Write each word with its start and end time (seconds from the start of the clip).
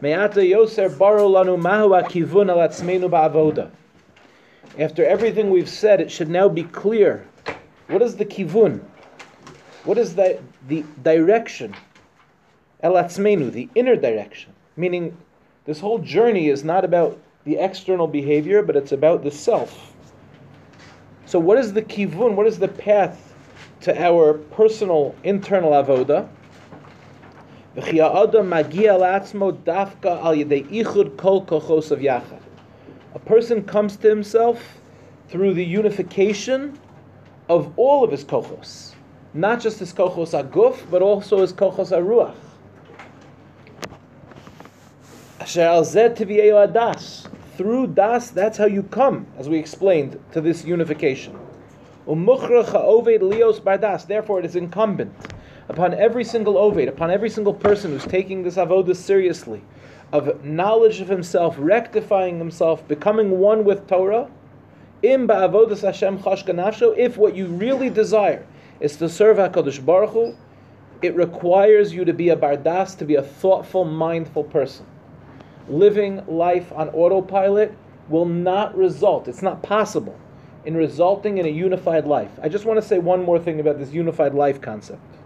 Me'ata 0.00 0.40
yoser 0.40 0.88
ba'avoda. 3.10 3.70
After 4.78 5.04
everything 5.04 5.50
we've 5.50 5.68
said, 5.68 6.00
it 6.00 6.10
should 6.10 6.28
now 6.28 6.48
be 6.48 6.62
clear. 6.62 7.26
What 7.88 8.02
is 8.02 8.16
the 8.16 8.24
kivun? 8.24 8.80
What 9.84 9.98
is 9.98 10.14
the, 10.14 10.38
the 10.68 10.84
direction? 11.02 11.74
El 12.80 12.92
the 12.94 13.68
inner 13.74 13.96
direction. 13.96 14.52
Meaning, 14.76 15.16
this 15.64 15.80
whole 15.80 15.98
journey 15.98 16.48
is 16.48 16.62
not 16.62 16.84
about 16.84 17.18
the 17.44 17.56
external 17.56 18.06
behavior, 18.06 18.62
but 18.62 18.76
it's 18.76 18.92
about 18.92 19.24
the 19.24 19.30
self. 19.30 19.92
So, 21.26 21.40
what 21.40 21.58
is 21.58 21.72
the 21.72 21.82
kivun? 21.82 22.36
What 22.36 22.46
is 22.46 22.58
the 22.58 22.68
path 22.68 23.34
to 23.80 24.00
our 24.00 24.34
personal 24.34 25.14
internal 25.24 25.72
avoda? 25.72 26.28
A 27.78 27.82
person 33.24 33.62
comes 33.62 33.96
to 33.98 34.08
himself 34.08 34.80
through 35.28 35.54
the 35.54 35.64
unification 35.64 36.76
of 37.48 37.72
all 37.78 38.02
of 38.02 38.10
his 38.10 38.24
kochos, 38.24 38.96
not 39.32 39.60
just 39.60 39.78
his 39.78 39.92
kochos 39.92 40.34
aguf, 40.34 40.90
but 40.90 41.02
also 41.02 41.40
his 41.40 41.52
kochos 41.52 41.92
aruach. 41.92 42.34
Through 47.56 47.86
das, 47.86 48.30
that's 48.30 48.58
how 48.58 48.66
you 48.66 48.82
come, 48.82 49.24
as 49.38 49.48
we 49.48 49.56
explained, 49.56 50.18
to 50.32 50.40
this 50.40 50.64
unification. 50.64 51.38
Therefore, 52.06 52.64
it 54.40 54.44
is 54.44 54.56
incumbent 54.56 55.14
upon 55.68 55.94
every 55.94 56.24
single 56.24 56.54
oved, 56.54 56.88
upon 56.88 57.10
every 57.10 57.30
single 57.30 57.54
person 57.54 57.92
who's 57.92 58.06
taking 58.06 58.42
this 58.42 58.56
avodah 58.56 58.96
seriously, 58.96 59.62
of 60.12 60.44
knowledge 60.44 61.00
of 61.00 61.08
himself, 61.08 61.54
rectifying 61.58 62.38
himself, 62.38 62.86
becoming 62.88 63.38
one 63.38 63.64
with 63.64 63.86
Torah. 63.86 64.30
Im 65.02 65.28
ba'avodas 65.28 65.82
Hashem 65.82 66.18
chashka 66.20 66.96
If 66.96 67.16
what 67.18 67.36
you 67.36 67.46
really 67.46 67.90
desire 67.90 68.46
is 68.80 68.96
to 68.96 69.08
serve 69.08 69.36
Hakadosh 69.36 69.84
Baruch 69.84 70.10
Hu, 70.10 70.34
it 71.02 71.14
requires 71.14 71.92
you 71.92 72.04
to 72.04 72.12
be 72.12 72.30
a 72.30 72.36
bardas, 72.36 72.96
to 72.98 73.04
be 73.04 73.14
a 73.14 73.22
thoughtful, 73.22 73.84
mindful 73.84 74.44
person. 74.44 74.86
Living 75.68 76.24
life 76.26 76.72
on 76.72 76.88
autopilot 76.88 77.76
will 78.08 78.24
not 78.24 78.76
result. 78.76 79.28
It's 79.28 79.42
not 79.42 79.62
possible 79.62 80.18
in 80.64 80.76
resulting 80.76 81.38
in 81.38 81.46
a 81.46 81.50
unified 81.50 82.06
life. 82.06 82.30
I 82.42 82.48
just 82.48 82.64
want 82.64 82.80
to 82.80 82.86
say 82.86 82.98
one 82.98 83.22
more 83.22 83.38
thing 83.38 83.60
about 83.60 83.78
this 83.78 83.92
unified 83.92 84.34
life 84.34 84.60
concept 84.60 85.17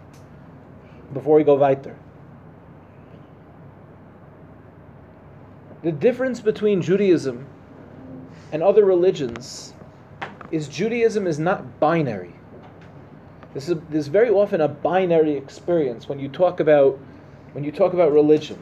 before 1.13 1.37
we 1.37 1.43
go 1.43 1.55
weiter. 1.55 1.95
The 5.83 5.91
difference 5.91 6.39
between 6.39 6.81
Judaism 6.81 7.45
and 8.51 8.63
other 8.63 8.85
religions 8.85 9.73
is 10.51 10.67
Judaism 10.67 11.27
is 11.27 11.39
not 11.39 11.79
binary. 11.79 12.33
This 13.53 13.69
is, 13.69 13.77
this 13.89 13.99
is 13.99 14.07
very 14.07 14.29
often 14.29 14.61
a 14.61 14.67
binary 14.67 15.33
experience 15.33 16.07
when 16.07 16.19
you 16.19 16.29
talk 16.29 16.59
about 16.59 16.99
when 17.51 17.63
you 17.63 17.71
talk 17.71 17.93
about 17.93 18.11
religion. 18.11 18.59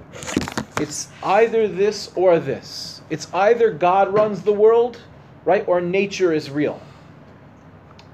It's 0.80 1.10
either 1.24 1.68
this 1.68 2.12
or 2.16 2.40
this. 2.40 3.02
It's 3.10 3.34
either 3.34 3.72
God 3.72 4.14
runs 4.14 4.42
the 4.42 4.52
world, 4.52 5.00
right, 5.46 5.66
or 5.68 5.80
nature 5.80 6.34
is 6.34 6.50
real. 6.50 6.82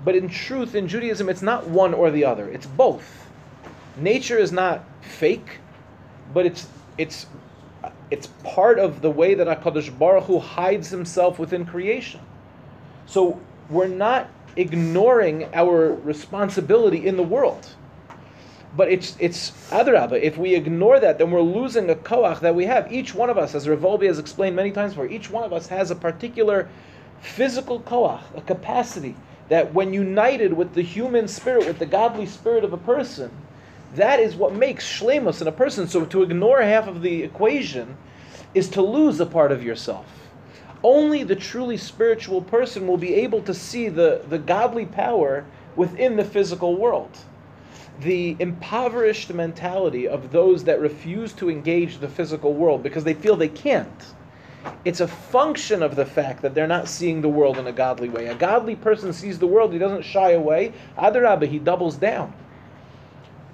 But 0.05 0.15
in 0.15 0.27
truth, 0.27 0.75
in 0.75 0.87
Judaism, 0.87 1.29
it's 1.29 1.41
not 1.41 1.67
one 1.67 1.93
or 1.93 2.11
the 2.11 2.25
other. 2.25 2.47
It's 2.49 2.67
both 2.67 3.26
nature 3.97 4.37
is 4.37 4.51
not 4.51 4.83
fake, 5.01 5.59
but 6.33 6.45
it's 6.45 6.67
it's 6.97 7.25
it's 8.09 8.27
part 8.43 8.79
of 8.79 9.01
the 9.01 9.11
way 9.11 9.33
that 9.33 9.47
Hakadosh 9.47 9.97
Baruch 9.97 10.25
Hu 10.25 10.39
hides 10.39 10.89
Himself 10.89 11.39
within 11.39 11.65
creation. 11.65 12.21
So 13.05 13.39
we're 13.69 13.87
not 13.87 14.29
ignoring 14.55 15.49
our 15.53 15.93
responsibility 15.93 17.05
in 17.05 17.15
the 17.17 17.23
world. 17.23 17.69
But 18.75 18.91
it's 18.91 19.15
it's 19.19 19.51
adrabah. 19.69 20.21
If 20.21 20.37
we 20.37 20.53
ignore 20.53 20.99
that, 20.99 21.17
then 21.17 21.31
we're 21.31 21.41
losing 21.41 21.89
a 21.89 21.95
koach 21.95 22.41
that 22.41 22.53
we 22.53 22.65
have. 22.65 22.91
Each 22.91 23.15
one 23.15 23.29
of 23.29 23.37
us, 23.37 23.55
as 23.55 23.65
Revolvi 23.65 24.07
has 24.07 24.19
explained 24.19 24.55
many 24.55 24.71
times 24.71 24.93
before, 24.93 25.07
each 25.07 25.29
one 25.29 25.43
of 25.43 25.53
us 25.53 25.67
has 25.67 25.89
a 25.89 25.95
particular 25.95 26.69
physical 27.21 27.79
koach, 27.79 28.21
a 28.35 28.41
capacity 28.41 29.15
that 29.49 29.73
when 29.73 29.93
united 29.93 30.53
with 30.53 30.73
the 30.73 30.81
human 30.81 31.27
spirit, 31.27 31.65
with 31.65 31.79
the 31.79 31.85
godly 31.85 32.25
spirit 32.25 32.63
of 32.63 32.73
a 32.73 32.77
person, 32.77 33.31
that 33.95 34.19
is 34.19 34.35
what 34.35 34.53
makes 34.53 34.85
shlemus 34.85 35.41
in 35.41 35.47
a 35.47 35.51
person. 35.51 35.87
So 35.87 36.05
to 36.05 36.23
ignore 36.23 36.61
half 36.61 36.87
of 36.87 37.01
the 37.01 37.23
equation 37.23 37.97
is 38.53 38.69
to 38.69 38.81
lose 38.81 39.19
a 39.19 39.25
part 39.25 39.51
of 39.51 39.63
yourself. 39.63 40.05
Only 40.83 41.23
the 41.23 41.35
truly 41.35 41.77
spiritual 41.77 42.41
person 42.41 42.87
will 42.87 42.97
be 42.97 43.15
able 43.15 43.41
to 43.41 43.53
see 43.53 43.89
the, 43.89 44.21
the 44.29 44.37
godly 44.37 44.85
power 44.85 45.45
within 45.75 46.15
the 46.15 46.25
physical 46.25 46.75
world. 46.75 47.17
The 48.01 48.35
impoverished 48.39 49.33
mentality 49.33 50.07
of 50.07 50.31
those 50.31 50.63
that 50.65 50.79
refuse 50.79 51.33
to 51.33 51.49
engage 51.49 51.97
the 51.97 52.07
physical 52.07 52.53
world 52.53 52.83
because 52.83 53.03
they 53.03 53.15
feel 53.15 53.35
they 53.35 53.47
can't. 53.47 54.05
It's 54.85 54.99
a 54.99 55.07
function 55.07 55.81
of 55.81 55.95
the 55.95 56.05
fact 56.05 56.41
that 56.41 56.53
they're 56.53 56.67
not 56.67 56.87
seeing 56.87 57.21
the 57.21 57.29
world 57.29 57.57
in 57.57 57.67
a 57.67 57.71
godly 57.71 58.09
way. 58.09 58.27
A 58.27 58.35
godly 58.35 58.75
person 58.75 59.13
sees 59.13 59.39
the 59.39 59.47
world, 59.47 59.73
he 59.73 59.79
doesn't 59.79 60.03
shy 60.03 60.31
away. 60.31 60.73
Adarabah, 60.97 61.47
he 61.47 61.57
doubles 61.57 61.95
down. 61.95 62.33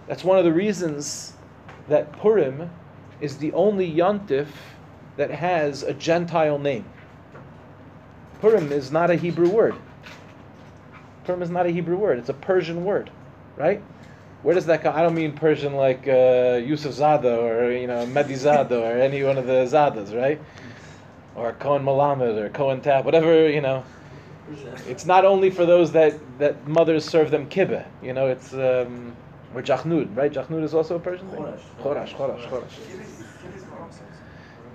That's 0.07 0.23
one 0.23 0.37
of 0.37 0.43
the 0.43 0.53
reasons 0.53 1.33
that 1.87 2.11
Purim 2.19 2.69
is 3.21 3.37
the 3.37 3.53
only 3.53 3.91
yontif 3.91 4.47
that 5.17 5.31
has 5.31 5.83
a 5.83 5.93
Gentile 5.93 6.59
name. 6.59 6.85
Purim 8.41 8.71
is 8.71 8.91
not 8.91 9.09
a 9.09 9.15
Hebrew 9.15 9.47
word. 9.47 9.75
Purim 11.23 11.41
is 11.41 11.49
not 11.49 11.65
a 11.65 11.69
Hebrew 11.69 11.95
word. 11.95 12.19
It's 12.19 12.29
a 12.29 12.33
Persian 12.33 12.83
word, 12.83 13.09
right? 13.55 13.81
Where 14.41 14.53
does 14.53 14.65
that 14.65 14.83
come? 14.83 14.93
I 14.93 15.01
don't 15.01 15.15
mean 15.15 15.31
Persian 15.31 15.75
like 15.75 16.05
uh, 16.05 16.59
Yusuf 16.61 16.93
Zada 16.93 17.37
or 17.37 17.71
you 17.71 17.87
know 17.87 18.05
Mehdi 18.05 18.35
Zada 18.35 18.77
or 18.77 18.97
any 18.97 19.23
one 19.23 19.37
of 19.37 19.47
the 19.47 19.65
Zadas, 19.65 20.13
right? 20.13 20.41
Or 21.35 21.53
Cohen 21.53 21.83
Malamed 21.83 22.37
or 22.37 22.49
Cohen 22.49 22.81
Tab, 22.81 23.05
whatever 23.05 23.49
you 23.49 23.61
know. 23.61 23.85
It's 24.89 25.05
not 25.05 25.23
only 25.23 25.49
for 25.49 25.65
those 25.65 25.93
that, 25.93 26.19
that 26.39 26.67
mothers 26.67 27.05
serve 27.05 27.31
them 27.31 27.47
kibbeh. 27.47 27.85
You 28.03 28.11
know, 28.11 28.27
it's 28.27 28.53
um, 28.53 29.15
or 29.53 29.61
Jachnud, 29.61 30.15
right? 30.15 30.31
Jachnud 30.31 30.63
is 30.63 30.73
also 30.73 30.95
a 30.95 30.99
Persian 30.99 31.29
thing. 31.29 31.43
Chorash, 31.81 32.13
Chorash, 32.15 32.47
Chorash. 32.49 33.19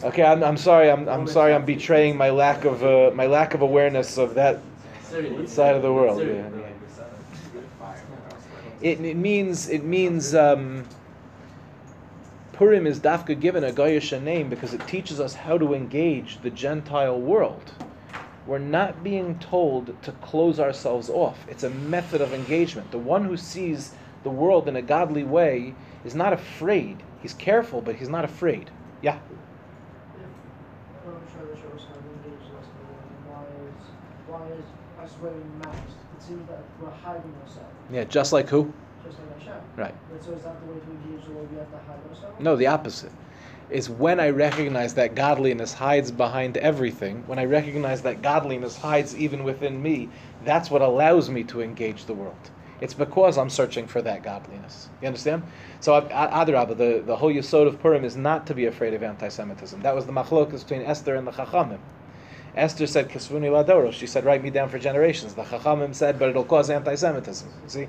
Okay, 0.05 0.23
I'm, 0.23 0.45
I'm 0.45 0.57
sorry. 0.57 0.91
I'm, 0.91 1.09
I'm 1.09 1.27
sorry. 1.27 1.53
I'm 1.53 1.65
betraying 1.65 2.17
my 2.17 2.31
lack 2.31 2.65
of 2.65 2.85
uh, 2.85 3.11
my 3.15 3.27
lack 3.27 3.55
of 3.55 3.63
awareness 3.63 4.17
of 4.17 4.35
that 4.35 4.61
side 5.47 5.75
of 5.75 5.83
the 5.83 5.93
world. 5.93 6.21
Yeah. 6.21 6.49
It, 8.81 9.01
it 9.01 9.17
means 9.17 9.69
it 9.69 9.83
means 9.83 10.37
um, 10.37 10.85
Purim 12.53 12.87
is 12.87 13.01
dafka 13.01 13.39
given 13.39 13.65
a 13.65 13.73
goyish 13.73 14.21
name 14.23 14.49
because 14.49 14.73
it 14.73 14.87
teaches 14.87 15.19
us 15.19 15.35
how 15.35 15.59
to 15.59 15.75
engage 15.75 16.41
the 16.43 16.51
Gentile 16.51 17.21
world. 17.21 17.73
We're 18.47 18.59
not 18.59 19.03
being 19.05 19.39
told 19.41 20.01
to 20.03 20.13
close 20.13 20.59
ourselves 20.59 21.11
off. 21.11 21.39
It's 21.49 21.65
a 21.65 21.71
method 21.71 22.21
of 22.21 22.33
engagement. 22.33 22.91
The 22.91 22.99
one 22.99 23.25
who 23.25 23.37
sees 23.37 23.95
the 24.29 24.35
world 24.35 24.69
in 24.69 24.77
a 24.77 24.83
godly 24.83 25.25
way 25.25 25.73
is 26.05 26.15
not 26.15 26.35
afraid. 26.35 27.03
He's 27.23 27.33
careful, 27.33 27.81
but 27.81 27.97
he's 27.97 28.11
not 28.11 28.27
afraid. 28.27 28.71
Yeah. 29.01 29.19
Yeah, 37.91 38.05
just 38.05 38.35
like 38.35 38.51
who? 38.51 38.71
Just 39.03 39.19
like 39.19 39.39
Hashem. 39.39 39.63
Right. 39.77 39.95
But 40.13 40.23
so 40.23 40.33
is 40.33 40.43
that 40.43 40.61
the 40.61 40.73
way 40.73 40.79
to 40.79 40.91
engage 40.91 41.25
the 41.25 41.33
Lord? 41.33 41.51
We 41.51 41.57
have 41.57 41.71
to 41.71 41.79
hide 41.79 41.99
ourselves. 42.11 42.39
No, 42.39 42.55
the 42.55 42.67
opposite. 42.67 43.13
Is 43.71 43.89
when 43.89 44.21
I 44.21 44.29
recognize 44.29 44.93
that 44.95 45.15
godliness 45.15 45.73
hides 45.73 46.11
behind 46.11 46.59
everything, 46.59 47.23
when 47.27 47.39
I 47.39 47.47
recognize 47.47 48.03
that 48.03 48.21
godliness 48.21 48.77
hides 48.77 49.17
even 49.17 49.43
within 49.43 49.83
me, 49.83 50.11
that's 50.45 50.71
what 50.71 50.83
allows 50.83 51.31
me 51.31 51.45
to 51.45 51.63
engage 51.63 52.05
the 52.05 52.15
world. 52.15 52.51
It's 52.81 52.95
because 52.95 53.37
I'm 53.37 53.51
searching 53.51 53.87
for 53.87 54.01
that 54.03 54.23
godliness. 54.23 54.89
You 55.03 55.09
understand? 55.09 55.43
So, 55.81 56.01
Adarabah, 56.01 56.77
the, 56.77 57.03
the 57.05 57.17
whole 57.17 57.33
yisod 57.33 57.67
of 57.67 57.81
Purim 57.81 58.05
is 58.05 58.17
not 58.17 58.47
to 58.47 58.55
be 58.55 58.67
afraid 58.67 58.95
of 58.95 59.03
anti-Semitism. 59.03 59.83
That 59.83 59.95
was 59.97 60.07
the 60.07 60.13
machlokas 60.13 60.63
between 60.63 60.83
Esther 60.83 61.17
and 61.17 61.27
the 61.27 61.33
Chachamim. 61.33 61.81
Esther 62.55 62.87
said, 62.87 63.09
Kisvuni 63.09 63.51
Ladoro. 63.51 63.93
She 63.93 64.07
said, 64.07 64.25
write 64.25 64.43
me 64.43 64.51
down 64.51 64.69
for 64.69 64.79
generations. 64.79 65.35
The 65.35 65.43
Chachamim 65.43 65.95
said, 65.95 66.19
but 66.19 66.29
it'll 66.31 66.45
cause 66.45 66.71
anti-Semitism. 66.71 67.49
See? 67.67 67.89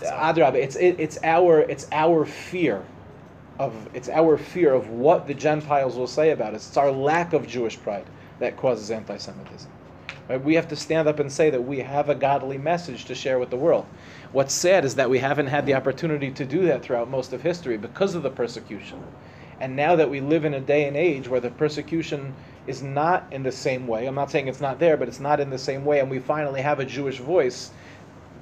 Adarabah, 0.00 0.54
it's, 0.54 0.76
it, 0.76 0.96
it's, 0.98 1.18
our, 1.22 1.60
it's 1.60 1.86
our 1.92 2.24
fear 2.24 2.84
of, 3.58 3.88
it's 3.94 4.08
our 4.08 4.36
fear 4.36 4.74
of 4.74 4.88
what 4.88 5.26
the 5.26 5.34
Gentiles 5.34 5.96
will 5.96 6.06
say 6.06 6.30
about 6.30 6.54
us. 6.54 6.66
It's 6.66 6.76
our 6.76 6.90
lack 6.90 7.34
of 7.34 7.46
Jewish 7.46 7.78
pride 7.78 8.06
that 8.38 8.56
causes 8.56 8.90
anti-Semitism. 8.90 9.70
Right? 10.28 10.42
We 10.42 10.54
have 10.54 10.68
to 10.68 10.76
stand 10.76 11.08
up 11.08 11.18
and 11.18 11.30
say 11.30 11.50
that 11.50 11.64
we 11.64 11.80
have 11.80 12.08
a 12.08 12.14
godly 12.14 12.58
message 12.58 13.04
to 13.06 13.14
share 13.14 13.38
with 13.38 13.50
the 13.50 13.56
world. 13.56 13.86
What's 14.32 14.54
sad 14.54 14.84
is 14.84 14.94
that 14.94 15.10
we 15.10 15.18
haven't 15.18 15.48
had 15.48 15.66
the 15.66 15.74
opportunity 15.74 16.30
to 16.30 16.44
do 16.44 16.64
that 16.66 16.82
throughout 16.82 17.10
most 17.10 17.32
of 17.32 17.42
history 17.42 17.76
because 17.76 18.14
of 18.14 18.22
the 18.22 18.30
persecution. 18.30 19.02
And 19.60 19.76
now 19.76 19.96
that 19.96 20.10
we 20.10 20.20
live 20.20 20.44
in 20.44 20.54
a 20.54 20.60
day 20.60 20.88
and 20.88 20.96
age 20.96 21.28
where 21.28 21.40
the 21.40 21.50
persecution 21.50 22.34
is 22.66 22.82
not 22.82 23.26
in 23.30 23.42
the 23.42 23.52
same 23.52 23.86
way, 23.86 24.06
I'm 24.06 24.14
not 24.14 24.30
saying 24.30 24.48
it's 24.48 24.60
not 24.60 24.78
there, 24.78 24.96
but 24.96 25.08
it's 25.08 25.20
not 25.20 25.40
in 25.40 25.50
the 25.50 25.58
same 25.58 25.84
way, 25.84 26.00
and 26.00 26.10
we 26.10 26.18
finally 26.18 26.62
have 26.62 26.80
a 26.80 26.84
Jewish 26.84 27.18
voice, 27.18 27.70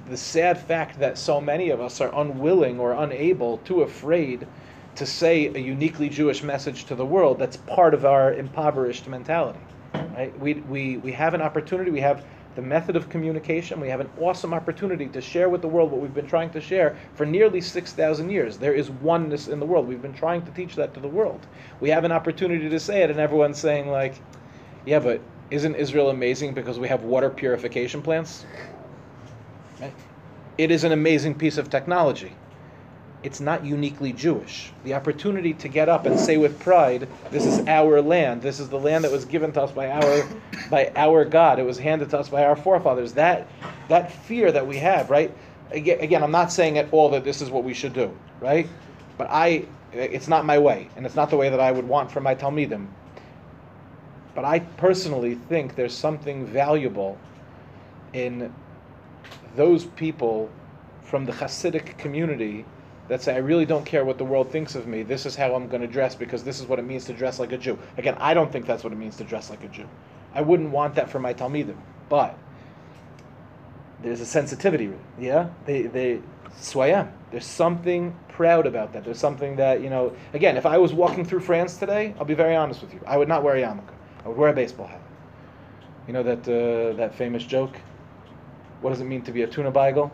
the 0.09 0.17
sad 0.17 0.57
fact 0.57 0.99
that 0.99 1.17
so 1.17 1.39
many 1.39 1.69
of 1.69 1.81
us 1.81 2.01
are 2.01 2.13
unwilling 2.19 2.79
or 2.79 2.93
unable, 2.93 3.57
too 3.59 3.81
afraid 3.81 4.47
to 4.95 5.05
say 5.05 5.47
a 5.47 5.59
uniquely 5.59 6.09
Jewish 6.09 6.43
message 6.43 6.85
to 6.85 6.95
the 6.95 7.05
world, 7.05 7.39
that's 7.39 7.57
part 7.57 7.93
of 7.93 8.05
our 8.05 8.33
impoverished 8.33 9.07
mentality. 9.07 9.59
Right? 9.93 10.37
We, 10.39 10.55
we, 10.55 10.97
we 10.97 11.11
have 11.11 11.33
an 11.33 11.41
opportunity, 11.41 11.91
we 11.91 12.01
have 12.01 12.23
the 12.55 12.61
method 12.61 12.95
of 12.95 13.09
communication. 13.09 13.79
We 13.79 13.89
have 13.89 13.99
an 13.99 14.09
awesome 14.19 14.53
opportunity 14.53 15.07
to 15.07 15.21
share 15.21 15.49
with 15.49 15.61
the 15.61 15.67
world 15.67 15.91
what 15.91 16.01
we've 16.01 16.13
been 16.13 16.27
trying 16.27 16.51
to 16.51 16.61
share 16.61 16.97
for 17.15 17.25
nearly 17.25 17.61
6,000 17.61 18.29
years. 18.29 18.57
There 18.57 18.73
is 18.73 18.91
oneness 18.91 19.47
in 19.47 19.59
the 19.59 19.65
world. 19.65 19.87
We've 19.87 20.01
been 20.01 20.13
trying 20.13 20.43
to 20.45 20.51
teach 20.51 20.75
that 20.75 20.93
to 20.93 20.99
the 20.99 21.07
world. 21.07 21.45
We 21.79 21.89
have 21.89 22.03
an 22.03 22.11
opportunity 22.11 22.69
to 22.69 22.79
say 22.79 23.01
it, 23.03 23.09
and 23.09 23.19
everyone's 23.19 23.57
saying, 23.57 23.87
like, 23.87 24.21
yeah, 24.85 24.99
but 24.99 25.21
isn't 25.49 25.75
Israel 25.75 26.09
amazing 26.09 26.53
because 26.53 26.79
we 26.79 26.87
have 26.87 27.03
water 27.03 27.29
purification 27.29 28.01
plants? 28.01 28.45
Right? 29.79 29.93
It 30.57 30.69
is 30.69 30.83
an 30.83 30.91
amazing 30.91 31.35
piece 31.35 31.57
of 31.57 31.69
technology 31.69 32.33
it's 33.23 33.39
not 33.39 33.65
uniquely 33.65 34.11
Jewish. 34.11 34.71
The 34.83 34.93
opportunity 34.93 35.53
to 35.53 35.69
get 35.69 35.87
up 35.87 36.05
and 36.05 36.19
say 36.19 36.37
with 36.37 36.59
pride, 36.59 37.07
"This 37.31 37.45
is 37.45 37.65
our 37.67 38.01
land. 38.01 38.41
This 38.41 38.59
is 38.59 38.69
the 38.69 38.79
land 38.79 39.05
that 39.05 39.11
was 39.11 39.23
given 39.25 39.51
to 39.53 39.61
us 39.61 39.71
by 39.71 39.89
our 39.89 40.27
by 40.69 40.91
our 40.95 41.23
God. 41.23 41.57
It 41.57 41.65
was 41.65 41.79
handed 41.79 42.09
to 42.11 42.19
us 42.19 42.29
by 42.29 42.43
our 42.43 42.55
forefathers." 42.55 43.13
That 43.13 43.47
that 43.87 44.11
fear 44.11 44.51
that 44.51 44.67
we 44.67 44.77
have, 44.77 45.09
right? 45.09 45.31
Again, 45.71 46.21
I'm 46.21 46.31
not 46.31 46.51
saying 46.51 46.77
at 46.77 46.87
all 46.91 47.09
that 47.09 47.23
this 47.23 47.41
is 47.41 47.49
what 47.49 47.63
we 47.63 47.73
should 47.73 47.93
do, 47.93 48.11
right? 48.39 48.67
But 49.17 49.29
I, 49.31 49.65
it's 49.91 50.27
not 50.27 50.45
my 50.45 50.59
way, 50.59 50.89
and 50.95 51.05
it's 51.05 51.15
not 51.15 51.29
the 51.31 51.37
way 51.37 51.49
that 51.49 51.59
I 51.59 51.71
would 51.71 51.87
want 51.87 52.11
for 52.11 52.19
my 52.21 52.35
talmidim. 52.35 52.87
But 54.35 54.45
I 54.45 54.59
personally 54.59 55.35
think 55.49 55.75
there's 55.75 55.95
something 55.95 56.45
valuable 56.45 57.17
in 58.13 58.53
those 59.55 59.85
people 59.85 60.49
from 61.01 61.25
the 61.25 61.31
Hasidic 61.31 61.97
community 61.97 62.65
that 63.09 63.21
say, 63.21 63.35
I 63.35 63.39
really 63.39 63.65
don't 63.65 63.85
care 63.85 64.05
what 64.05 64.17
the 64.17 64.25
world 64.25 64.51
thinks 64.51 64.75
of 64.75 64.87
me. 64.87 65.03
This 65.03 65.25
is 65.25 65.35
how 65.35 65.55
I'm 65.55 65.67
going 65.67 65.81
to 65.81 65.87
dress 65.87 66.15
because 66.15 66.43
this 66.43 66.59
is 66.59 66.67
what 66.67 66.79
it 66.79 66.83
means 66.83 67.05
to 67.05 67.13
dress 67.13 67.39
like 67.39 67.51
a 67.51 67.57
Jew. 67.57 67.77
Again, 67.97 68.15
I 68.19 68.33
don't 68.33 68.51
think 68.51 68.65
that's 68.65 68.83
what 68.83 68.93
it 68.93 68.97
means 68.97 69.17
to 69.17 69.23
dress 69.23 69.49
like 69.49 69.63
a 69.63 69.67
Jew. 69.67 69.87
I 70.33 70.41
wouldn't 70.41 70.71
want 70.71 70.95
that 70.95 71.09
for 71.09 71.19
my 71.19 71.33
Talmidim. 71.33 71.75
But 72.09 72.37
there's 74.01 74.21
a 74.21 74.25
sensitivity, 74.25 74.91
yeah? 75.19 75.49
They, 75.65 75.83
they, 75.83 76.21
swayam. 76.59 77.11
There's 77.31 77.45
something 77.45 78.15
proud 78.29 78.67
about 78.67 78.93
that. 78.93 79.03
There's 79.03 79.19
something 79.19 79.55
that, 79.55 79.81
you 79.81 79.89
know, 79.89 80.15
again, 80.33 80.57
if 80.57 80.65
I 80.65 80.77
was 80.77 80.93
walking 80.93 81.25
through 81.25 81.41
France 81.41 81.77
today, 81.77 82.13
I'll 82.19 82.25
be 82.25 82.33
very 82.33 82.55
honest 82.55 82.81
with 82.81 82.93
you. 82.93 83.01
I 83.05 83.17
would 83.17 83.27
not 83.27 83.43
wear 83.43 83.55
a 83.55 83.61
yarmulke. 83.61 83.93
I 84.23 84.27
would 84.27 84.37
wear 84.37 84.49
a 84.49 84.53
baseball 84.53 84.87
hat. 84.87 85.01
You 86.07 86.13
know 86.13 86.23
that, 86.23 86.47
uh, 86.47 86.95
that 86.97 87.15
famous 87.15 87.43
joke? 87.43 87.79
What 88.81 88.91
does 88.91 89.01
it 89.01 89.05
mean 89.05 89.21
to 89.23 89.31
be 89.31 89.43
a 89.43 89.47
tuna 89.47 89.71
beigel? 89.71 90.11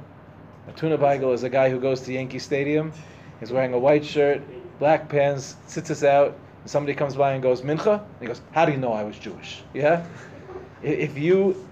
A 0.70 0.72
tuna 0.74 1.00
beigel 1.00 1.34
is 1.34 1.42
a 1.42 1.50
guy 1.50 1.72
who 1.72 1.80
goes 1.80 2.02
to 2.02 2.14
Yankee 2.14 2.38
Stadium. 2.38 2.94
He's 3.40 3.52
wearing 3.52 3.74
a 3.74 3.80
white 3.80 4.06
shirt, 4.06 4.44
black 4.78 5.10
pants, 5.10 5.56
sits 5.66 5.90
us 5.90 6.04
out. 6.04 6.38
And 6.62 6.70
somebody 6.70 6.94
comes 6.94 7.16
by 7.16 7.34
and 7.34 7.42
goes, 7.42 7.64
Mincha? 7.64 8.00
And 8.00 8.22
he 8.22 8.28
goes, 8.28 8.42
How 8.52 8.66
do 8.66 8.72
you 8.72 8.78
know 8.78 8.94
I 8.94 9.02
was 9.04 9.18
Jewish? 9.18 9.64
Yeah? 9.74 10.06
If 10.84 11.18
you. 11.18 11.66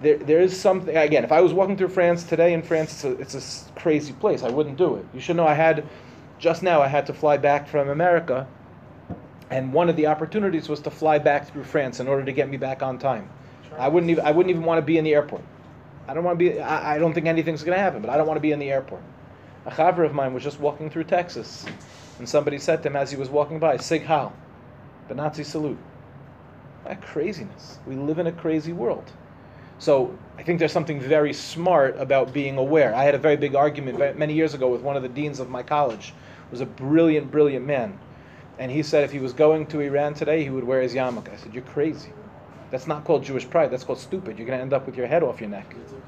There, 0.00 0.16
there 0.16 0.40
is 0.40 0.58
something. 0.58 0.96
Again, 0.96 1.22
if 1.22 1.32
I 1.32 1.42
was 1.42 1.52
walking 1.52 1.76
through 1.76 1.88
France 1.88 2.24
today 2.24 2.54
in 2.54 2.62
France, 2.62 3.04
it's 3.04 3.04
a, 3.04 3.12
it's 3.36 3.68
a 3.68 3.78
crazy 3.78 4.14
place. 4.14 4.42
I 4.42 4.48
wouldn't 4.48 4.78
do 4.78 4.96
it. 4.96 5.04
You 5.12 5.20
should 5.20 5.36
know 5.36 5.46
I 5.46 5.54
had. 5.54 5.86
Just 6.38 6.62
now, 6.62 6.80
I 6.80 6.88
had 6.88 7.06
to 7.06 7.12
fly 7.12 7.36
back 7.36 7.68
from 7.68 7.90
America. 7.90 8.46
And 9.50 9.72
one 9.72 9.90
of 9.90 9.96
the 9.96 10.06
opportunities 10.06 10.68
was 10.68 10.80
to 10.80 10.90
fly 10.90 11.18
back 11.18 11.52
through 11.52 11.64
France 11.64 12.00
in 12.00 12.08
order 12.08 12.24
to 12.24 12.32
get 12.32 12.48
me 12.48 12.56
back 12.56 12.82
on 12.82 12.98
time. 12.98 13.28
I 13.78 13.88
wouldn't 13.88 14.10
even, 14.10 14.24
I 14.24 14.30
wouldn't 14.30 14.50
even 14.50 14.64
want 14.64 14.78
to 14.78 14.82
be 14.82 14.96
in 14.96 15.04
the 15.04 15.12
airport. 15.12 15.42
I 16.08 16.14
don't 16.14 16.24
want 16.24 16.38
to 16.38 16.44
be. 16.44 16.60
I, 16.60 16.96
I 16.96 16.98
don't 16.98 17.12
think 17.12 17.26
anything's 17.26 17.62
going 17.62 17.76
to 17.76 17.82
happen, 17.82 18.00
but 18.00 18.10
I 18.10 18.16
don't 18.16 18.26
want 18.26 18.36
to 18.36 18.42
be 18.42 18.52
in 18.52 18.58
the 18.58 18.70
airport. 18.70 19.02
A 19.66 19.70
chaver 19.70 20.04
of 20.04 20.14
mine 20.14 20.32
was 20.32 20.42
just 20.42 20.60
walking 20.60 20.88
through 20.88 21.04
Texas, 21.04 21.66
and 22.18 22.28
somebody 22.28 22.58
said 22.58 22.82
to 22.82 22.88
him 22.88 22.96
as 22.96 23.10
he 23.10 23.16
was 23.16 23.28
walking 23.28 23.58
by, 23.58 23.76
"Sig 23.76 24.04
Heil," 24.04 24.32
the 25.08 25.14
Nazi 25.14 25.42
salute. 25.42 25.78
That 26.84 27.02
craziness. 27.02 27.80
We 27.86 27.96
live 27.96 28.20
in 28.20 28.28
a 28.28 28.32
crazy 28.32 28.72
world. 28.72 29.10
So 29.78 30.16
I 30.38 30.42
think 30.42 30.60
there's 30.60 30.72
something 30.72 31.00
very 31.00 31.32
smart 31.32 31.96
about 31.98 32.32
being 32.32 32.56
aware. 32.56 32.94
I 32.94 33.02
had 33.04 33.14
a 33.14 33.18
very 33.18 33.36
big 33.36 33.54
argument 33.56 33.98
many 34.16 34.32
years 34.32 34.54
ago 34.54 34.68
with 34.68 34.82
one 34.82 34.96
of 34.96 35.02
the 35.02 35.08
deans 35.08 35.40
of 35.40 35.50
my 35.50 35.62
college. 35.62 36.14
Was 36.52 36.60
a 36.60 36.66
brilliant, 36.66 37.32
brilliant 37.32 37.66
man, 37.66 37.98
and 38.56 38.70
he 38.70 38.84
said 38.84 39.02
if 39.02 39.10
he 39.10 39.18
was 39.18 39.32
going 39.32 39.66
to 39.66 39.80
Iran 39.80 40.14
today, 40.14 40.44
he 40.44 40.50
would 40.50 40.62
wear 40.62 40.80
his 40.80 40.94
yarmulke. 40.94 41.32
I 41.32 41.36
said, 41.36 41.52
"You're 41.52 41.64
crazy." 41.64 42.10
That's 42.70 42.86
not 42.86 43.04
called 43.04 43.24
Jewish 43.24 43.48
pride. 43.48 43.70
That's 43.70 43.84
called 43.84 43.98
stupid. 43.98 44.38
You're 44.38 44.46
going 44.46 44.58
to 44.58 44.62
end 44.62 44.72
up 44.72 44.86
with 44.86 44.96
your 44.96 45.06
head 45.06 45.22
off 45.22 45.40
your 45.40 45.50
neck. 45.50 45.74
It's 45.80 45.92
okay. 45.92 46.02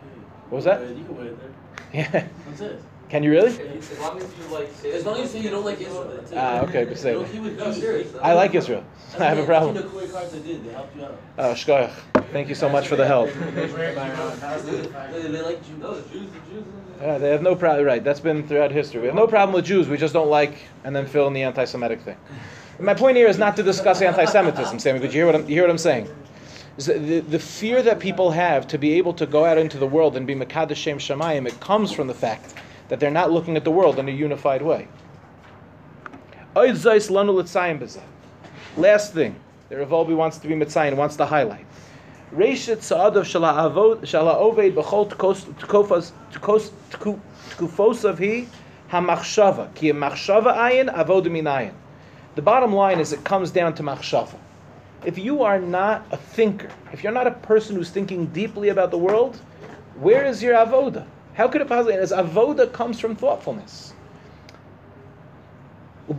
What 0.50 0.56
was 0.56 0.64
that? 0.64 0.80
You 0.96 1.04
can 1.04 1.16
wear 1.16 1.26
it 1.26 1.38
there. 1.40 1.50
Yeah. 1.92 2.26
That's 2.48 2.60
it. 2.60 2.82
Can 3.08 3.22
you 3.22 3.30
really? 3.30 3.48
As 3.48 3.98
long 3.98 4.18
as 4.18 4.24
you 4.38 4.54
like. 4.54 4.68
As 4.84 5.06
long 5.06 5.14
as 5.16 5.20
you 5.22 5.26
say 5.26 5.40
you 5.44 5.50
don't 5.50 5.64
like 5.64 5.80
Israel. 5.80 6.10
That's 6.14 6.30
it. 6.30 6.36
Ah, 6.36 6.60
okay, 6.60 6.84
but 6.84 6.98
say 6.98 7.12
You 7.12 7.20
it. 7.20 7.22
know, 7.22 7.28
he 7.28 7.40
was 7.40 7.52
No, 7.54 7.72
Jewish. 7.72 8.06
I 8.20 8.34
like 8.34 8.54
Israel. 8.54 8.84
I 9.18 9.24
have 9.24 9.38
a 9.38 9.46
problem. 9.46 9.74
The 9.76 9.82
Kuwait 9.84 10.12
cards 10.12 10.32
they 10.32 10.40
did, 10.40 10.62
they 10.64 10.72
helped 10.72 10.94
you 10.94 11.04
out. 11.04 11.18
Oh, 11.38 11.52
shkoyach. 11.54 11.90
Thank 12.32 12.50
you 12.50 12.54
so 12.54 12.68
much 12.68 12.86
for 12.86 12.96
the 12.96 13.06
help. 13.06 13.30
They, 13.54 15.22
they 15.22 15.40
like 15.40 15.64
Jews. 15.66 15.78
No, 15.78 15.94
the 15.94 16.02
Jews, 16.10 16.30
Jews. 16.50 16.64
Yeah, 17.00 17.16
they 17.16 17.30
have 17.30 17.40
no 17.42 17.54
problem. 17.56 17.86
Right, 17.86 18.04
that's 18.04 18.20
been 18.20 18.46
throughout 18.46 18.72
history. 18.72 19.00
We 19.00 19.06
have 19.06 19.16
no 19.16 19.26
problem 19.26 19.54
with 19.54 19.64
Jews. 19.64 19.88
We 19.88 19.96
just 19.96 20.12
don't 20.12 20.28
like 20.28 20.58
and 20.84 20.94
then 20.94 21.06
fill 21.06 21.26
in 21.28 21.32
the 21.32 21.44
anti-Semitic 21.44 22.02
thing. 22.02 22.16
My 22.78 22.92
point 22.94 23.16
here 23.16 23.28
is 23.28 23.38
not 23.38 23.56
to 23.56 23.62
discuss 23.62 24.02
anti-Semitism, 24.02 24.78
Sammy. 24.80 24.98
But 24.98 25.06
you 25.06 25.20
hear 25.20 25.26
what 25.26 25.34
I'm, 25.34 25.42
you 25.48 25.54
hear 25.54 25.62
what 25.62 25.70
I'm 25.70 25.78
saying? 25.78 26.08
The, 26.78 27.20
the 27.20 27.38
fear 27.40 27.82
that 27.82 27.98
people 27.98 28.30
have 28.30 28.68
to 28.68 28.78
be 28.78 28.94
able 28.94 29.12
to 29.14 29.26
go 29.26 29.44
out 29.44 29.58
into 29.58 29.78
the 29.78 29.86
world 29.86 30.16
and 30.16 30.28
be 30.28 30.36
Mekadesh 30.36 30.76
Shem 30.76 30.98
Shemayim, 30.98 31.48
it 31.48 31.58
comes 31.58 31.90
from 31.90 32.06
the 32.06 32.14
fact 32.14 32.54
that 32.88 33.00
they're 33.00 33.10
not 33.10 33.32
looking 33.32 33.56
at 33.56 33.64
the 33.64 33.72
world 33.72 33.98
in 33.98 34.08
a 34.08 34.12
unified 34.12 34.62
way. 34.62 34.86
Last 38.76 39.12
thing, 39.12 39.34
the 39.68 39.74
Revolbi 39.74 40.14
wants 40.14 40.38
to 40.38 40.46
be 40.46 40.54
Mitzayin, 40.54 40.94
wants 40.94 41.16
to 41.16 41.26
highlight. 41.26 41.66
He 42.30 42.36
Machshava. 48.94 49.68
The 52.34 52.42
bottom 52.42 52.72
line 52.72 53.00
is 53.00 53.12
it 53.12 53.24
comes 53.24 53.50
down 53.50 53.74
to 53.74 53.82
Machshava. 53.82 54.36
If 55.04 55.16
you 55.16 55.42
are 55.42 55.60
not 55.60 56.06
a 56.10 56.16
thinker, 56.16 56.70
if 56.92 57.02
you're 57.02 57.12
not 57.12 57.26
a 57.26 57.32
person 57.32 57.76
who's 57.76 57.90
thinking 57.90 58.26
deeply 58.26 58.70
about 58.70 58.90
the 58.90 58.98
world, 58.98 59.36
where 59.94 60.24
is 60.24 60.42
your 60.42 60.54
avoda? 60.54 61.06
How 61.34 61.46
could 61.46 61.60
it 61.60 61.68
possibly? 61.68 61.94
As 61.94 62.10
avoda 62.10 62.72
comes 62.72 62.98
from 62.98 63.14
thoughtfulness. 63.14 63.92
Who 66.08 66.14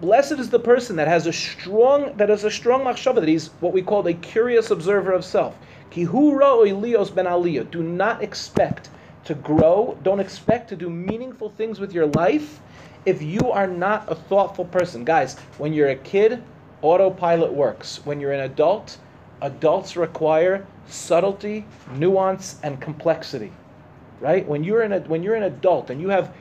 blessed 0.00 0.32
is 0.32 0.50
the 0.50 0.60
person 0.60 0.96
that 0.96 1.08
has 1.08 1.26
a 1.26 1.32
strong 1.32 2.16
that 2.16 2.28
has 2.28 2.44
a 2.44 2.50
strong 2.50 2.84
machshava 2.84 3.16
that 3.16 3.28
he's 3.28 3.48
what 3.60 3.72
we 3.72 3.82
call 3.82 4.06
a 4.06 4.14
curious 4.14 4.70
observer 4.70 5.12
of 5.12 5.24
self. 5.24 5.56
Do 5.92 7.82
not 7.82 8.22
expect 8.22 8.90
to 9.24 9.34
grow. 9.34 9.98
Don't 10.02 10.20
expect 10.20 10.68
to 10.68 10.76
do 10.76 10.88
meaningful 10.88 11.50
things 11.50 11.80
with 11.80 11.92
your 11.92 12.06
life 12.06 12.60
if 13.08 13.22
you 13.22 13.50
are 13.50 13.66
not 13.66 14.04
a 14.12 14.14
thoughtful 14.14 14.66
person. 14.66 15.02
Guys, 15.02 15.38
when 15.56 15.72
you're 15.72 15.88
a 15.88 15.96
kid, 15.96 16.42
autopilot 16.82 17.50
works. 17.50 18.04
When 18.04 18.20
you're 18.20 18.32
an 18.32 18.40
adult, 18.40 18.98
adults 19.40 19.96
require 19.96 20.66
subtlety, 20.86 21.64
nuance, 21.94 22.60
and 22.62 22.78
complexity. 22.82 23.50
Right? 24.20 24.46
When 24.46 24.62
you're 24.62 24.82
an 24.82 24.92
when 25.08 25.22
you're 25.22 25.36
an 25.36 25.44
adult 25.44 25.88
and 25.88 26.02
you 26.02 26.10
have 26.10 26.34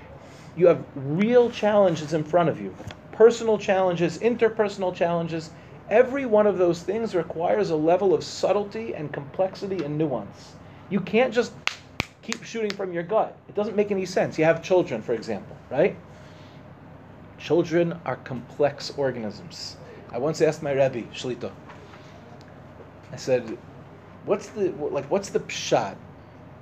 you 0.57 0.67
have 0.67 0.83
real 0.95 1.49
challenges 1.49 2.11
in 2.11 2.23
front 2.23 2.49
of 2.49 2.59
you, 2.59 2.75
personal 3.13 3.57
challenges, 3.57 4.17
interpersonal 4.17 4.93
challenges, 4.93 5.51
every 5.89 6.25
one 6.25 6.47
of 6.47 6.57
those 6.57 6.83
things 6.83 7.15
requires 7.15 7.69
a 7.69 7.75
level 7.77 8.13
of 8.13 8.25
subtlety 8.25 8.93
and 8.93 9.13
complexity 9.13 9.85
and 9.85 9.97
nuance. 9.97 10.55
You 10.89 10.99
can't 10.99 11.33
just 11.33 11.53
keep 12.23 12.43
shooting 12.43 12.71
from 12.71 12.91
your 12.91 13.03
gut. 13.03 13.37
It 13.47 13.55
doesn't 13.55 13.75
make 13.77 13.91
any 13.91 14.05
sense. 14.05 14.37
You 14.37 14.43
have 14.43 14.61
children, 14.61 15.01
for 15.01 15.13
example, 15.13 15.55
right? 15.69 15.95
Children 17.37 17.99
are 18.05 18.15
complex 18.17 18.91
organisms. 18.97 19.77
I 20.11 20.17
once 20.17 20.41
asked 20.41 20.63
my 20.63 20.71
Rebbe, 20.71 21.03
Shlita, 21.13 21.51
I 23.11 23.15
said, 23.15 23.57
what's 24.25 24.49
the, 24.49 24.71
like, 24.71 25.09
what's 25.09 25.29
the 25.29 25.39
pshat 25.39 25.95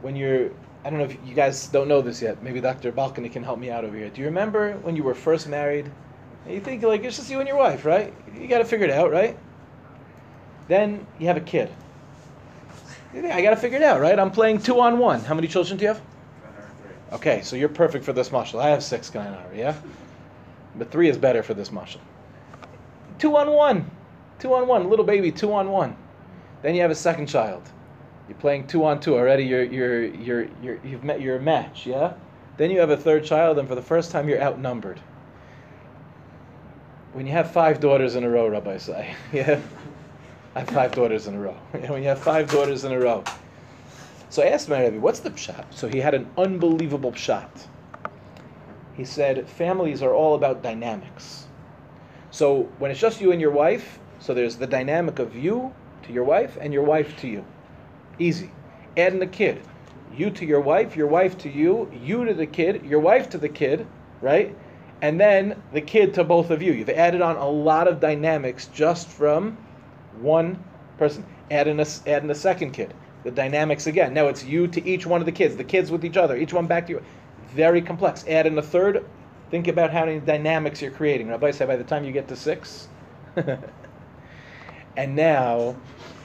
when 0.02 0.16
you're, 0.16 0.52
I 0.84 0.90
don't 0.90 1.00
know 1.00 1.06
if 1.06 1.18
you 1.26 1.34
guys 1.34 1.68
don't 1.68 1.88
know 1.88 2.02
this 2.02 2.22
yet. 2.22 2.44
Maybe 2.44 2.62
Dr. 2.62 2.92
Balcony 2.92 3.30
can 3.30 3.44
help 3.44 3.60
me 3.60 3.72
out 3.72 3.84
over 3.86 3.96
here. 3.98 4.10
Do 4.10 4.22
you 4.22 4.28
remember 4.28 4.74
when 4.78 4.96
you 4.96 5.04
were 5.04 5.16
first 5.16 5.48
married? 5.48 5.90
And 6.46 6.54
you 6.54 6.60
think, 6.60 6.84
like, 6.84 7.04
it's 7.04 7.18
just 7.18 7.30
you 7.30 7.40
and 7.40 7.48
your 7.48 7.58
wife, 7.58 7.86
right? 7.86 8.14
You 8.40 8.48
got 8.48 8.60
to 8.60 8.66
figure 8.66 8.86
it 8.86 8.92
out, 8.92 9.12
right? 9.12 9.38
Then 10.68 11.08
you 11.20 11.28
have 11.28 11.38
a 11.38 11.42
kid. 11.42 11.70
I 13.16 13.42
got 13.42 13.52
to 13.52 13.56
figure 13.56 13.78
it 13.78 13.84
out, 13.84 14.02
right? 14.02 14.20
I'm 14.20 14.30
playing 14.30 14.60
two 14.60 14.80
on 14.80 15.00
one. 15.00 15.22
How 15.22 15.34
many 15.34 15.48
children 15.48 15.78
do 15.78 15.84
you 15.84 15.88
have? 15.90 16.02
Okay, 17.14 17.42
so 17.42 17.56
you're 17.56 17.70
perfect 17.70 18.04
for 18.04 18.14
this 18.14 18.30
mashal. 18.30 18.60
I 18.60 18.70
have 18.70 18.84
six 18.84 19.10
kainara, 19.10 19.56
yeah? 19.56 19.76
But 20.78 20.92
three 20.92 21.10
is 21.10 21.18
better 21.18 21.44
for 21.44 21.54
this 21.54 21.70
mashal. 21.70 22.00
Two 23.18 23.38
on 23.38 23.52
one. 23.52 23.90
Two 24.40 24.54
on 24.54 24.68
one. 24.68 24.90
Little 24.90 25.06
baby, 25.06 25.32
two 25.32 25.54
on 25.54 25.70
one. 25.70 25.96
Then 26.62 26.76
you 26.76 26.82
have 26.82 26.92
a 26.92 26.96
second 26.96 27.28
child. 27.28 27.62
You're 28.28 28.38
playing 28.38 28.68
two 28.68 28.84
on 28.84 29.00
two 29.00 29.16
already. 29.16 29.44
You're 29.44 29.64
you're 29.64 30.06
you're, 30.06 30.48
you're 30.62 30.80
you've 30.84 31.04
met 31.04 31.22
your 31.22 31.40
match, 31.40 31.86
yeah. 31.86 32.14
Then 32.58 32.72
you 32.72 32.80
have 32.80 32.90
a 32.90 32.98
third 32.98 33.24
child, 33.24 33.60
and 33.60 33.68
for 33.68 33.76
the 33.76 33.82
first 33.82 34.12
time, 34.12 34.28
you're 34.28 34.42
outnumbered. 34.42 35.00
When 37.14 37.26
you 37.28 37.34
have 37.34 37.52
five 37.52 37.80
daughters 37.80 38.16
in 38.16 38.24
a 38.24 38.30
row, 38.30 38.48
Rabbi 38.48 38.78
say, 38.78 39.16
yeah, 39.34 39.62
I 40.56 40.60
have 40.60 40.70
five 40.70 40.92
daughters 40.94 41.28
in 41.28 41.36
a 41.36 41.40
row. 41.40 41.54
when 41.72 42.02
you 42.02 42.10
have 42.10 42.20
five 42.20 42.50
daughters 42.50 42.84
in 42.84 42.92
a 42.92 43.00
row, 43.00 43.24
so 44.30 44.42
I 44.42 44.48
asked 44.48 44.70
my 44.70 44.84
Rebbe, 44.84 45.00
"What's 45.00 45.20
the 45.20 45.30
pshat?" 45.32 45.66
So 45.72 45.88
he 45.88 46.00
had 46.00 46.14
an 46.14 46.28
unbelievable 46.38 47.12
pshat. 47.12 47.50
He 48.96 49.04
said, 49.04 49.48
"Families 49.50 50.02
are 50.02 50.14
all 50.14 50.36
about 50.36 50.64
dynamics. 50.64 51.48
So 52.32 52.70
when 52.80 52.92
it's 52.92 53.00
just 53.00 53.22
you 53.22 53.32
and 53.32 53.42
your 53.42 53.52
wife, 53.52 54.00
so 54.20 54.34
there's 54.34 54.58
the 54.58 54.68
dynamic 54.68 55.20
of 55.20 55.36
you 55.36 55.74
to 56.04 56.14
your 56.14 56.24
wife 56.24 56.58
and 56.60 56.74
your 56.74 56.84
wife 56.84 57.16
to 57.18 57.28
you. 57.28 57.46
Easy. 58.20 58.52
Add 58.98 59.14
in 59.14 59.20
the 59.20 59.28
kid. 59.28 59.62
You 60.16 60.30
to 60.32 60.46
your 60.46 60.62
wife, 60.62 60.96
your 60.96 61.08
wife 61.08 61.38
to 61.40 61.50
you, 61.50 61.92
you 61.94 62.24
to 62.26 62.34
the 62.34 62.46
kid, 62.46 62.86
your 62.86 63.02
wife 63.02 63.30
to 63.32 63.38
the 63.38 63.50
kid, 63.50 63.86
right? 64.22 64.56
And 65.02 65.20
then 65.20 65.62
the 65.74 65.82
kid 65.82 66.14
to 66.14 66.24
both 66.24 66.50
of 66.50 66.62
you. 66.62 66.72
You've 66.72 66.90
added 66.90 67.22
on 67.22 67.36
a 67.36 67.48
lot 67.48 67.88
of 67.88 68.00
dynamics 68.00 68.68
just 68.74 69.10
from 69.10 69.58
one 70.22 70.64
person. 70.98 71.26
Add 71.52 71.68
in 71.68 71.80
a, 71.80 71.86
add 72.08 72.24
in 72.24 72.32
a 72.32 72.36
second 72.36 72.72
kid. 72.72 72.94
The 73.24 73.32
dynamics 73.32 73.88
again. 73.88 74.14
Now 74.14 74.28
it's 74.28 74.46
you 74.46 74.68
to 74.68 74.88
each 74.88 75.06
one 75.06 75.20
of 75.22 75.26
the 75.26 75.32
kids, 75.32 75.58
the 75.58 75.64
kids 75.64 75.92
with 75.92 76.06
each 76.06 76.16
other, 76.18 76.38
each 76.38 76.54
one 76.54 76.68
back 76.68 76.88
to 76.88 76.94
you. 76.94 77.04
Very 77.56 77.82
complex. 77.82 78.26
Add 78.28 78.48
in 78.48 78.58
a 78.58 78.62
third. 78.62 79.06
Think 79.50 79.70
about 79.70 79.92
how 79.92 80.06
many 80.06 80.20
dynamics 80.20 80.82
you're 80.82 80.92
creating. 80.92 81.30
Rabbi 81.30 81.52
said 81.52 81.70
by 81.70 81.78
the 81.78 81.86
time 81.86 82.04
you 82.04 82.12
get 82.12 82.28
to 82.28 82.36
six, 82.36 82.90
and 84.98 85.16
now 85.16 85.78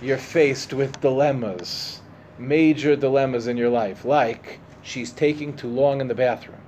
you're 0.02 0.18
faced 0.18 0.72
with 0.72 1.00
dilemmas, 1.00 2.00
major 2.36 2.96
dilemmas 2.96 3.46
in 3.46 3.56
your 3.56 3.68
life, 3.68 4.04
like 4.04 4.58
she's 4.82 5.12
taking 5.12 5.54
too 5.54 5.68
long 5.68 6.00
in 6.00 6.08
the 6.08 6.16
bathroom. 6.16 6.60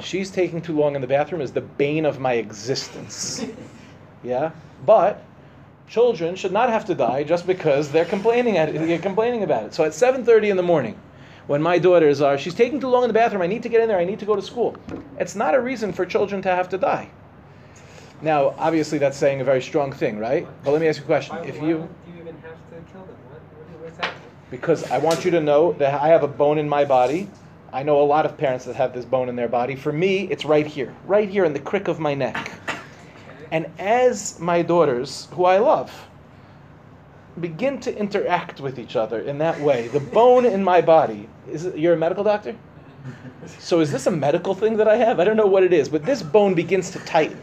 She's 0.00 0.30
taking 0.30 0.60
too 0.60 0.78
long 0.78 0.94
in 0.94 1.00
the 1.00 1.06
bathroom 1.06 1.40
is 1.40 1.52
the 1.52 1.62
bane 1.62 2.04
of 2.04 2.20
my 2.20 2.34
existence. 2.34 3.46
yeah? 4.22 4.50
But 4.84 5.24
children 5.88 6.36
should 6.36 6.52
not 6.52 6.68
have 6.68 6.84
to 6.86 6.94
die 6.94 7.24
just 7.24 7.46
because 7.46 7.90
they're 7.90 8.04
complaining 8.04 8.58
at 8.58 8.68
it, 8.68 8.86
they're 8.86 8.98
complaining 8.98 9.44
about 9.44 9.64
it. 9.64 9.72
So 9.72 9.82
at 9.84 9.92
7:30 9.92 10.50
in 10.50 10.56
the 10.58 10.62
morning, 10.62 10.98
when 11.46 11.62
my 11.62 11.78
daughters 11.78 12.20
are, 12.20 12.38
she's 12.38 12.54
taking 12.54 12.80
too 12.80 12.88
long 12.88 13.04
in 13.04 13.08
the 13.08 13.14
bathroom, 13.14 13.42
I 13.42 13.46
need 13.46 13.62
to 13.62 13.68
get 13.68 13.80
in 13.80 13.88
there, 13.88 13.98
I 13.98 14.04
need 14.04 14.18
to 14.20 14.26
go 14.26 14.36
to 14.36 14.42
school. 14.42 14.76
It's 15.18 15.34
not 15.34 15.54
a 15.54 15.60
reason 15.60 15.92
for 15.92 16.06
children 16.06 16.42
to 16.42 16.48
have 16.48 16.68
to 16.70 16.78
die. 16.78 17.10
Now, 18.20 18.54
obviously, 18.58 18.98
that's 18.98 19.16
saying 19.16 19.40
a 19.40 19.44
very 19.44 19.60
strong 19.60 19.92
thing, 19.92 20.18
right? 20.18 20.46
But 20.64 20.70
let 20.70 20.80
me 20.80 20.86
ask 20.88 20.98
you 20.98 21.04
a 21.04 21.06
question. 21.06 21.36
Why, 21.36 21.44
If 21.44 21.58
why 21.58 21.68
you, 21.68 21.76
you 22.06 22.20
even 22.20 22.36
have 22.36 22.54
to 22.70 22.92
kill 22.92 23.02
them? 23.02 23.16
What, 23.28 23.40
what, 23.40 23.82
what's 23.82 23.96
happening? 23.96 24.22
because 24.52 24.88
I 24.90 24.98
want 24.98 25.24
you 25.24 25.30
to 25.30 25.40
know 25.40 25.72
that 25.74 26.00
I 26.00 26.08
have 26.08 26.22
a 26.22 26.28
bone 26.28 26.58
in 26.58 26.68
my 26.68 26.84
body. 26.84 27.28
I 27.72 27.82
know 27.82 28.02
a 28.02 28.04
lot 28.04 28.26
of 28.26 28.36
parents 28.36 28.66
that 28.66 28.76
have 28.76 28.92
this 28.92 29.06
bone 29.06 29.30
in 29.30 29.34
their 29.34 29.48
body. 29.48 29.74
For 29.74 29.92
me, 29.92 30.28
it's 30.30 30.44
right 30.44 30.66
here, 30.66 30.94
right 31.06 31.28
here 31.28 31.46
in 31.46 31.54
the 31.54 31.58
crick 31.58 31.88
of 31.88 31.98
my 31.98 32.12
neck. 32.12 32.52
And 33.50 33.66
as 33.78 34.38
my 34.38 34.60
daughters, 34.60 35.28
who 35.32 35.46
I 35.46 35.58
love, 35.58 35.90
begin 37.40 37.80
to 37.80 37.96
interact 37.96 38.60
with 38.60 38.78
each 38.78 38.96
other 38.96 39.20
in 39.20 39.38
that 39.38 39.58
way, 39.60 39.88
the 39.88 40.00
bone 40.00 40.44
in 40.44 40.62
my 40.62 40.80
body 40.80 41.28
is. 41.50 41.64
It, 41.64 41.78
you're 41.78 41.94
a 41.94 41.96
medical 41.96 42.24
doctor, 42.24 42.54
so 43.58 43.80
is 43.80 43.90
this 43.90 44.06
a 44.06 44.10
medical 44.10 44.54
thing 44.54 44.76
that 44.76 44.88
I 44.88 44.96
have? 44.96 45.18
I 45.18 45.24
don't 45.24 45.36
know 45.36 45.46
what 45.46 45.62
it 45.62 45.72
is, 45.72 45.88
but 45.88 46.04
this 46.04 46.22
bone 46.22 46.54
begins 46.54 46.90
to 46.90 46.98
tighten, 47.00 47.40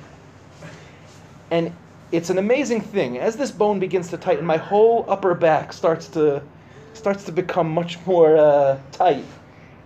and 1.51 1.73
it's 2.11 2.29
an 2.29 2.37
amazing 2.37 2.81
thing. 2.81 3.17
As 3.17 3.35
this 3.35 3.51
bone 3.51 3.79
begins 3.79 4.09
to 4.09 4.17
tighten, 4.17 4.45
my 4.45 4.57
whole 4.57 5.05
upper 5.07 5.33
back 5.33 5.73
starts 5.73 6.07
to 6.09 6.41
starts 6.93 7.23
to 7.23 7.31
become 7.31 7.69
much 7.71 7.97
more 8.05 8.37
uh, 8.37 8.79
tight, 8.91 9.25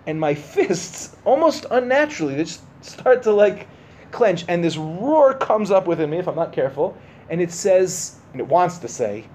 and 0.08 0.20
my 0.20 0.34
fists 0.34 1.16
almost 1.26 1.66
unnaturally 1.72 2.36
they 2.36 2.44
just 2.44 2.62
start 2.82 3.24
to 3.24 3.32
like 3.32 3.68
clench, 4.12 4.46
and 4.48 4.64
this 4.64 4.78
roar 4.78 5.34
comes 5.34 5.72
up 5.72 5.88
within 5.88 6.10
me 6.10 6.18
if 6.18 6.28
I'm 6.28 6.36
not 6.36 6.52
careful, 6.52 6.98
and 7.30 7.42
it 7.42 7.52
says, 7.52 8.18
and 8.32 8.42
it 8.42 8.48
wants 8.48 8.78
to 8.80 8.88
say, 8.88 9.26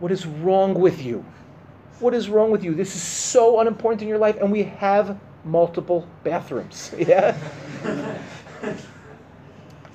"What 0.00 0.12
is 0.12 0.26
wrong 0.26 0.74
with 0.74 1.04
you? 1.04 1.24
What 2.00 2.14
is 2.14 2.28
wrong 2.28 2.50
with 2.50 2.62
you? 2.62 2.74
This 2.74 2.94
is 2.94 3.02
so 3.02 3.60
unimportant 3.60 4.02
in 4.02 4.08
your 4.08 4.18
life, 4.18 4.36
and 4.40 4.52
we 4.52 4.64
have 4.64 5.18
multiple 5.44 6.06
bathrooms." 6.24 6.94
Yeah. 6.98 7.36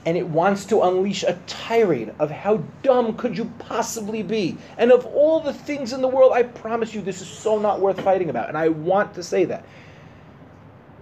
and 0.06 0.18
it 0.18 0.28
wants 0.28 0.66
to 0.66 0.82
unleash 0.82 1.24
a 1.24 1.38
tirade 1.46 2.14
of 2.20 2.32
how 2.32 2.58
dumb 2.82 3.16
could 3.16 3.38
you 3.38 3.46
possibly 3.60 4.24
be 4.24 4.58
and 4.78 4.92
of 4.92 5.06
all 5.06 5.40
the 5.40 5.54
things 5.54 5.94
in 5.94 6.02
the 6.02 6.08
world 6.08 6.32
i 6.34 6.42
promise 6.42 6.94
you 6.94 7.02
this 7.02 7.22
is 7.22 7.28
so 7.28 7.60
not 7.60 7.80
worth 7.80 8.02
fighting 8.02 8.30
about 8.30 8.50
and 8.50 8.58
i 8.58 8.68
want 8.68 9.14
to 9.14 9.22
say 9.22 9.46
that 9.46 9.64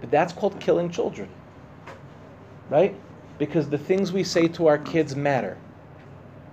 but 0.00 0.10
that's 0.10 0.32
called 0.32 0.58
killing 0.60 0.90
children 0.90 1.28
right 2.68 2.94
because 3.38 3.68
the 3.68 3.78
things 3.78 4.12
we 4.12 4.22
say 4.22 4.46
to 4.46 4.66
our 4.66 4.78
kids 4.78 5.16
matter 5.16 5.56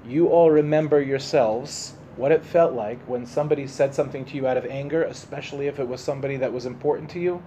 you 0.05 0.27
all 0.27 0.49
remember 0.49 1.01
yourselves 1.01 1.95
what 2.17 2.31
it 2.31 2.43
felt 2.43 2.73
like 2.73 2.99
when 3.07 3.25
somebody 3.25 3.67
said 3.67 3.93
something 3.93 4.25
to 4.25 4.35
you 4.35 4.47
out 4.47 4.57
of 4.57 4.65
anger 4.65 5.03
especially 5.03 5.67
if 5.67 5.79
it 5.79 5.87
was 5.87 6.01
somebody 6.01 6.35
that 6.37 6.51
was 6.51 6.65
important 6.65 7.09
to 7.09 7.19
you 7.19 7.41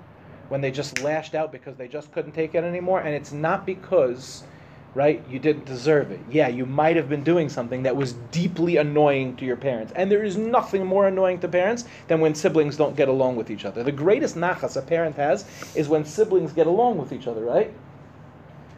when 0.49 0.61
they 0.61 0.71
just 0.71 1.03
lashed 1.03 1.35
out 1.35 1.53
because 1.53 1.77
they 1.77 1.89
just 1.89 2.13
couldn't 2.13 2.33
take 2.33 2.55
it 2.55 2.65
anymore 2.65 3.01
and 3.01 3.15
it's 3.15 3.33
not 3.33 3.67
because 3.67 4.45
right? 4.95 5.23
You 5.29 5.39
didn't 5.39 5.67
deserve 5.67 6.11
it. 6.11 6.21
Yeah, 6.31 6.49
you 6.49 6.67
might 6.67 6.97
have 6.97 7.09
been 7.09 7.23
doing 7.23 7.49
something 7.49 7.85
that 7.85 7.95
was 7.97 8.15
deeply 8.33 8.77
annoying 8.77 9.37
to 9.37 9.45
your 9.45 9.57
parents. 9.57 9.93
And 9.95 10.11
there 10.11 10.25
is 10.25 10.37
nothing 10.37 10.85
more 10.85 11.07
annoying 11.07 11.39
to 11.41 11.49
parents 11.49 11.85
than 12.09 12.21
when 12.21 12.35
siblings 12.35 12.77
don't 12.77 12.97
get 12.97 13.09
along 13.09 13.37
with 13.37 13.51
each 13.51 13.65
other. 13.65 13.83
The 13.83 13.93
greatest 13.93 14.37
nachas 14.37 14.77
a 14.77 14.83
parent 14.83 15.17
has 15.17 15.45
is 15.75 15.89
when 15.89 16.05
siblings 16.05 16.53
get 16.53 16.67
along 16.67 16.99
with 16.99 17.13
each 17.13 17.27
other, 17.27 17.43
right? 17.43 17.73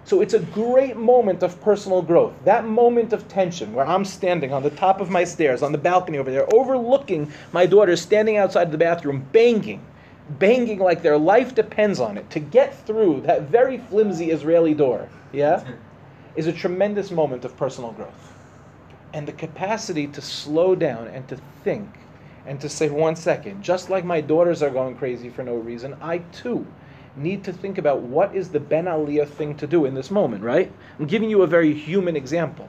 So 0.05 0.21
it's 0.21 0.35
a 0.35 0.41
great 0.41 0.97
moment 0.97 1.43
of 1.43 1.61
personal 1.61 2.03
growth. 2.03 2.35
That 2.45 2.65
moment 2.65 3.13
of 3.13 3.29
tension 3.29 3.73
where 3.73 3.87
I'm 3.87 4.05
standing 4.05 4.53
on 4.53 4.63
the 4.63 4.71
top 4.71 5.01
of 5.01 5.11
my 5.11 5.25
stairs, 5.25 5.63
on 5.63 5.73
the 5.73 5.79
balcony 5.79 6.19
over 6.19 6.31
there, 6.31 6.53
overlooking 6.53 7.33
my 7.53 7.67
daughter 7.67 7.97
standing 7.97 8.37
outside 8.37 8.73
the 8.73 8.79
bathroom, 8.79 9.27
banging, 9.33 9.85
banging 10.29 10.81
like 10.81 11.03
their 11.03 11.19
life 11.19 11.55
depends 11.55 12.01
on 12.01 12.19
it 12.19 12.29
to 12.31 12.41
get 12.41 12.75
through 12.87 13.21
that 13.23 13.43
very 13.43 13.79
flimsy 13.79 14.31
Israeli 14.31 14.75
door. 14.75 15.09
Yeah? 15.33 15.65
is 16.35 16.47
a 16.47 16.53
tremendous 16.53 17.11
moment 17.11 17.45
of 17.45 17.57
personal 17.57 17.93
growth. 17.93 18.33
And 19.13 19.29
the 19.29 19.33
capacity 19.33 20.07
to 20.09 20.23
slow 20.23 20.75
down 20.75 21.09
and 21.09 21.29
to 21.29 21.37
think 21.63 21.89
and 22.47 22.61
to 22.61 22.69
say, 22.69 22.89
one 22.89 23.15
second, 23.15 23.63
just 23.63 23.91
like 23.91 24.05
my 24.05 24.21
daughters 24.21 24.63
are 24.63 24.71
going 24.71 24.97
crazy 24.97 25.29
for 25.29 25.43
no 25.43 25.55
reason, 25.55 25.95
I 26.01 26.19
too 26.33 26.67
need 27.17 27.45
to 27.45 27.53
think 27.53 27.79
about 27.79 28.01
what 28.01 28.35
is 28.35 28.51
the 28.51 28.61
Ben 28.61 28.87
Aliyah 28.87 29.29
thing 29.29 29.57
to 29.57 29.67
do 29.67 29.85
in 29.85 29.95
this 29.95 30.11
moment, 30.11 30.43
right? 30.43 30.73
I'm 30.99 31.07
giving 31.07 31.31
you 31.31 31.43
a 31.43 31.47
very 31.47 31.75
human 31.75 32.17
example. 32.17 32.69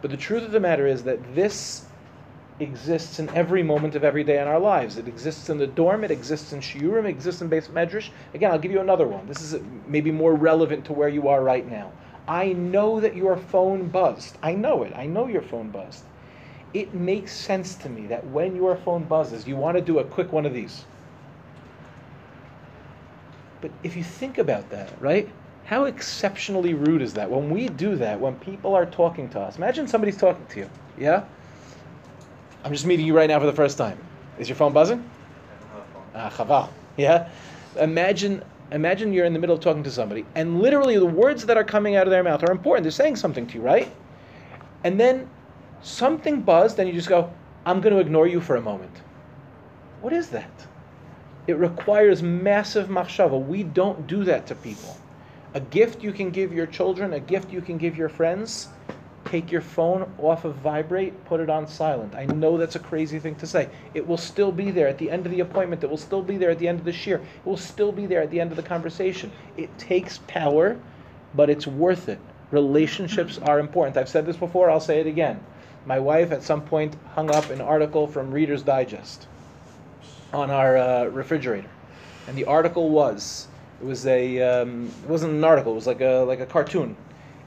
But 0.00 0.10
the 0.10 0.16
truth 0.16 0.42
of 0.42 0.52
the 0.52 0.60
matter 0.60 0.86
is 0.86 1.04
that 1.04 1.34
this 1.34 1.84
exists 2.58 3.18
in 3.18 3.28
every 3.30 3.62
moment 3.62 3.94
of 3.94 4.04
every 4.04 4.24
day 4.24 4.40
in 4.40 4.48
our 4.48 4.58
lives. 4.58 4.96
It 4.96 5.08
exists 5.08 5.48
in 5.50 5.58
the 5.58 5.66
dorm, 5.66 6.04
it 6.04 6.10
exists 6.10 6.52
in 6.52 6.60
shiurim, 6.60 7.04
it 7.04 7.10
exists 7.10 7.42
in 7.42 7.50
Beis 7.50 7.68
Medrash. 7.68 8.10
Again, 8.34 8.50
I'll 8.50 8.58
give 8.58 8.72
you 8.72 8.80
another 8.80 9.06
one. 9.06 9.26
This 9.26 9.40
is 9.40 9.60
maybe 9.86 10.10
more 10.10 10.34
relevant 10.34 10.84
to 10.86 10.92
where 10.92 11.08
you 11.08 11.28
are 11.28 11.42
right 11.42 11.68
now. 11.68 11.92
I 12.26 12.52
know 12.52 13.00
that 13.00 13.16
your 13.16 13.36
phone 13.36 13.88
buzzed. 13.88 14.38
I 14.42 14.54
know 14.54 14.84
it. 14.84 14.92
I 14.94 15.06
know 15.06 15.26
your 15.26 15.42
phone 15.42 15.70
buzzed. 15.70 16.04
It 16.72 16.94
makes 16.94 17.32
sense 17.32 17.74
to 17.76 17.88
me 17.88 18.06
that 18.06 18.26
when 18.28 18.56
your 18.56 18.76
phone 18.76 19.04
buzzes, 19.04 19.46
you 19.46 19.56
want 19.56 19.76
to 19.76 19.82
do 19.82 19.98
a 19.98 20.04
quick 20.04 20.32
one 20.32 20.46
of 20.46 20.54
these. 20.54 20.84
But 23.62 23.70
if 23.82 23.96
you 23.96 24.02
think 24.02 24.36
about 24.36 24.68
that, 24.70 24.90
right? 25.00 25.28
How 25.64 25.84
exceptionally 25.84 26.74
rude 26.74 27.00
is 27.00 27.14
that? 27.14 27.30
When 27.30 27.48
we 27.48 27.68
do 27.68 27.96
that, 27.96 28.20
when 28.20 28.34
people 28.36 28.74
are 28.74 28.84
talking 28.84 29.30
to 29.30 29.40
us, 29.40 29.56
imagine 29.56 29.86
somebody's 29.88 30.16
talking 30.18 30.44
to 30.46 30.60
you, 30.60 30.70
yeah? 30.98 31.24
I'm 32.64 32.72
just 32.72 32.84
meeting 32.84 33.06
you 33.06 33.16
right 33.16 33.28
now 33.28 33.38
for 33.40 33.46
the 33.46 33.52
first 33.52 33.78
time. 33.78 33.96
Is 34.38 34.48
your 34.48 34.56
phone 34.56 34.72
buzzing? 34.72 35.08
Ah, 36.14 36.28
chaval, 36.28 36.68
yeah? 36.96 37.30
Imagine 37.78 38.42
imagine 38.72 39.12
you're 39.12 39.26
in 39.26 39.32
the 39.34 39.38
middle 39.38 39.54
of 39.54 39.62
talking 39.62 39.82
to 39.84 39.90
somebody, 39.90 40.24
and 40.34 40.60
literally 40.60 40.98
the 40.98 41.06
words 41.06 41.46
that 41.46 41.56
are 41.56 41.64
coming 41.64 41.94
out 41.94 42.06
of 42.06 42.10
their 42.10 42.22
mouth 42.22 42.42
are 42.42 42.50
important. 42.50 42.84
They're 42.84 42.90
saying 42.90 43.16
something 43.16 43.46
to 43.46 43.54
you, 43.54 43.60
right? 43.60 43.90
And 44.82 44.98
then 44.98 45.28
something 45.82 46.40
buzzed, 46.40 46.78
and 46.78 46.88
you 46.88 46.94
just 46.94 47.08
go, 47.08 47.32
I'm 47.64 47.80
going 47.80 47.94
to 47.94 48.00
ignore 48.00 48.26
you 48.26 48.40
for 48.40 48.56
a 48.56 48.62
moment. 48.62 49.02
What 50.00 50.12
is 50.12 50.30
that? 50.30 50.50
It 51.52 51.58
requires 51.58 52.22
massive 52.22 52.88
machshava. 52.88 53.38
We 53.38 53.62
don't 53.62 54.06
do 54.06 54.24
that 54.24 54.46
to 54.46 54.54
people. 54.54 54.96
A 55.52 55.60
gift 55.60 56.02
you 56.02 56.10
can 56.10 56.30
give 56.30 56.50
your 56.50 56.64
children, 56.64 57.12
a 57.12 57.20
gift 57.20 57.52
you 57.52 57.60
can 57.60 57.76
give 57.76 57.94
your 57.94 58.08
friends, 58.08 58.68
take 59.26 59.52
your 59.52 59.60
phone 59.60 60.10
off 60.16 60.46
of 60.46 60.54
vibrate, 60.54 61.26
put 61.26 61.40
it 61.40 61.50
on 61.50 61.68
silent. 61.68 62.14
I 62.14 62.24
know 62.24 62.56
that's 62.56 62.76
a 62.76 62.78
crazy 62.78 63.18
thing 63.18 63.34
to 63.34 63.46
say. 63.46 63.68
It 63.92 64.08
will 64.08 64.16
still 64.16 64.50
be 64.50 64.70
there 64.70 64.88
at 64.88 64.96
the 64.96 65.10
end 65.10 65.26
of 65.26 65.30
the 65.30 65.40
appointment. 65.40 65.84
It 65.84 65.90
will 65.90 65.98
still 65.98 66.22
be 66.22 66.38
there 66.38 66.48
at 66.48 66.58
the 66.58 66.68
end 66.68 66.78
of 66.78 66.86
the 66.86 66.90
shiur. 66.90 67.20
It 67.20 67.44
will 67.44 67.58
still 67.58 67.92
be 67.92 68.06
there 68.06 68.22
at 68.22 68.30
the 68.30 68.40
end 68.40 68.50
of 68.50 68.56
the 68.56 68.62
conversation. 68.62 69.30
It 69.58 69.76
takes 69.76 70.20
power, 70.26 70.80
but 71.34 71.50
it's 71.50 71.66
worth 71.66 72.08
it. 72.08 72.18
Relationships 72.50 73.36
are 73.36 73.60
important. 73.60 73.98
I've 73.98 74.08
said 74.08 74.24
this 74.24 74.38
before, 74.38 74.70
I'll 74.70 74.80
say 74.80 75.00
it 75.00 75.06
again. 75.06 75.38
My 75.84 75.98
wife 75.98 76.32
at 76.32 76.44
some 76.44 76.62
point 76.62 76.96
hung 77.14 77.28
up 77.28 77.50
an 77.50 77.60
article 77.60 78.06
from 78.06 78.32
Reader's 78.32 78.62
Digest 78.62 79.26
on 80.32 80.50
our 80.50 80.76
uh, 80.76 81.04
refrigerator. 81.06 81.68
And 82.26 82.36
the 82.36 82.44
article 82.44 82.90
was 82.90 83.48
it 83.80 83.84
was 83.84 84.06
a 84.06 84.40
um, 84.40 84.90
it 85.02 85.08
wasn't 85.08 85.32
an 85.32 85.44
article, 85.44 85.72
it 85.72 85.76
was 85.76 85.86
like 85.86 86.00
a 86.00 86.24
like 86.26 86.40
a 86.40 86.46
cartoon. 86.46 86.96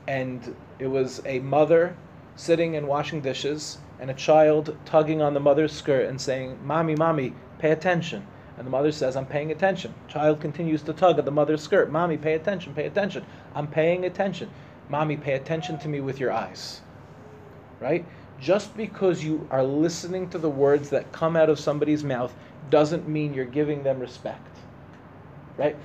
And 0.07 0.55
it 0.79 0.87
was 0.87 1.21
a 1.25 1.39
mother 1.39 1.95
sitting 2.35 2.75
and 2.75 2.87
washing 2.87 3.21
dishes 3.21 3.77
and 3.99 4.11
a 4.11 4.13
child 4.13 4.75
tugging 4.85 5.21
on 5.21 5.33
the 5.33 5.39
mother's 5.39 5.71
skirt 5.71 6.07
and 6.07 6.19
saying, 6.19 6.59
"Mommy, 6.63 6.95
mommy, 6.95 7.33
pay 7.59 7.71
attention." 7.71 8.27
And 8.57 8.67
the 8.67 8.71
mother 8.71 8.91
says, 8.91 9.15
"I'm 9.15 9.25
paying 9.25 9.51
attention." 9.51 9.93
Child 10.07 10.41
continues 10.41 10.81
to 10.83 10.93
tug 10.93 11.17
at 11.17 11.25
the 11.25 11.31
mother's 11.31 11.61
skirt. 11.61 11.89
"Mommy, 11.91 12.17
pay 12.17 12.33
attention, 12.33 12.73
pay 12.73 12.85
attention." 12.85 13.25
"I'm 13.55 13.67
paying 13.67 14.05
attention." 14.05 14.49
"Mommy, 14.89 15.15
pay 15.17 15.33
attention 15.33 15.77
to 15.79 15.87
me 15.87 16.01
with 16.01 16.19
your 16.19 16.31
eyes." 16.31 16.81
Right? 17.79 18.05
Just 18.39 18.75
because 18.75 19.23
you 19.23 19.47
are 19.49 19.63
listening 19.63 20.29
to 20.29 20.37
the 20.37 20.49
words 20.49 20.89
that 20.89 21.13
come 21.13 21.37
out 21.37 21.49
of 21.49 21.57
somebody's 21.57 22.03
mouth 22.03 22.33
doesn't 22.69 23.07
mean 23.07 23.33
you're 23.33 23.45
giving 23.45 23.83
them 23.83 23.99
respect. 23.99 24.57
Right? 25.57 25.75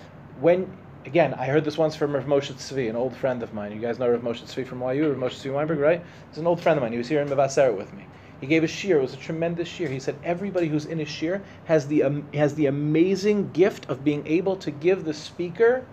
When 0.40 0.76
again, 1.06 1.34
I 1.34 1.46
heard 1.46 1.64
this 1.64 1.78
once 1.78 1.96
from 1.96 2.14
Rav 2.14 2.24
Moshe 2.24 2.52
Tzvi, 2.52 2.90
an 2.90 2.96
old 2.96 3.16
friend 3.16 3.42
of 3.42 3.54
mine. 3.54 3.72
You 3.72 3.80
guys 3.80 3.98
know 3.98 4.08
Rav 4.08 4.20
Moshe 4.20 4.42
Tzvi 4.42 4.66
from 4.66 4.80
YU, 4.80 5.08
Rav 5.08 5.16
Moshe 5.16 5.40
Tzvi 5.40 5.52
Weinberg, 5.52 5.78
right? 5.78 6.02
He's 6.28 6.38
an 6.38 6.46
old 6.46 6.60
friend 6.60 6.76
of 6.76 6.82
mine. 6.82 6.92
He 6.92 6.98
was 6.98 7.08
here 7.08 7.20
in 7.20 7.28
Mevaseret 7.28 7.76
with 7.76 7.92
me. 7.94 8.06
He 8.40 8.46
gave 8.46 8.64
a 8.64 8.66
shiur. 8.66 8.96
It 8.96 9.02
was 9.02 9.14
a 9.14 9.18
tremendous 9.18 9.68
shiur. 9.68 9.90
He 9.90 10.00
said 10.00 10.16
everybody 10.24 10.68
who's 10.68 10.86
in 10.86 11.00
a 11.00 11.04
shiur 11.04 11.42
has 11.66 11.86
the 11.88 12.04
um, 12.04 12.26
has 12.32 12.54
the 12.54 12.66
amazing 12.66 13.50
gift 13.52 13.88
of 13.90 14.02
being 14.02 14.26
able 14.26 14.56
to 14.56 14.70
give 14.70 15.04
the 15.04 15.12
speaker 15.12 15.84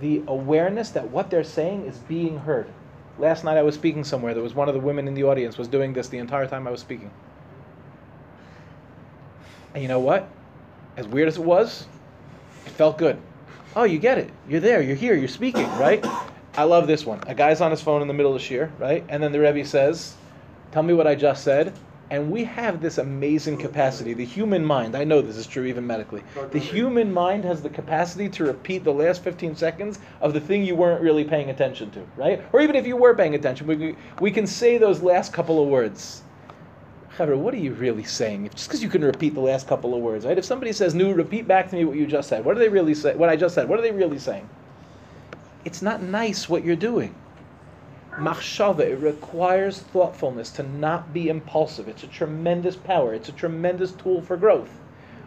the 0.00 0.22
awareness 0.28 0.90
that 0.90 1.10
what 1.10 1.28
they're 1.30 1.44
saying 1.44 1.84
is 1.84 1.98
being 1.98 2.38
heard. 2.38 2.68
Last 3.18 3.44
night 3.44 3.58
I 3.58 3.62
was 3.62 3.74
speaking 3.74 4.04
somewhere. 4.04 4.32
There 4.32 4.42
was 4.42 4.54
one 4.54 4.68
of 4.68 4.74
the 4.74 4.80
women 4.80 5.08
in 5.08 5.14
the 5.14 5.24
audience 5.24 5.58
was 5.58 5.68
doing 5.68 5.92
this 5.92 6.08
the 6.08 6.18
entire 6.18 6.46
time 6.46 6.66
I 6.66 6.70
was 6.70 6.80
speaking. 6.80 7.10
And 9.74 9.82
you 9.82 9.88
know 9.88 10.00
what? 10.00 10.28
As 10.96 11.06
weird 11.06 11.28
as 11.28 11.36
it 11.36 11.44
was, 11.44 11.86
it 12.66 12.72
felt 12.72 12.98
good. 12.98 13.20
Oh, 13.76 13.84
you 13.84 13.98
get 13.98 14.18
it. 14.18 14.30
You're 14.48 14.60
there. 14.60 14.82
You're 14.82 14.96
here. 14.96 15.14
You're 15.14 15.28
speaking, 15.28 15.68
right? 15.78 16.04
I 16.56 16.64
love 16.64 16.86
this 16.86 17.06
one. 17.06 17.20
A 17.26 17.34
guy's 17.34 17.60
on 17.60 17.70
his 17.70 17.80
phone 17.80 18.02
in 18.02 18.08
the 18.08 18.14
middle 18.14 18.34
of 18.34 18.42
shiur, 18.42 18.70
right? 18.80 19.04
And 19.08 19.22
then 19.22 19.30
the 19.30 19.38
Rebbe 19.38 19.64
says, 19.64 20.16
"Tell 20.72 20.82
me 20.82 20.94
what 20.94 21.06
I 21.06 21.14
just 21.14 21.44
said." 21.44 21.72
And 22.10 22.30
we 22.30 22.44
have 22.44 22.80
this 22.80 22.96
amazing 22.96 23.58
capacity. 23.58 24.14
The 24.14 24.24
human 24.24 24.64
mind, 24.64 24.96
I 24.96 25.04
know 25.04 25.20
this 25.20 25.36
is 25.36 25.46
true 25.46 25.66
even 25.66 25.86
medically. 25.86 26.22
The 26.52 26.58
human 26.58 27.12
mind 27.12 27.44
has 27.44 27.60
the 27.60 27.68
capacity 27.68 28.30
to 28.30 28.44
repeat 28.44 28.82
the 28.82 28.92
last 28.92 29.22
15 29.22 29.54
seconds 29.54 29.98
of 30.22 30.32
the 30.32 30.40
thing 30.40 30.64
you 30.64 30.74
weren't 30.74 31.02
really 31.02 31.24
paying 31.24 31.50
attention 31.50 31.90
to, 31.90 32.00
right? 32.16 32.42
Or 32.52 32.62
even 32.62 32.76
if 32.76 32.86
you 32.86 32.96
were 32.96 33.14
paying 33.14 33.34
attention, 33.34 33.66
we, 33.66 33.94
we 34.20 34.30
can 34.30 34.46
say 34.46 34.78
those 34.78 35.02
last 35.02 35.34
couple 35.34 35.62
of 35.62 35.68
words. 35.68 36.22
What 37.18 37.52
are 37.52 37.58
you 37.58 37.72
really 37.72 38.04
saying? 38.04 38.48
Just 38.54 38.68
because 38.68 38.80
you 38.80 38.88
can 38.88 39.02
repeat 39.02 39.34
the 39.34 39.40
last 39.40 39.66
couple 39.66 39.92
of 39.92 40.00
words, 40.00 40.24
right? 40.24 40.38
If 40.38 40.44
somebody 40.44 40.72
says, 40.72 40.94
"Nu, 40.94 41.12
repeat 41.12 41.48
back 41.48 41.68
to 41.68 41.74
me 41.74 41.84
what 41.84 41.96
you 41.96 42.06
just 42.06 42.28
said," 42.28 42.44
what 42.44 42.56
are 42.56 42.60
they 42.60 42.68
really 42.68 42.94
say? 42.94 43.16
What 43.16 43.28
I 43.28 43.34
just 43.34 43.56
said? 43.56 43.68
What 43.68 43.76
are 43.76 43.82
they 43.82 43.90
really 43.90 44.20
saying? 44.20 44.48
It's 45.64 45.82
not 45.82 46.00
nice 46.00 46.48
what 46.48 46.64
you're 46.64 46.76
doing. 46.76 47.16
Machshava, 48.16 48.80
it 48.80 49.00
requires 49.00 49.80
thoughtfulness 49.80 50.50
to 50.52 50.62
not 50.62 51.12
be 51.12 51.28
impulsive. 51.28 51.88
It's 51.88 52.04
a 52.04 52.06
tremendous 52.06 52.76
power. 52.76 53.14
It's 53.14 53.28
a 53.28 53.32
tremendous 53.32 53.90
tool 53.90 54.22
for 54.22 54.36
growth. 54.36 54.80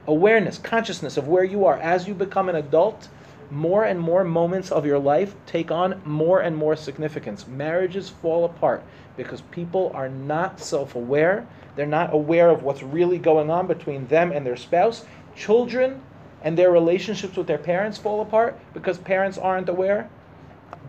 Awareness, 0.08 0.60
consciousness 0.60 1.18
of 1.18 1.28
where 1.28 1.44
you 1.44 1.66
are 1.66 1.78
as 1.78 2.08
you 2.08 2.14
become 2.14 2.48
an 2.48 2.56
adult. 2.56 3.10
More 3.52 3.84
and 3.84 4.00
more 4.00 4.24
moments 4.24 4.72
of 4.72 4.86
your 4.86 4.98
life 4.98 5.36
take 5.46 5.72
on 5.72 6.02
more 6.06 6.40
and 6.40 6.56
more 6.56 6.78
significance. 6.78 7.46
Marriages 7.46 8.10
fall 8.10 8.46
apart 8.46 8.82
because 9.18 9.42
people 9.42 9.92
are 9.94 10.08
not 10.08 10.62
self 10.62 10.96
aware. 10.96 11.46
They're 11.76 11.86
not 11.86 12.14
aware 12.14 12.50
of 12.50 12.64
what's 12.64 12.82
really 12.82 13.18
going 13.18 13.50
on 13.50 13.68
between 13.68 14.08
them 14.08 14.32
and 14.32 14.46
their 14.46 14.56
spouse. 14.56 15.06
Children 15.36 16.02
and 16.42 16.58
their 16.58 16.72
relationships 16.72 17.36
with 17.36 17.48
their 17.48 17.58
parents 17.58 17.98
fall 17.98 18.22
apart 18.22 18.58
because 18.74 18.98
parents 18.98 19.38
aren't 19.38 19.68
aware. 19.68 20.10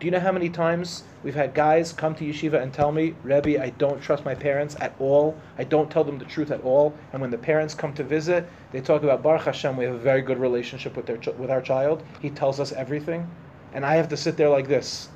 Do 0.03 0.07
you 0.07 0.11
know 0.11 0.19
how 0.19 0.33
many 0.33 0.51
times 0.51 1.05
we've 1.23 1.37
had 1.37 1.55
guys 1.55 1.93
come 1.93 2.17
to 2.17 2.25
yeshiva 2.25 2.61
and 2.61 2.75
tell 2.75 2.91
me, 2.91 3.15
Rebbe, 3.23 3.63
I 3.63 3.71
don't 3.71 4.03
trust 4.03 4.25
my 4.25 4.35
parents 4.35 4.75
at 4.81 4.97
all. 4.99 5.41
I 5.57 5.63
don't 5.63 5.89
tell 5.93 6.03
them 6.03 6.19
the 6.19 6.25
truth 6.25 6.51
at 6.51 6.61
all. 6.63 6.93
And 7.13 7.23
when 7.23 7.31
the 7.31 7.39
parents 7.39 7.73
come 7.73 7.95
to 7.95 8.03
visit, 8.03 8.49
they 8.73 8.81
talk 8.81 9.05
about 9.05 9.23
Baruch 9.23 9.45
Hashem. 9.45 9.77
We 9.77 9.85
have 9.85 9.95
a 9.95 9.99
very 9.99 10.21
good 10.21 10.39
relationship 10.39 10.97
with 10.97 11.07
their 11.07 11.19
with 11.35 11.53
our 11.53 11.63
child. 11.63 12.03
He 12.21 12.31
tells 12.31 12.59
us 12.59 12.73
everything, 12.73 13.31
and 13.75 13.87
I 13.87 13.95
have 13.95 14.09
to 14.09 14.17
sit 14.17 14.37
there 14.37 14.49
like 14.49 14.67
this. 14.67 15.09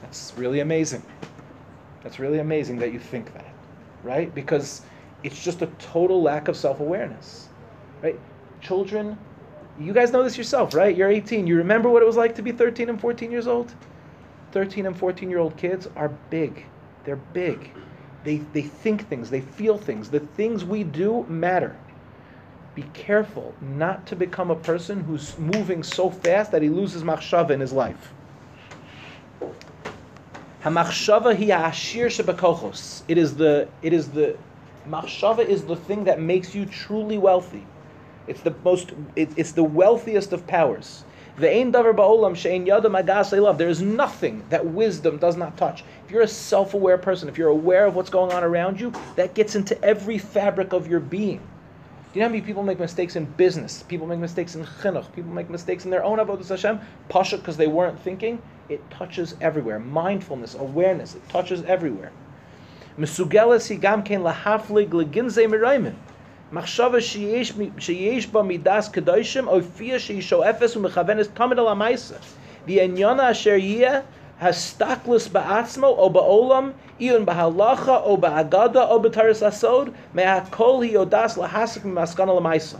That's 0.00 0.32
really 0.38 0.60
amazing. 0.60 1.02
That's 2.02 2.18
really 2.18 2.38
amazing 2.38 2.78
that 2.78 2.94
you 2.94 2.98
think 2.98 3.34
that, 3.34 3.52
right? 4.02 4.34
Because 4.34 4.80
it's 5.22 5.44
just 5.44 5.60
a 5.60 5.66
total 5.78 6.22
lack 6.22 6.48
of 6.48 6.56
self 6.56 6.80
awareness, 6.80 7.46
right? 8.02 8.18
Children 8.62 9.18
you 9.78 9.92
guys 9.92 10.12
know 10.12 10.22
this 10.22 10.38
yourself, 10.38 10.74
right? 10.74 10.96
You're 10.96 11.10
18. 11.10 11.46
You 11.46 11.56
remember 11.56 11.88
what 11.88 12.02
it 12.02 12.06
was 12.06 12.16
like 12.16 12.34
to 12.36 12.42
be 12.42 12.52
13 12.52 12.88
and 12.88 13.00
14 13.00 13.30
years 13.30 13.46
old? 13.46 13.74
13 14.52 14.86
and 14.86 14.96
14 14.96 15.28
year 15.30 15.40
old 15.40 15.56
kids 15.56 15.88
are 15.96 16.08
big. 16.30 16.64
They're 17.04 17.16
big. 17.16 17.72
They, 18.22 18.38
they 18.38 18.62
think 18.62 19.08
things, 19.08 19.30
they 19.30 19.40
feel 19.40 19.76
things. 19.76 20.10
The 20.10 20.20
things 20.20 20.64
we 20.64 20.84
do 20.84 21.24
matter. 21.28 21.76
Be 22.74 22.84
careful 22.94 23.54
not 23.60 24.06
to 24.06 24.16
become 24.16 24.50
a 24.50 24.56
person 24.56 25.04
who's 25.04 25.38
moving 25.38 25.82
so 25.82 26.10
fast 26.10 26.50
that 26.52 26.62
he 26.62 26.68
loses 26.68 27.02
machshava 27.02 27.50
in 27.50 27.60
his 27.60 27.72
life. 27.72 28.12
Hamachshava 30.62 31.36
hi 31.36 31.68
ashir 31.68 32.06
shebekochos. 32.06 33.02
It 33.06 33.18
is 33.18 33.36
the 33.36 33.68
it 33.82 33.92
is 33.92 34.10
the 34.10 34.36
machshava 34.88 35.46
is 35.46 35.64
the 35.64 35.76
thing 35.76 36.04
that 36.04 36.20
makes 36.20 36.54
you 36.54 36.64
truly 36.64 37.18
wealthy. 37.18 37.64
It's 38.26 38.40
the 38.40 38.54
most. 38.64 38.92
It, 39.16 39.30
it's 39.36 39.52
the 39.52 39.64
wealthiest 39.64 40.32
of 40.32 40.46
powers. 40.46 41.04
The. 41.36 41.48
There 43.58 43.68
is 43.68 43.82
nothing 43.82 44.44
that 44.50 44.66
wisdom 44.66 45.18
does 45.18 45.36
not 45.36 45.56
touch. 45.56 45.84
If 46.06 46.12
you're 46.12 46.22
a 46.22 46.28
self-aware 46.28 46.98
person, 46.98 47.28
if 47.28 47.36
you're 47.36 47.48
aware 47.48 47.86
of 47.86 47.96
what's 47.96 48.10
going 48.10 48.32
on 48.32 48.44
around 48.44 48.80
you, 48.80 48.92
that 49.16 49.34
gets 49.34 49.56
into 49.56 49.82
every 49.84 50.18
fabric 50.18 50.72
of 50.72 50.86
your 50.86 51.00
being. 51.00 51.38
Do 52.14 52.20
you 52.20 52.20
know 52.20 52.28
how 52.28 52.32
many 52.32 52.42
people 52.42 52.62
make 52.62 52.78
mistakes 52.78 53.16
in 53.16 53.24
business? 53.24 53.82
People 53.82 54.06
make 54.06 54.20
mistakes 54.20 54.54
in 54.54 54.64
chinuch. 54.64 55.12
People 55.12 55.32
make 55.32 55.50
mistakes 55.50 55.84
in 55.84 55.90
their 55.90 56.04
own 56.04 56.18
avodas 56.18 56.48
Hashem. 56.48 56.78
Pasha 57.08 57.38
because 57.38 57.56
they 57.56 57.66
weren't 57.66 57.98
thinking. 57.98 58.40
It 58.68 58.88
touches 58.88 59.34
everywhere. 59.40 59.80
Mindfulness, 59.80 60.54
awareness. 60.54 61.16
It 61.16 61.28
touches 61.28 61.64
everywhere. 61.64 62.12
מחשבה 66.51 67.01
שיש, 67.01 67.53
שיש 67.77 68.27
בה 68.27 68.41
מידס 68.41 68.89
קדושים, 68.89 69.47
הופיע 69.47 69.99
שהיא 69.99 70.21
שואפת 70.21 70.77
ומכוונת 70.77 71.27
תמיד 71.33 71.59
על 71.59 71.67
המעשה. 71.67 72.15
ועניין 72.67 73.19
אשר 73.19 73.49
יהיה 73.49 73.99
הסתכלוס 74.41 75.27
בעצמו 75.27 75.87
או 75.87 76.09
בעולם, 76.09 76.71
עיון 76.97 77.25
בהלכה 77.25 77.97
או 77.97 78.17
באגדה 78.17 78.83
או 78.83 79.01
בתרס 79.01 79.43
הסוד, 79.43 79.89
מהכל 80.13 80.79
היא 80.81 80.91
יודעת 80.91 81.37
להסיק 81.37 81.85
ממסקנה 81.85 82.33
למעשה. 82.33 82.77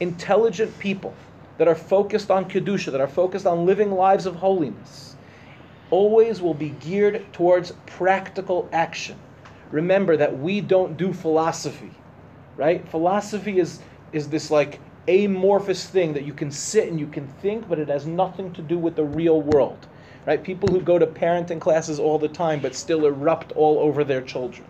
Intelligent 0.00 0.72
people 0.80 1.12
that 1.58 1.68
are 1.68 1.74
focused 1.74 2.30
on 2.30 2.44
Kedusha, 2.44 2.92
that 2.92 3.00
are 3.00 3.14
focused 3.22 3.46
on 3.46 3.66
living 3.66 3.90
lives 3.92 4.26
of 4.26 4.36
holiness, 4.36 5.16
always 5.90 6.40
will 6.40 6.54
be 6.54 6.70
geared 6.86 7.20
towards 7.32 7.72
practical 7.98 8.68
action. 8.72 9.16
Remember 9.72 10.16
that 10.16 10.32
we 10.38 10.60
don't 10.60 10.96
do 10.96 11.12
philosophy 11.12 11.92
right? 12.57 12.87
Philosophy 12.89 13.59
is 13.59 13.79
is 14.11 14.29
this 14.29 14.51
like 14.51 14.79
amorphous 15.07 15.87
thing 15.87 16.13
that 16.13 16.23
you 16.23 16.33
can 16.33 16.51
sit 16.51 16.87
and 16.87 16.99
you 16.99 17.07
can 17.07 17.27
think, 17.27 17.67
but 17.67 17.79
it 17.79 17.89
has 17.89 18.05
nothing 18.05 18.53
to 18.53 18.61
do 18.61 18.77
with 18.77 18.95
the 18.95 19.03
real 19.03 19.41
world, 19.41 19.87
right? 20.25 20.43
People 20.43 20.69
who 20.69 20.79
go 20.81 20.99
to 20.99 21.07
parenting 21.07 21.59
classes 21.59 21.99
all 21.99 22.19
the 22.19 22.27
time 22.27 22.59
but 22.59 22.75
still 22.75 23.05
erupt 23.05 23.51
all 23.53 23.79
over 23.79 24.03
their 24.03 24.21
children, 24.21 24.65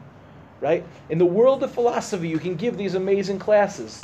right? 0.61 0.83
In 1.09 1.17
the 1.17 1.25
world 1.25 1.61
of 1.61 1.71
philosophy, 1.71 2.29
you 2.29 2.39
can 2.39 2.55
give 2.55 2.77
these 2.77 2.95
amazing 2.95 3.37
classes. 3.37 3.99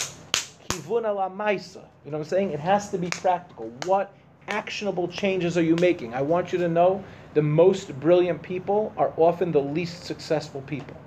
Kivun 0.69 1.05
ala 1.05 1.29
maisa. 1.29 1.85
You 2.05 2.11
know 2.11 2.17
what 2.17 2.25
I'm 2.25 2.29
saying? 2.29 2.51
It 2.51 2.59
has 2.59 2.89
to 2.91 2.97
be 2.97 3.09
practical. 3.09 3.71
What 3.85 4.13
actionable 4.47 5.07
changes 5.07 5.57
are 5.57 5.63
you 5.63 5.75
making? 5.75 6.13
I 6.13 6.21
want 6.21 6.51
you 6.51 6.59
to 6.59 6.67
know 6.67 7.03
the 7.33 7.41
most 7.41 7.97
brilliant 7.99 8.41
people 8.41 8.93
are 8.97 9.13
often 9.17 9.51
the 9.51 9.61
least 9.61 10.03
successful 10.03 10.61
people. 10.61 10.97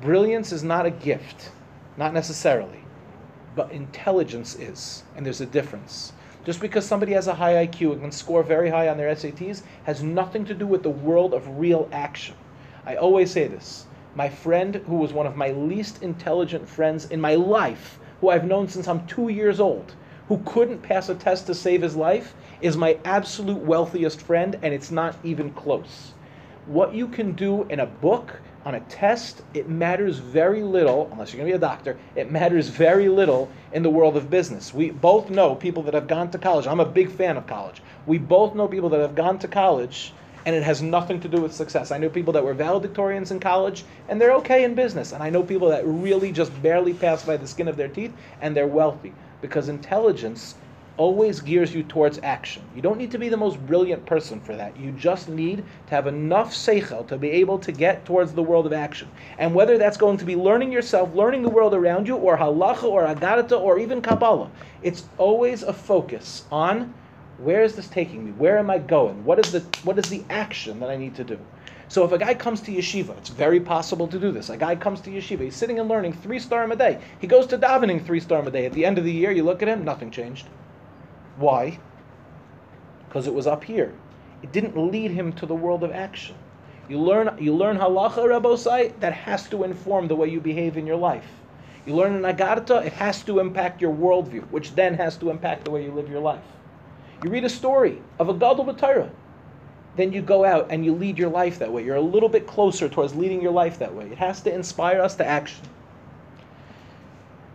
Brilliance 0.00 0.52
is 0.52 0.64
not 0.64 0.86
a 0.86 0.90
gift. 0.90 1.50
Not 1.98 2.14
necessarily. 2.14 2.84
But 3.56 3.72
intelligence 3.72 4.54
is, 4.54 5.02
and 5.16 5.26
there's 5.26 5.40
a 5.40 5.46
difference. 5.46 6.12
Just 6.44 6.60
because 6.60 6.86
somebody 6.86 7.12
has 7.12 7.26
a 7.26 7.34
high 7.34 7.66
IQ 7.66 7.92
and 7.92 8.00
can 8.00 8.12
score 8.12 8.44
very 8.44 8.70
high 8.70 8.88
on 8.88 8.96
their 8.96 9.12
SATs 9.14 9.62
has 9.82 10.00
nothing 10.00 10.44
to 10.44 10.54
do 10.54 10.64
with 10.64 10.84
the 10.84 10.90
world 10.90 11.34
of 11.34 11.58
real 11.58 11.88
action. 11.90 12.36
I 12.86 12.94
always 12.94 13.32
say 13.32 13.48
this. 13.48 13.86
My 14.14 14.28
friend, 14.28 14.76
who 14.86 14.94
was 14.94 15.12
one 15.12 15.26
of 15.26 15.36
my 15.36 15.50
least 15.50 16.02
intelligent 16.02 16.68
friends 16.68 17.06
in 17.06 17.20
my 17.20 17.34
life, 17.34 17.98
who 18.20 18.30
I've 18.30 18.46
known 18.46 18.68
since 18.68 18.86
I'm 18.86 19.06
two 19.06 19.28
years 19.28 19.58
old, 19.58 19.94
who 20.28 20.40
couldn't 20.46 20.82
pass 20.82 21.08
a 21.08 21.16
test 21.16 21.46
to 21.46 21.54
save 21.54 21.82
his 21.82 21.96
life, 21.96 22.34
is 22.60 22.76
my 22.76 22.96
absolute 23.04 23.58
wealthiest 23.58 24.22
friend, 24.22 24.56
and 24.62 24.72
it's 24.72 24.92
not 24.92 25.16
even 25.24 25.52
close. 25.52 26.14
What 26.66 26.94
you 26.94 27.08
can 27.08 27.32
do 27.32 27.64
in 27.64 27.80
a 27.80 27.86
book, 27.86 28.40
on 28.68 28.74
a 28.74 28.80
test, 28.80 29.40
it 29.54 29.66
matters 29.66 30.18
very 30.18 30.62
little, 30.62 31.08
unless 31.10 31.32
you're 31.32 31.38
going 31.38 31.50
to 31.50 31.58
be 31.58 31.64
a 31.64 31.68
doctor, 31.68 31.96
it 32.14 32.30
matters 32.30 32.68
very 32.68 33.08
little 33.08 33.50
in 33.72 33.82
the 33.82 33.88
world 33.88 34.14
of 34.14 34.28
business. 34.28 34.74
We 34.74 34.90
both 34.90 35.30
know 35.30 35.54
people 35.54 35.82
that 35.84 35.94
have 35.94 36.06
gone 36.06 36.30
to 36.32 36.38
college. 36.38 36.66
I'm 36.66 36.78
a 36.78 36.84
big 36.84 37.10
fan 37.10 37.38
of 37.38 37.46
college. 37.46 37.80
We 38.04 38.18
both 38.18 38.54
know 38.54 38.68
people 38.68 38.90
that 38.90 39.00
have 39.00 39.14
gone 39.14 39.38
to 39.38 39.48
college 39.48 40.12
and 40.44 40.54
it 40.54 40.62
has 40.62 40.82
nothing 40.82 41.18
to 41.20 41.28
do 41.28 41.40
with 41.40 41.54
success. 41.54 41.90
I 41.90 41.96
know 41.96 42.10
people 42.10 42.34
that 42.34 42.44
were 42.44 42.54
valedictorians 42.54 43.30
in 43.30 43.40
college 43.40 43.86
and 44.06 44.20
they're 44.20 44.34
okay 44.34 44.64
in 44.64 44.74
business. 44.74 45.12
And 45.12 45.22
I 45.22 45.30
know 45.30 45.42
people 45.42 45.70
that 45.70 45.86
really 45.86 46.30
just 46.30 46.52
barely 46.62 46.92
pass 46.92 47.24
by 47.24 47.38
the 47.38 47.46
skin 47.46 47.68
of 47.68 47.78
their 47.78 47.88
teeth 47.88 48.12
and 48.42 48.54
they're 48.54 48.66
wealthy 48.66 49.14
because 49.40 49.70
intelligence 49.70 50.56
always 50.98 51.40
gears 51.40 51.74
you 51.74 51.82
towards 51.82 52.18
action. 52.22 52.62
You 52.74 52.82
don't 52.82 52.98
need 52.98 53.12
to 53.12 53.18
be 53.18 53.28
the 53.28 53.36
most 53.36 53.64
brilliant 53.66 54.04
person 54.04 54.40
for 54.40 54.54
that. 54.56 54.76
You 54.76 54.92
just 54.92 55.28
need 55.28 55.64
to 55.86 55.94
have 55.94 56.06
enough 56.06 56.52
seichel 56.52 57.06
to 57.08 57.16
be 57.16 57.30
able 57.30 57.58
to 57.60 57.72
get 57.72 58.04
towards 58.04 58.32
the 58.32 58.42
world 58.42 58.66
of 58.66 58.72
action. 58.72 59.08
And 59.38 59.54
whether 59.54 59.78
that's 59.78 59.96
going 59.96 60.18
to 60.18 60.24
be 60.24 60.36
learning 60.36 60.72
yourself, 60.72 61.14
learning 61.14 61.42
the 61.42 61.48
world 61.48 61.72
around 61.72 62.06
you, 62.06 62.16
or 62.16 62.36
halacha, 62.36 62.82
or 62.84 63.06
agarata, 63.06 63.58
or 63.58 63.78
even 63.78 64.02
kabbalah, 64.02 64.50
it's 64.82 65.08
always 65.16 65.62
a 65.62 65.72
focus 65.72 66.44
on 66.52 66.92
where 67.38 67.62
is 67.62 67.76
this 67.76 67.88
taking 67.88 68.24
me? 68.24 68.32
Where 68.32 68.58
am 68.58 68.68
I 68.68 68.78
going? 68.78 69.24
What 69.24 69.38
is 69.38 69.52
the 69.52 69.60
what 69.84 69.98
is 69.98 70.08
the 70.08 70.24
action 70.28 70.80
that 70.80 70.90
I 70.90 70.96
need 70.96 71.14
to 71.14 71.24
do? 71.24 71.38
So 71.86 72.04
if 72.04 72.12
a 72.12 72.18
guy 72.18 72.34
comes 72.34 72.60
to 72.62 72.72
yeshiva, 72.72 73.16
it's 73.16 73.28
very 73.28 73.60
possible 73.60 74.08
to 74.08 74.18
do 74.18 74.32
this. 74.32 74.50
A 74.50 74.56
guy 74.56 74.74
comes 74.74 75.00
to 75.02 75.10
yeshiva, 75.10 75.42
he's 75.42 75.56
sitting 75.56 75.78
and 75.78 75.88
learning 75.88 76.14
three 76.14 76.40
star 76.40 76.70
a 76.70 76.76
day. 76.76 77.00
He 77.20 77.28
goes 77.28 77.46
to 77.46 77.58
davening 77.58 78.04
three 78.04 78.20
star 78.20 78.46
a 78.46 78.50
day. 78.50 78.66
At 78.66 78.72
the 78.72 78.84
end 78.84 78.98
of 78.98 79.04
the 79.04 79.12
year, 79.12 79.30
you 79.30 79.44
look 79.44 79.62
at 79.62 79.68
him, 79.68 79.84
nothing 79.84 80.10
changed. 80.10 80.48
Why? 81.38 81.78
Because 83.08 83.26
it 83.26 83.34
was 83.34 83.46
up 83.46 83.64
here. 83.64 83.94
It 84.42 84.52
didn't 84.52 84.76
lead 84.76 85.10
him 85.10 85.32
to 85.34 85.46
the 85.46 85.54
world 85.54 85.82
of 85.82 85.92
action. 85.92 86.36
You 86.88 86.98
learn, 86.98 87.36
you 87.38 87.54
learn 87.54 87.78
halacha, 87.78 88.16
Rabbosai, 88.16 88.98
that 89.00 89.12
has 89.12 89.48
to 89.50 89.64
inform 89.64 90.08
the 90.08 90.16
way 90.16 90.28
you 90.28 90.40
behave 90.40 90.76
in 90.76 90.86
your 90.86 90.96
life. 90.96 91.26
You 91.86 91.94
learn 91.94 92.24
an 92.24 92.24
it 92.24 92.92
has 92.94 93.22
to 93.22 93.38
impact 93.38 93.80
your 93.80 93.94
worldview, 93.94 94.50
which 94.50 94.74
then 94.74 94.94
has 94.94 95.16
to 95.18 95.30
impact 95.30 95.64
the 95.64 95.70
way 95.70 95.84
you 95.84 95.92
live 95.92 96.08
your 96.08 96.20
life. 96.20 96.44
You 97.22 97.30
read 97.30 97.44
a 97.44 97.48
story 97.48 98.02
of 98.18 98.28
a 98.28 98.34
gadol 98.34 98.64
b'Torah, 98.64 99.10
then 99.96 100.12
you 100.12 100.22
go 100.22 100.44
out 100.44 100.68
and 100.70 100.84
you 100.84 100.94
lead 100.94 101.18
your 101.18 101.30
life 101.30 101.58
that 101.58 101.72
way. 101.72 101.84
You're 101.84 101.96
a 101.96 102.00
little 102.00 102.28
bit 102.28 102.46
closer 102.46 102.88
towards 102.88 103.14
leading 103.14 103.40
your 103.40 103.52
life 103.52 103.78
that 103.78 103.94
way. 103.94 104.06
It 104.06 104.18
has 104.18 104.40
to 104.42 104.54
inspire 104.54 105.00
us 105.00 105.16
to 105.16 105.26
action. 105.26 105.64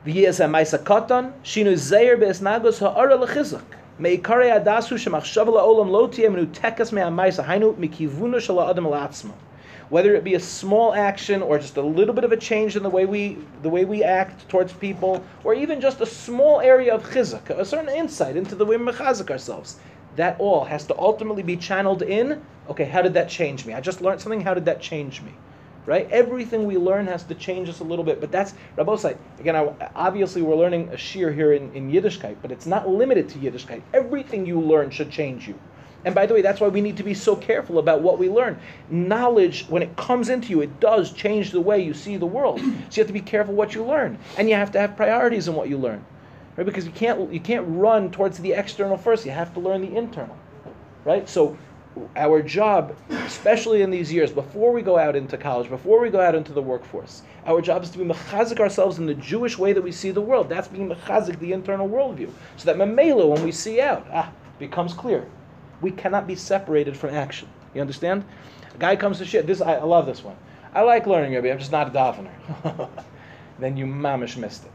Shinu. 0.05 1.75
Me'ikare 3.99 4.59
la'atzma. 8.89 9.33
Whether 9.89 10.15
it 10.15 10.23
be 10.23 10.33
a 10.33 10.39
small 10.39 10.93
action 10.93 11.41
or 11.41 11.59
just 11.59 11.77
a 11.77 11.81
little 11.81 12.13
bit 12.13 12.23
of 12.23 12.31
a 12.31 12.37
change 12.37 12.75
in 12.75 12.83
the 12.83 12.89
way 12.89 13.05
we 13.05 13.37
the 13.61 13.69
way 13.69 13.85
we 13.85 14.03
act 14.03 14.49
towards 14.49 14.73
people, 14.73 15.23
or 15.45 15.53
even 15.53 15.79
just 15.79 16.01
a 16.01 16.05
small 16.05 16.59
area 16.59 16.93
of 16.93 17.03
chizuk, 17.03 17.49
a 17.51 17.63
certain 17.63 17.89
insight 17.89 18.35
into 18.35 18.55
the 18.55 18.65
way 18.65 18.75
we 18.75 18.85
mechazik 18.85 19.29
ourselves, 19.29 19.77
that 20.17 20.35
all 20.39 20.65
has 20.65 20.85
to 20.87 20.97
ultimately 20.97 21.43
be 21.43 21.55
channeled 21.55 22.01
in. 22.01 22.41
Okay, 22.69 22.85
how 22.85 23.01
did 23.01 23.13
that 23.13 23.29
change 23.29 23.65
me? 23.65 23.73
I 23.73 23.79
just 23.79 24.01
learned 24.01 24.19
something. 24.19 24.41
How 24.41 24.53
did 24.53 24.65
that 24.65 24.81
change 24.81 25.21
me? 25.21 25.31
Right? 25.85 26.09
Everything 26.11 26.65
we 26.65 26.77
learn 26.77 27.07
has 27.07 27.23
to 27.23 27.35
change 27.35 27.67
us 27.67 27.81
a 27.81 27.83
little 27.83 28.05
bit. 28.05 28.21
But 28.21 28.31
that's 28.31 28.53
Rabbosai. 28.77 29.17
Again, 29.39 29.55
I, 29.55 29.91
obviously 29.95 30.41
we're 30.41 30.55
learning 30.55 30.89
a 30.89 30.95
shiur 30.95 31.33
here 31.33 31.51
in, 31.51 31.73
in 31.73 31.91
Yiddishkeit, 31.91 32.37
but 32.41 32.51
it's 32.53 32.65
not 32.65 32.87
limited 32.87 33.27
to 33.29 33.39
Yiddishkeit. 33.39 33.81
Everything 33.93 34.45
you 34.45 34.61
learn 34.61 34.91
should 34.91 35.11
change 35.11 35.47
you. 35.47 35.59
And 36.05 36.13
by 36.13 36.25
the 36.25 36.33
way, 36.33 36.41
that's 36.41 36.59
why 36.59 36.67
we 36.67 36.81
need 36.81 36.97
to 36.97 37.03
be 37.03 37.13
so 37.13 37.35
careful 37.35 37.79
about 37.79 38.01
what 38.01 38.17
we 38.17 38.29
learn. 38.29 38.59
Knowledge, 38.89 39.65
when 39.69 39.81
it 39.81 39.95
comes 39.95 40.29
into 40.29 40.49
you, 40.49 40.61
it 40.61 40.79
does 40.79 41.11
change 41.13 41.51
the 41.51 41.61
way 41.61 41.81
you 41.81 41.93
see 41.93 42.17
the 42.17 42.25
world. 42.25 42.59
So 42.59 42.65
you 42.65 43.01
have 43.01 43.07
to 43.07 43.13
be 43.13 43.21
careful 43.21 43.53
what 43.53 43.73
you 43.73 43.85
learn, 43.85 44.17
and 44.37 44.49
you 44.49 44.55
have 44.55 44.71
to 44.73 44.79
have 44.79 44.97
priorities 44.97 45.47
in 45.47 45.55
what 45.55 45.69
you 45.69 45.77
learn, 45.77 46.03
right? 46.57 46.65
Because 46.65 46.85
you 46.85 46.91
can't 46.91 47.31
you 47.31 47.39
can't 47.39 47.65
run 47.67 48.11
towards 48.11 48.37
the 48.39 48.51
external 48.51 48.97
first. 48.97 49.25
You 49.25 49.31
have 49.31 49.53
to 49.53 49.59
learn 49.61 49.81
the 49.81 49.95
internal, 49.95 50.37
right? 51.05 51.27
So 51.29 51.57
our 52.15 52.41
job, 52.41 52.95
especially 53.09 53.81
in 53.81 53.91
these 53.91 54.11
years, 54.11 54.31
before 54.31 54.71
we 54.71 54.81
go 54.81 54.97
out 54.97 55.15
into 55.15 55.37
college, 55.37 55.69
before 55.69 55.99
we 55.99 56.09
go 56.09 56.19
out 56.19 56.35
into 56.35 56.53
the 56.53 56.61
workforce, 56.61 57.23
our 57.45 57.61
job 57.61 57.83
is 57.83 57.89
to 57.91 57.97
be 57.97 58.03
mechazik 58.03 58.59
ourselves 58.59 58.97
in 58.97 59.05
the 59.05 59.13
Jewish 59.13 59.57
way 59.57 59.73
that 59.73 59.81
we 59.81 59.91
see 59.91 60.11
the 60.11 60.21
world. 60.21 60.49
That's 60.49 60.67
being 60.67 60.89
mechazik 60.89 61.39
the 61.39 61.53
internal 61.53 61.87
worldview. 61.87 62.31
So 62.57 62.65
that 62.65 62.77
memela, 62.77 63.27
when 63.27 63.43
we 63.43 63.51
see 63.51 63.81
out, 63.81 64.07
ah, 64.11 64.31
becomes 64.59 64.93
clear. 64.93 65.27
We 65.81 65.91
cannot 65.91 66.27
be 66.27 66.35
separated 66.35 66.95
from 66.95 67.11
action. 67.11 67.49
You 67.73 67.81
understand? 67.81 68.23
A 68.73 68.77
guy 68.77 68.95
comes 68.95 69.17
to 69.19 69.25
shit. 69.25 69.45
This 69.45 69.61
I, 69.61 69.75
I 69.75 69.83
love 69.83 70.05
this 70.05 70.23
one. 70.23 70.35
I 70.73 70.81
like 70.81 71.05
learning 71.05 71.33
Rabbi. 71.35 71.51
I'm 71.51 71.59
just 71.59 71.71
not 71.71 71.87
a 71.87 71.91
davener. 71.91 72.89
then 73.59 73.77
you 73.77 73.85
mamish 73.85 74.37
missed 74.37 74.65
it. 74.65 74.71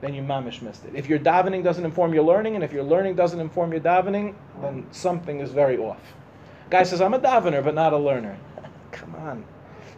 Then 0.00 0.14
you 0.14 0.22
mamish 0.22 0.62
missed 0.62 0.84
it. 0.84 0.94
If 0.94 1.08
your 1.08 1.18
davening 1.18 1.64
doesn't 1.64 1.84
inform 1.84 2.14
your 2.14 2.24
learning, 2.24 2.54
and 2.54 2.64
if 2.64 2.72
your 2.72 2.84
learning 2.84 3.16
doesn't 3.16 3.40
inform 3.40 3.72
your 3.72 3.80
davening, 3.80 4.34
then 4.62 4.86
something 4.92 5.40
is 5.40 5.50
very 5.50 5.76
off. 5.76 6.00
Guy 6.70 6.82
says, 6.82 7.00
I'm 7.00 7.14
a 7.14 7.18
davener, 7.18 7.64
but 7.64 7.74
not 7.74 7.92
a 7.92 7.98
learner. 7.98 8.38
Come 8.92 9.14
on. 9.14 9.44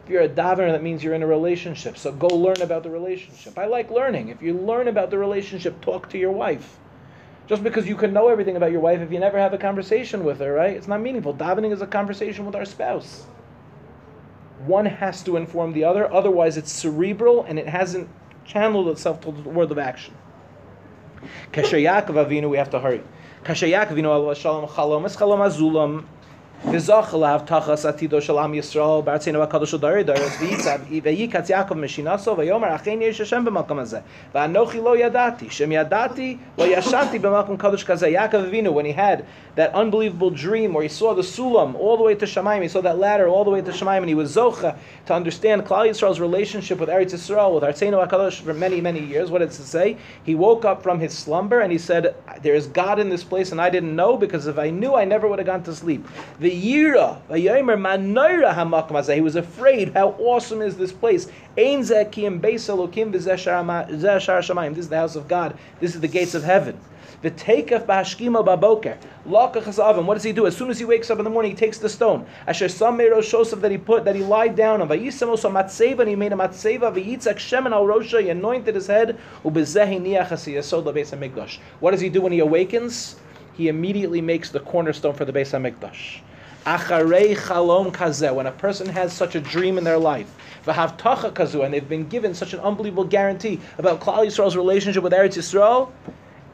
If 0.05 0.11
you're 0.11 0.23
a 0.23 0.29
davener, 0.29 0.71
that 0.73 0.83
means 0.83 1.03
you're 1.03 1.15
in 1.15 1.23
a 1.23 1.27
relationship. 1.27 1.97
So 1.97 2.13
go 2.13 2.29
learn 2.29 2.61
about 2.63 2.83
the 2.83 2.91
relationship. 2.91 3.59
I 3.59 3.67
like 3.67 3.91
learning. 3.91 4.29
If 4.29 4.41
you 4.43 4.55
learn 4.55 4.89
about 4.89 5.11
the 5.11 5.19
relationship, 5.19 5.81
talk 5.81 6.09
to 6.11 6.19
your 6.19 6.33
wife. 6.33 6.79
Just 7.47 7.65
because 7.65 7.89
you 7.89 7.97
can 7.97 8.13
know 8.13 8.29
everything 8.29 8.57
about 8.57 8.71
your 8.71 8.81
wife, 8.81 9.01
if 9.01 9.11
you 9.11 9.19
never 9.19 9.37
have 9.37 9.53
a 9.53 9.59
conversation 9.59 10.23
with 10.23 10.39
her, 10.39 10.53
right? 10.53 10.77
It's 10.77 10.87
not 10.87 11.01
meaningful. 11.01 11.35
Davening 11.35 11.73
is 11.73 11.83
a 11.83 11.87
conversation 11.87 12.47
with 12.47 12.55
our 12.55 12.65
spouse. 12.65 13.25
One 14.67 14.87
has 14.87 15.23
to 15.25 15.37
inform 15.37 15.73
the 15.73 15.85
other, 15.85 16.13
otherwise, 16.13 16.57
it's 16.57 16.71
cerebral 16.71 17.45
and 17.45 17.59
it 17.59 17.67
hasn't 17.67 18.09
channeled 18.45 18.89
itself 18.89 19.21
to 19.23 19.33
the 19.33 19.49
world 19.49 19.73
of 19.73 19.79
action. 19.79 20.15
Kasher 21.53 21.83
Yaakov 21.83 22.27
Avinu, 22.27 22.49
we 22.49 22.59
have 22.59 22.71
to 22.71 22.79
hurry. 22.79 23.03
Kasher 23.43 23.69
Yaakov 23.69 23.97
Avinu, 23.97 24.37
Shalom 24.37 24.69
Chalom, 24.69 25.05
Chalom 25.05 25.41
Azulam. 25.41 26.05
V'zach 26.63 27.07
alav 27.13 27.47
tachas 27.47 27.91
atido 27.91 28.21
shel 28.21 28.37
Yisrael 28.37 29.03
b'artzeinu 29.03 29.49
hakadosh 29.49 29.79
odari 29.79 30.05
daris 30.05 30.37
v'yitzav 30.37 30.81
v'yikatz 31.03 31.49
Yaakov 31.49 31.79
meshinaso 31.79 32.37
v'yomer 32.37 32.79
achein 32.79 33.01
yesh 33.01 33.17
Hashem 33.17 33.47
b'makom 33.47 33.79
hazeh. 33.79 34.03
V'anochi 34.35 34.83
lo 34.83 34.95
yadati 34.95 35.51
shem 35.51 35.71
yadati 35.71 36.39
lo 36.59 36.67
yashanti 36.67 37.19
b'makom 37.19 37.57
kadosh 37.57 37.87
kazeh. 37.87 38.15
Yaakov 38.15 38.51
Avinu 38.51 38.75
when 38.75 38.85
he 38.85 38.93
had 38.93 39.25
that 39.55 39.73
unbelievable 39.75 40.29
dream 40.29 40.75
where 40.75 40.83
he 40.83 40.89
saw 40.91 41.15
the 41.15 41.23
sulam 41.23 41.75
all 41.77 41.97
the 41.97 42.03
way 42.03 42.15
to 42.15 42.27
Shemayim, 42.27 42.61
he 42.61 42.69
saw 42.69 42.83
that 42.83 42.99
ladder 42.99 43.27
all 43.27 43.45
the 43.45 43.51
way 43.51 43.63
to 43.63 43.71
Shemayim, 43.71 44.01
and 44.01 44.09
he 44.09 44.15
was 44.15 44.37
zocha 44.37 44.77
to 45.07 45.15
understand 45.15 45.65
Klal 45.65 45.89
Yisrael's 45.89 46.21
relationship 46.21 46.79
with 46.79 46.91
Eretz 46.91 47.15
Yisrael 47.15 47.55
with 47.55 47.63
Artzeinu 47.63 48.07
hakadosh 48.07 48.43
for 48.43 48.53
many 48.53 48.83
many 48.83 49.01
years. 49.01 49.31
What 49.31 49.39
does 49.39 49.59
it 49.59 49.65
say? 49.65 49.97
He 50.25 50.35
woke 50.35 50.67
up 50.67 50.83
from 50.83 51.01
his 51.01 51.17
slumber 51.17 51.61
and 51.61 51.73
he 51.73 51.79
said 51.79 52.15
there 52.43 52.55
is 52.55 52.67
God 52.67 52.99
in 52.99 53.09
this 53.09 53.25
place 53.25 53.51
and 53.51 53.63
I 53.63 53.71
didn't 53.71 53.97
know 53.97 54.19
because 54.19 54.47
if 54.47 54.59
I 54.59 54.69
knew 54.69 54.95
I 54.95 55.07
never 55.07 55.27
would 55.27 55.39
have 55.39 55.47
gone 55.47 55.63
to 55.63 55.75
sleep. 55.75 56.07
The 56.39 56.50
Yira, 56.51 57.21
Vayomer 57.29 57.79
Manoira 57.79 58.55
Hamakom 58.55 58.91
Hazeh. 58.91 59.15
He 59.15 59.21
was 59.21 59.37
afraid. 59.37 59.93
How 59.93 60.11
awesome 60.19 60.63
is 60.63 60.77
this 60.77 60.93
place? 60.93 61.27
Ein 61.57 61.81
Zekim 61.81 62.41
Beis 62.41 62.69
V'Zeshar 62.69 64.41
Shamayim. 64.41 64.75
This 64.75 64.85
is 64.85 64.89
the 64.89 64.97
house 64.97 65.17
of 65.17 65.29
God. 65.29 65.57
This 65.81 65.95
is 65.95 66.01
the 66.01 66.09
gates 66.09 66.35
of 66.35 66.45
heaven. 66.45 66.79
Takef 67.23 67.87
b'hashkima 67.87 68.45
baboker. 68.45 68.97
Lakach 69.27 69.65
avim. 69.65 70.05
What 70.05 70.15
does 70.15 70.23
he 70.23 70.33
do? 70.33 70.47
As 70.47 70.57
soon 70.57 70.71
as 70.71 70.79
he 70.79 70.85
wakes 70.85 71.11
up 71.11 71.19
in 71.19 71.25
the 71.25 71.31
morning, 71.31 71.53
he 71.53 71.57
takes 71.57 71.79
the 71.79 71.89
stone. 71.89 72.27
Asher 72.47 72.69
some 72.69 72.99
shosef 72.99 73.61
that 73.61 73.71
he 73.71 73.79
put 73.79 74.05
that 74.05 74.15
he 74.15 74.23
lied 74.23 74.57
down 74.57 74.81
on. 74.81 74.89
Vayisamos 74.89 75.43
matzeva 75.51 76.01
and 76.01 76.09
he 76.09 76.17
made 76.17 76.33
a 76.33 76.37
matzeva. 76.37 76.93
Vayitzak 76.93 77.37
shemen 77.37 77.73
al 77.73 77.85
rosha. 77.85 78.23
He 78.23 78.31
anointed 78.31 78.75
his 78.75 78.87
head. 78.87 79.19
Ubezehi 79.45 80.01
niach 80.01 80.29
hasiyasod 80.29 80.85
lebeis 80.85 81.17
hamikdash. 81.17 81.59
What 81.81 81.91
does 81.91 82.01
he 82.01 82.09
do 82.09 82.23
when 82.23 82.33
he 82.33 82.41
awakens? 82.41 83.17
He 83.61 83.69
immediately 83.69 84.23
makes 84.23 84.49
the 84.49 84.61
cornerstone 84.61 85.13
for 85.13 85.27
the 85.27 85.33
Beis 85.33 85.51
Hamikdash. 85.51 86.21
Acharei 86.67 87.35
chalom 87.35 87.91
kazeh, 87.91 88.35
when 88.35 88.47
a 88.47 88.53
person 88.53 88.87
has 88.87 89.15
such 89.15 89.35
a 89.35 89.41
dream 89.41 89.79
in 89.79 89.85
their 89.85 89.97
life, 89.97 90.37
v'hav 90.67 90.99
tacha 90.99 91.33
kazu, 91.33 91.63
and 91.63 91.73
they've 91.73 91.89
been 91.89 92.07
given 92.07 92.35
such 92.35 92.53
an 92.53 92.61
unbelievable 92.61 93.05
guarantee 93.05 93.59
about 93.79 94.01
Klal 94.01 94.27
Yisrael's 94.27 94.57
relationship 94.57 95.03
with 95.03 95.15
Eretz 95.15 95.39
Yisrael, 95.39 95.91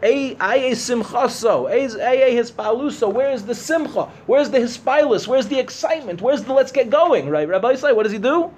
Aye 0.02 0.72
simchaso, 0.72 1.68
aye 1.68 2.30
his 2.30 2.52
paluso. 2.52 3.12
Where's 3.12 3.42
the 3.42 3.54
simcha? 3.54 4.04
Where's 4.26 4.50
the 4.50 4.58
hispilus? 4.58 5.26
Where's 5.26 5.48
the 5.48 5.58
excitement? 5.58 6.20
Where's 6.20 6.44
the 6.44 6.52
let's 6.52 6.70
get 6.70 6.90
going? 6.90 7.28
Right, 7.28 7.48
Rabbi 7.48 7.72
Yisrael, 7.72 7.96
what 7.96 8.04
does 8.04 8.12
he 8.12 8.18
do? 8.18 8.52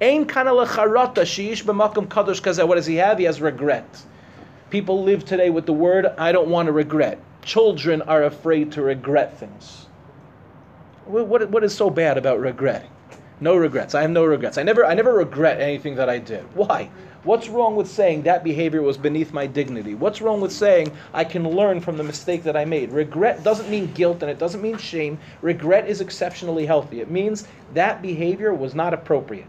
Ein 0.00 0.26
kana 0.26 0.50
lecharata 0.50 1.22
shiish 1.22 1.64
b'makom 1.64 2.06
kadosh 2.06 2.40
kazeh. 2.40 2.68
What 2.68 2.76
does 2.76 2.86
he 2.86 2.96
have? 2.96 3.18
He 3.18 3.24
has 3.24 3.40
regret. 3.40 4.02
People 4.70 5.02
live 5.02 5.24
today 5.24 5.50
with 5.50 5.66
the 5.66 5.72
word, 5.72 6.06
I 6.18 6.30
don't 6.30 6.48
want 6.48 6.66
to 6.66 6.72
regret. 6.72 7.18
Children 7.42 8.02
are 8.02 8.24
afraid 8.24 8.72
to 8.72 8.82
regret 8.82 9.38
things. 9.38 9.83
What, 11.06 11.50
what, 11.50 11.64
is 11.64 11.74
so 11.74 11.90
bad 11.90 12.16
about 12.16 12.40
regretting? 12.40 12.90
No 13.40 13.56
regrets. 13.56 13.94
I 13.94 14.00
have 14.00 14.10
no 14.10 14.24
regrets. 14.24 14.56
I 14.56 14.62
never, 14.62 14.86
I 14.86 14.94
never 14.94 15.12
regret 15.12 15.60
anything 15.60 15.96
that 15.96 16.08
I 16.08 16.18
did. 16.18 16.44
Why? 16.54 16.88
What's 17.24 17.48
wrong 17.48 17.76
with 17.76 17.88
saying 17.88 18.22
that 18.22 18.42
behavior 18.42 18.80
was 18.80 18.96
beneath 18.96 19.32
my 19.32 19.46
dignity? 19.46 19.94
What's 19.94 20.22
wrong 20.22 20.40
with 20.40 20.52
saying 20.52 20.92
I 21.12 21.24
can 21.24 21.46
learn 21.46 21.80
from 21.80 21.98
the 21.98 22.04
mistake 22.04 22.42
that 22.44 22.56
I 22.56 22.64
made? 22.64 22.90
Regret 22.90 23.42
doesn't 23.42 23.68
mean 23.68 23.92
guilt 23.92 24.22
and 24.22 24.30
it 24.30 24.38
doesn't 24.38 24.62
mean 24.62 24.78
shame. 24.78 25.18
Regret 25.42 25.88
is 25.88 26.00
exceptionally 26.00 26.64
healthy. 26.64 27.00
It 27.00 27.10
means 27.10 27.46
that 27.74 28.00
behavior 28.00 28.54
was 28.54 28.74
not 28.74 28.94
appropriate. 28.94 29.46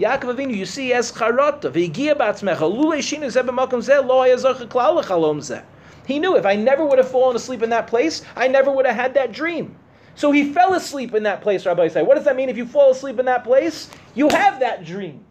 Yaakov 0.00 0.36
Avinu, 0.36 0.56
you 0.56 0.66
see, 0.66 0.92
as 0.92 1.12
charata, 1.12 1.70
lulei 1.72 2.98
shinu 2.98 3.26
zeh 3.26 3.42
zeh, 3.44 4.06
lo 4.06 4.22
haya 4.22 4.36
klal 4.36 5.38
zeh. 5.38 5.62
He 6.06 6.18
knew 6.18 6.36
if 6.36 6.46
I 6.46 6.56
never 6.56 6.84
would 6.84 6.98
have 6.98 7.10
fallen 7.10 7.36
asleep 7.36 7.62
in 7.62 7.70
that 7.70 7.86
place, 7.86 8.22
I 8.34 8.48
never 8.48 8.70
would 8.70 8.86
have 8.86 8.96
had 8.96 9.14
that 9.14 9.32
dream. 9.32 9.76
So 10.18 10.32
he 10.32 10.52
fell 10.52 10.74
asleep 10.74 11.14
in 11.14 11.22
that 11.22 11.42
place, 11.42 11.64
Rabbi 11.64 11.86
said. 11.86 12.04
What 12.04 12.16
does 12.16 12.24
that 12.24 12.34
mean 12.34 12.48
if 12.48 12.56
you 12.56 12.66
fall 12.66 12.90
asleep 12.90 13.20
in 13.20 13.26
that 13.26 13.44
place? 13.44 13.88
You 14.16 14.28
have 14.30 14.58
that 14.58 14.84
dream. 14.84 15.24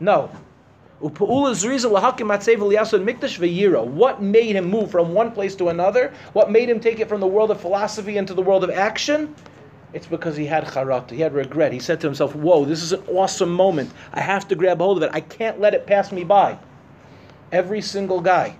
No. 0.00 0.28
What 0.98 1.30
made 4.20 4.56
him 4.56 4.64
move 4.64 4.90
from 4.90 5.14
one 5.14 5.30
place 5.30 5.54
to 5.54 5.68
another? 5.68 6.12
What 6.32 6.50
made 6.50 6.68
him 6.68 6.80
take 6.80 6.98
it 6.98 7.08
from 7.08 7.20
the 7.20 7.26
world 7.28 7.52
of 7.52 7.60
philosophy 7.60 8.16
into 8.16 8.34
the 8.34 8.42
world 8.42 8.64
of 8.64 8.70
action? 8.70 9.32
It's 9.92 10.08
because 10.08 10.36
he 10.36 10.44
had 10.44 10.64
charata, 10.64 11.12
he 11.12 11.20
had 11.20 11.32
regret. 11.32 11.72
He 11.72 11.78
said 11.78 12.00
to 12.00 12.08
himself, 12.08 12.34
Whoa, 12.34 12.64
this 12.64 12.82
is 12.82 12.90
an 12.90 13.04
awesome 13.06 13.52
moment. 13.52 13.92
I 14.12 14.22
have 14.22 14.48
to 14.48 14.56
grab 14.56 14.78
hold 14.78 14.96
of 14.96 15.04
it. 15.04 15.10
I 15.12 15.20
can't 15.20 15.60
let 15.60 15.72
it 15.72 15.86
pass 15.86 16.10
me 16.10 16.24
by. 16.24 16.58
Every 17.52 17.80
single 17.80 18.20
guy, 18.20 18.56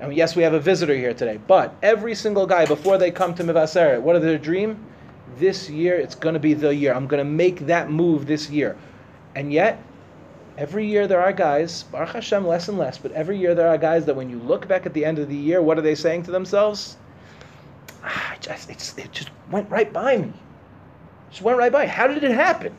and 0.00 0.14
yes, 0.14 0.34
we 0.34 0.42
have 0.42 0.54
a 0.54 0.60
visitor 0.60 0.94
here 0.94 1.14
today, 1.14 1.38
but 1.46 1.74
every 1.82 2.14
single 2.14 2.46
guy, 2.46 2.66
before 2.66 2.98
they 2.98 3.10
come 3.10 3.34
to 3.34 3.44
Mevaseret, 3.44 4.00
what 4.00 4.16
is 4.16 4.22
their 4.22 4.38
dream? 4.38 4.84
This 5.38 5.70
year, 5.70 5.96
it's 5.96 6.14
going 6.14 6.34
to 6.34 6.40
be 6.40 6.54
the 6.54 6.74
year. 6.74 6.92
I'm 6.94 7.06
going 7.06 7.24
to 7.24 7.30
make 7.30 7.60
that 7.66 7.90
move 7.90 8.26
this 8.26 8.50
year. 8.50 8.76
And 9.34 9.52
yet, 9.52 9.82
every 10.58 10.86
year 10.86 11.06
there 11.06 11.20
are 11.20 11.32
guys, 11.32 11.84
Baruch 11.84 12.10
Hashem, 12.10 12.46
less 12.46 12.68
and 12.68 12.78
less, 12.78 12.98
but 12.98 13.12
every 13.12 13.38
year 13.38 13.54
there 13.54 13.68
are 13.68 13.78
guys 13.78 14.04
that 14.06 14.14
when 14.14 14.28
you 14.28 14.38
look 14.40 14.68
back 14.68 14.86
at 14.86 14.94
the 14.94 15.04
end 15.04 15.18
of 15.18 15.28
the 15.28 15.36
year, 15.36 15.62
what 15.62 15.78
are 15.78 15.82
they 15.82 15.94
saying 15.94 16.24
to 16.24 16.30
themselves? 16.30 16.96
Ah, 18.02 18.36
just, 18.40 18.70
it 18.70 19.12
just 19.12 19.30
went 19.50 19.70
right 19.70 19.92
by 19.92 20.16
me. 20.16 20.32
Just 21.30 21.42
went 21.42 21.58
right 21.58 21.72
by. 21.72 21.86
How 21.86 22.06
did 22.06 22.22
it 22.22 22.30
happen? 22.30 22.76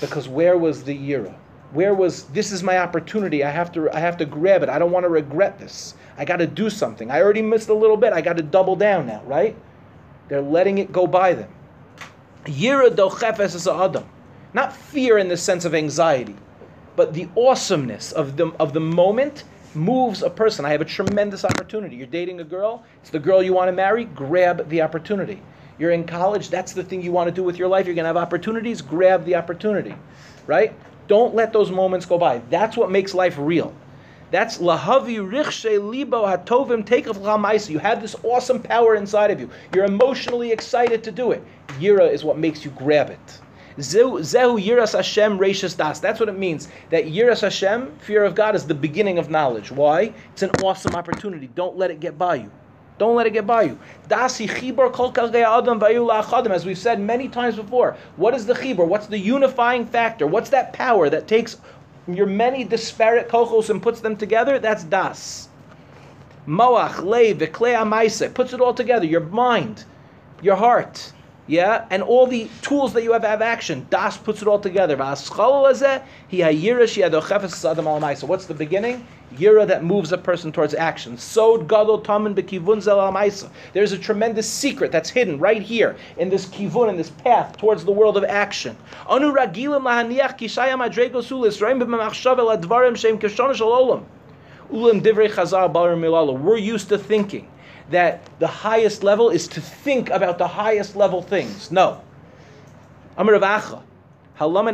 Because 0.00 0.28
where 0.28 0.58
was 0.58 0.84
the 0.84 0.96
Yira? 0.96 1.34
Where 1.72 1.94
was 1.94 2.24
this 2.24 2.50
is 2.50 2.62
my 2.62 2.78
opportunity? 2.78 3.44
I 3.44 3.50
have 3.50 3.70
to 3.72 3.90
I 3.94 4.00
have 4.00 4.16
to 4.18 4.24
grab 4.24 4.62
it. 4.62 4.68
I 4.68 4.78
don't 4.78 4.90
want 4.90 5.04
to 5.04 5.10
regret 5.10 5.58
this. 5.58 5.94
I 6.16 6.24
got 6.24 6.36
to 6.36 6.46
do 6.46 6.70
something. 6.70 7.10
I 7.10 7.20
already 7.20 7.42
missed 7.42 7.68
a 7.68 7.74
little 7.74 7.96
bit. 7.96 8.12
I 8.12 8.20
got 8.20 8.36
to 8.38 8.42
double 8.42 8.74
down 8.74 9.06
now, 9.06 9.22
right? 9.24 9.54
They're 10.28 10.40
letting 10.40 10.78
it 10.78 10.92
go 10.92 11.06
by 11.06 11.34
them. 11.34 11.50
Yira 12.44 12.90
adam. 13.84 14.08
Not 14.54 14.74
fear 14.74 15.18
in 15.18 15.28
the 15.28 15.36
sense 15.36 15.66
of 15.66 15.74
anxiety, 15.74 16.36
but 16.96 17.12
the 17.12 17.28
awesomeness 17.36 18.12
of 18.12 18.36
the 18.36 18.48
of 18.58 18.72
the 18.72 18.80
moment 18.80 19.44
moves 19.74 20.22
a 20.22 20.30
person. 20.30 20.64
I 20.64 20.70
have 20.70 20.80
a 20.80 20.86
tremendous 20.86 21.44
opportunity. 21.44 21.96
You're 21.96 22.06
dating 22.06 22.40
a 22.40 22.44
girl, 22.44 22.84
it's 23.00 23.10
the 23.10 23.18
girl 23.18 23.42
you 23.42 23.52
want 23.52 23.68
to 23.68 23.72
marry, 23.72 24.04
grab 24.04 24.68
the 24.68 24.82
opportunity. 24.82 25.42
You're 25.78 25.92
in 25.92 26.04
college, 26.04 26.48
that's 26.48 26.72
the 26.72 26.82
thing 26.82 27.02
you 27.02 27.12
want 27.12 27.28
to 27.28 27.34
do 27.34 27.44
with 27.44 27.56
your 27.56 27.68
life. 27.68 27.86
You're 27.86 27.94
going 27.94 28.04
to 28.04 28.08
have 28.08 28.16
opportunities, 28.16 28.82
grab 28.82 29.24
the 29.24 29.36
opportunity, 29.36 29.94
right? 30.46 30.72
Don't 31.08 31.34
let 31.34 31.52
those 31.52 31.70
moments 31.70 32.06
go 32.06 32.18
by. 32.18 32.38
That's 32.50 32.76
what 32.76 32.90
makes 32.90 33.14
life 33.14 33.36
real. 33.38 33.74
That's 34.30 34.58
lahavi 34.58 35.16
richshe 35.16 35.90
libo 35.90 36.26
hatovim 36.26 36.84
take 36.84 37.06
tekaf 37.06 37.70
You 37.70 37.78
have 37.78 38.02
this 38.02 38.14
awesome 38.22 38.62
power 38.62 38.94
inside 38.94 39.30
of 39.30 39.40
you. 39.40 39.48
You're 39.74 39.86
emotionally 39.86 40.52
excited 40.52 41.02
to 41.04 41.10
do 41.10 41.32
it. 41.32 41.42
Yira 41.80 42.12
is 42.12 42.24
what 42.24 42.36
makes 42.36 42.62
you 42.64 42.70
grab 42.72 43.08
it. 43.08 43.40
Zehu 43.78 44.60
yiras 44.60 44.92
Hashem 44.92 45.38
reishas 45.38 45.76
das. 45.76 46.00
That's 46.00 46.20
what 46.20 46.28
it 46.28 46.36
means. 46.36 46.68
That 46.90 47.04
yiras 47.04 47.40
Hashem, 47.40 47.96
fear 48.00 48.24
of 48.24 48.34
God, 48.34 48.54
is 48.54 48.66
the 48.66 48.74
beginning 48.74 49.18
of 49.18 49.30
knowledge. 49.30 49.70
Why? 49.70 50.12
It's 50.32 50.42
an 50.42 50.50
awesome 50.62 50.94
opportunity. 50.94 51.48
Don't 51.54 51.78
let 51.78 51.90
it 51.90 52.00
get 52.00 52.18
by 52.18 52.34
you. 52.36 52.50
Don't 52.98 53.14
let 53.14 53.26
it 53.26 53.32
get 53.32 53.46
by 53.46 53.62
you. 53.62 53.78
As 54.10 54.40
we've 56.66 56.78
said 56.78 57.00
many 57.00 57.28
times 57.28 57.56
before, 57.56 57.96
what 58.16 58.34
is 58.34 58.44
the 58.46 58.54
chibur? 58.54 58.86
What's 58.86 59.06
the 59.06 59.18
unifying 59.18 59.86
factor? 59.86 60.26
What's 60.26 60.50
that 60.50 60.72
power 60.72 61.08
that 61.08 61.28
takes 61.28 61.56
your 62.08 62.26
many 62.26 62.64
disparate 62.64 63.28
kochos 63.28 63.70
and 63.70 63.80
puts 63.82 64.00
them 64.00 64.16
together? 64.16 64.58
That's 64.58 64.82
das. 64.84 65.48
Moach, 66.46 66.94
leiv, 66.94 67.38
amaise, 67.38 68.34
puts 68.34 68.52
it 68.52 68.60
all 68.60 68.74
together. 68.74 69.04
Your 69.04 69.20
mind, 69.20 69.84
your 70.40 70.56
heart, 70.56 71.12
yeah, 71.46 71.86
and 71.90 72.02
all 72.02 72.26
the 72.26 72.48
tools 72.62 72.92
that 72.94 73.02
you 73.02 73.12
have 73.12 73.22
have 73.22 73.42
action. 73.42 73.86
Das 73.90 74.16
puts 74.16 74.42
it 74.42 74.48
all 74.48 74.58
together. 74.58 74.96
What's 74.96 75.28
the 78.46 78.54
beginning? 78.56 79.06
Yira 79.34 79.66
that 79.66 79.84
moves 79.84 80.10
a 80.12 80.18
person 80.18 80.52
towards 80.52 80.74
action. 80.74 81.18
Sod 81.18 81.68
gadol 81.68 82.00
tamen 82.00 82.34
bekivun 82.34 82.80
zel 82.80 82.98
maisa. 83.12 83.50
There's 83.72 83.92
a 83.92 83.98
tremendous 83.98 84.48
secret 84.48 84.90
that's 84.90 85.10
hidden 85.10 85.38
right 85.38 85.60
here 85.60 85.96
in 86.16 86.30
this 86.30 86.46
kivun, 86.46 86.88
in 86.88 86.96
this 86.96 87.10
path 87.10 87.56
towards 87.58 87.84
the 87.84 87.92
world 87.92 88.16
of 88.16 88.24
action. 88.24 88.76
Anu 89.06 89.32
ragilim 89.32 89.82
lahaniach 89.82 90.38
kishaya 90.38 90.74
madrego 90.78 91.22
sulis 91.22 91.60
reim 91.60 91.80
b'machshav 91.80 92.38
el 92.38 92.56
advarim 92.56 92.96
shem 92.96 93.18
kishon 93.18 93.54
olam. 93.54 94.04
Ulam 94.72 95.02
divrei 95.02 95.30
chazar 95.30 95.72
barim 95.72 96.00
milala. 96.00 96.38
We're 96.38 96.56
used 96.56 96.88
to 96.88 96.98
thinking 96.98 97.48
that 97.90 98.20
the 98.38 98.46
highest 98.46 99.02
level 99.02 99.30
is 99.30 99.48
to 99.48 99.60
think 99.60 100.10
about 100.10 100.38
the 100.38 100.48
highest 100.48 100.96
level 100.96 101.22
things. 101.22 101.70
No. 101.70 102.00
Amar 103.16 103.34
Ravacha. 103.34 103.82
Somebody 104.40 104.70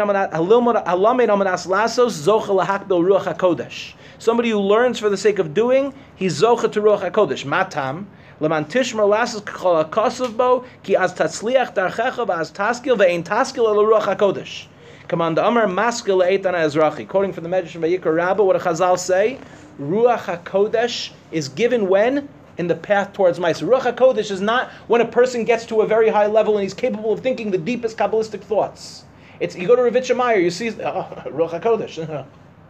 who 4.50 4.58
learns 4.58 4.98
for 4.98 5.08
the 5.08 5.16
sake 5.16 5.38
of 5.38 5.54
doing, 5.54 5.94
he's 6.16 6.42
zocha 6.42 6.70
to 6.70 6.82
ruach 6.82 7.10
hakodesh. 7.10 7.46
Matam. 7.46 8.06
Leman 8.40 8.66
tishmer 8.66 9.08
lasses 9.08 9.40
kol 9.40 9.82
hakosov 9.82 10.36
bo 10.36 10.66
ki 10.82 10.96
az 10.96 11.14
tatzliach 11.14 11.72
darchecha 11.74 12.26
v'az 12.26 12.52
taskil 12.52 12.98
ve'ein 12.98 13.24
taskil 13.24 13.66
el 13.66 13.76
ruach 13.76 14.14
hakodesh. 14.14 14.66
Command 15.08 15.38
Amar 15.38 15.66
maskil 15.66 16.18
le'etana 16.20 16.66
ezrachi. 16.66 17.08
Quoting 17.08 17.32
from 17.32 17.44
the 17.44 17.48
Medrash 17.48 17.80
Vayikra 17.80 18.14
Rabbah, 18.14 18.44
what 18.44 18.56
a 18.56 18.58
Chazal 18.58 18.98
say, 18.98 19.38
ruach 19.80 20.24
hakodesh 20.24 21.10
is 21.32 21.48
given 21.48 21.88
when 21.88 22.28
in 22.58 22.66
the 22.66 22.74
path 22.74 23.14
towards 23.14 23.38
Ma'aser. 23.38 23.66
Ruach 23.66 23.94
HaKodesh 23.94 24.30
is 24.30 24.42
not 24.42 24.70
when 24.88 25.00
a 25.00 25.06
person 25.06 25.44
gets 25.44 25.64
to 25.66 25.80
a 25.80 25.86
very 25.86 26.10
high 26.10 26.26
level 26.26 26.54
and 26.56 26.62
he's 26.62 26.74
capable 26.74 27.14
of 27.14 27.20
thinking 27.20 27.50
the 27.50 27.58
deepest 27.58 27.96
Kabbalistic 27.96 28.42
thoughts. 28.42 29.04
It's 29.40 29.56
you 29.56 29.66
go 29.66 29.74
to 29.74 29.82
Ravitcha 29.82 30.16
Meyer, 30.16 30.38
you 30.38 30.50
see 30.50 30.70
oh, 30.70 30.72
Ruach 31.26 31.60
Hakodesh. 31.60 32.26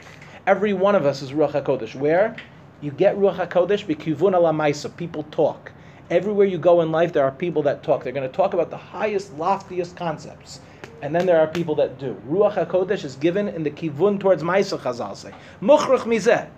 Every 0.46 0.72
one 0.72 0.94
of 0.94 1.05
us 1.05 1.20
is 1.20 1.33
Ruach 1.33 1.53
Hakodesh. 1.53 1.94
Where 1.94 2.37
you 2.81 2.90
get 2.90 3.16
Ruach 3.16 3.37
Hakodesh 3.37 3.85
b'kivun 3.85 4.33
alamaisa. 4.33 4.94
People 4.96 5.24
talk. 5.24 5.72
Everywhere 6.11 6.46
you 6.46 6.59
go 6.59 6.81
in 6.81 6.90
life, 6.90 7.12
there 7.12 7.24
are 7.24 7.33
people 7.33 7.62
that 7.62 7.83
talk. 7.83 8.05
They're 8.05 8.12
going 8.12 8.29
to 8.29 8.35
talk 8.35 8.55
about 8.55 8.70
the 8.70 8.77
highest, 8.77 9.37
loftiest 9.37 9.96
concepts. 9.96 10.61
And 11.03 11.14
then 11.14 11.27
there 11.27 11.38
are 11.40 11.46
people 11.46 11.74
that 11.77 11.98
do. 11.98 12.20
Ruach 12.27 12.55
HaKodesh 12.55 13.05
is 13.05 13.16
given 13.16 13.48
in 13.48 13.62
the 13.62 13.70
kivun 13.70 14.18
towards 14.18 14.42
Maisa 14.42 14.79
Chazal 14.79 15.16
say. 15.16 15.33
Muchrach 15.61 16.05
mizeh. 16.05 16.48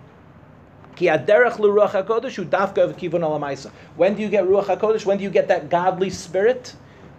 Ki 0.95 1.09
l'ruach 1.09 1.91
HaKodesh 1.91 2.45
dafka 2.49 2.93
kivun 2.93 3.21
alamaisa. 3.21 3.71
When 3.97 4.15
do 4.15 4.21
you 4.21 4.29
get 4.29 4.45
Ruach 4.45 4.65
HaKodesh? 4.65 5.05
When 5.05 5.17
do 5.17 5.23
you 5.23 5.29
get 5.29 5.49
that 5.49 5.69
godly 5.69 6.09
spirit? 6.09 6.75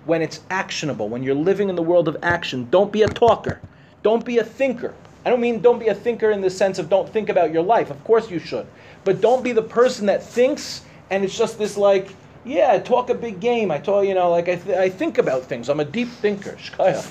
When 0.09 0.23
it's 0.23 0.41
actionable, 0.49 1.07
when 1.11 1.23
you're 1.23 1.35
living 1.35 1.69
in 1.69 1.77
the 1.77 1.83
world 1.83 2.09
of 2.09 2.17
action. 2.23 2.67
Don't 2.71 2.91
be 2.91 3.03
a 3.03 3.09
talker. 3.09 3.61
Don't 4.03 4.25
be 4.25 4.39
a 4.39 4.45
thinker. 4.45 4.95
I 5.27 5.29
don't 5.29 5.41
mean 5.41 5.61
don't 5.61 5.79
be 5.79 5.89
a 5.89 5.95
thinker 5.95 6.31
in 6.31 6.41
the 6.41 6.49
sense 6.49 6.79
of 6.79 6.89
don't 6.89 7.07
think 7.07 7.29
about 7.29 7.53
your 7.53 7.63
life. 7.63 7.91
Of 7.91 8.03
course 8.05 8.31
you 8.31 8.39
should. 8.39 8.67
But 9.05 9.21
don't 9.21 9.45
be 9.45 9.53
the 9.53 9.63
person 9.63 10.07
that 10.07 10.23
thinks 10.23 10.81
and 11.11 11.25
it's 11.25 11.37
just 11.37 11.59
this 11.59 11.77
like, 11.77 12.09
yeah, 12.45 12.73
I 12.73 12.79
talk 12.79 13.11
a 13.11 13.15
big 13.15 13.39
game. 13.39 13.71
I 13.71 13.79
talk, 13.79 14.07
you 14.07 14.15
know, 14.15 14.31
like 14.31 14.49
I, 14.49 14.57
th- 14.57 14.79
I 14.79 14.89
think 14.89 15.19
about 15.19 15.45
things. 15.45 15.69
I'm 15.69 15.81
a 15.81 15.85
deep 15.85 16.09
thinker. 16.09 16.53
Shkaya. 16.59 17.07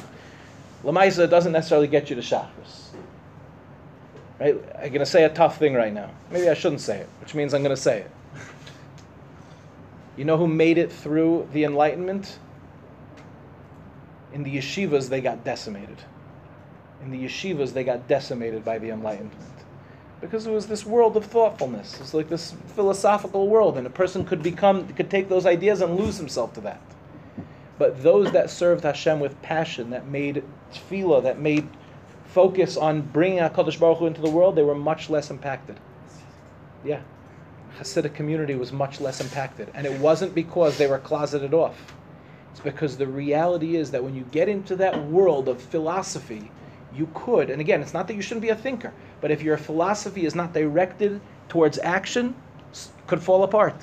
Lamaisa 0.83 1.29
doesn't 1.29 1.51
necessarily 1.51 1.87
get 1.87 2.09
you 2.09 2.15
to 2.15 2.21
chakras. 2.23 2.89
Right? 4.39 4.55
I'm 4.75 4.89
going 4.89 4.99
to 4.99 5.05
say 5.05 5.23
a 5.23 5.29
tough 5.29 5.59
thing 5.59 5.75
right 5.75 5.93
now. 5.93 6.09
Maybe 6.31 6.49
I 6.49 6.55
shouldn't 6.55 6.81
say 6.81 6.99
it, 6.99 7.09
which 7.19 7.35
means 7.35 7.53
I'm 7.53 7.61
going 7.61 7.75
to 7.75 7.81
say 7.81 7.99
it. 7.99 8.11
You 10.15 10.25
know 10.25 10.37
who 10.37 10.47
made 10.47 10.79
it 10.79 10.91
through 10.91 11.47
the 11.53 11.63
Enlightenment? 11.63 12.39
In 14.37 14.43
the 14.43 14.55
yeshivas 14.55 15.09
they 15.09 15.19
got 15.19 15.43
decimated. 15.43 15.97
In 17.01 17.09
the 17.09 17.25
yeshivas 17.25 17.73
they 17.73 17.83
got 17.83 18.07
decimated 18.07 18.63
by 18.63 18.77
the 18.77 18.91
Enlightenment. 18.91 19.33
Because 20.21 20.45
it 20.45 20.51
was 20.51 20.67
this 20.67 20.85
world 20.85 21.17
of 21.17 21.25
thoughtfulness. 21.25 21.99
It's 21.99 22.13
like 22.13 22.29
this 22.29 22.53
philosophical 22.75 23.47
world, 23.47 23.77
and 23.77 23.85
a 23.85 23.89
person 23.89 24.23
could 24.25 24.43
become 24.43 24.87
could 24.89 25.09
take 25.09 25.27
those 25.27 25.45
ideas 25.45 25.81
and 25.81 25.95
lose 25.95 26.17
himself 26.17 26.53
to 26.53 26.61
that. 26.61 26.81
But 27.79 28.01
those 28.03 28.31
that 28.31 28.49
served 28.49 28.83
Hashem 28.83 29.19
with 29.19 29.39
passion, 29.41 29.89
that 29.89 30.07
made 30.07 30.43
tefillah, 30.71 31.23
that 31.23 31.39
made 31.39 31.67
focus 32.25 32.77
on 32.77 33.01
bringing 33.01 33.39
HaKadosh 33.39 33.79
Baruch 33.79 33.99
Hu 33.99 34.05
into 34.07 34.21
the 34.21 34.29
world, 34.29 34.55
they 34.55 34.63
were 34.63 34.75
much 34.75 35.09
less 35.09 35.31
impacted. 35.31 35.79
Yeah. 36.83 37.01
Hasidic 37.79 38.15
community 38.15 38.55
was 38.55 38.71
much 38.71 38.99
less 38.99 39.21
impacted. 39.21 39.69
And 39.75 39.85
it 39.85 39.99
wasn't 39.99 40.33
because 40.33 40.77
they 40.77 40.87
were 40.87 40.97
closeted 40.97 41.53
off. 41.53 41.93
It's 42.57 42.63
because 42.63 42.97
the 42.97 43.05
reality 43.05 43.75
is 43.75 43.91
that 43.91 44.03
when 44.03 44.15
you 44.15 44.23
get 44.31 44.49
into 44.49 44.75
that 44.77 45.09
world 45.09 45.47
of 45.47 45.61
philosophy, 45.61 46.49
you 46.91 47.07
could, 47.13 47.51
and 47.51 47.61
again, 47.61 47.83
it's 47.83 47.93
not 47.93 48.07
that 48.07 48.15
you 48.15 48.21
shouldn't 48.23 48.41
be 48.41 48.49
a 48.49 48.55
thinker, 48.55 48.91
but 49.21 49.29
if 49.29 49.43
your 49.43 49.57
philosophy 49.57 50.25
is 50.25 50.33
not 50.33 50.53
directed 50.53 51.21
towards 51.49 51.77
action, 51.77 52.33
could 53.05 53.21
fall 53.21 53.43
apart. 53.43 53.75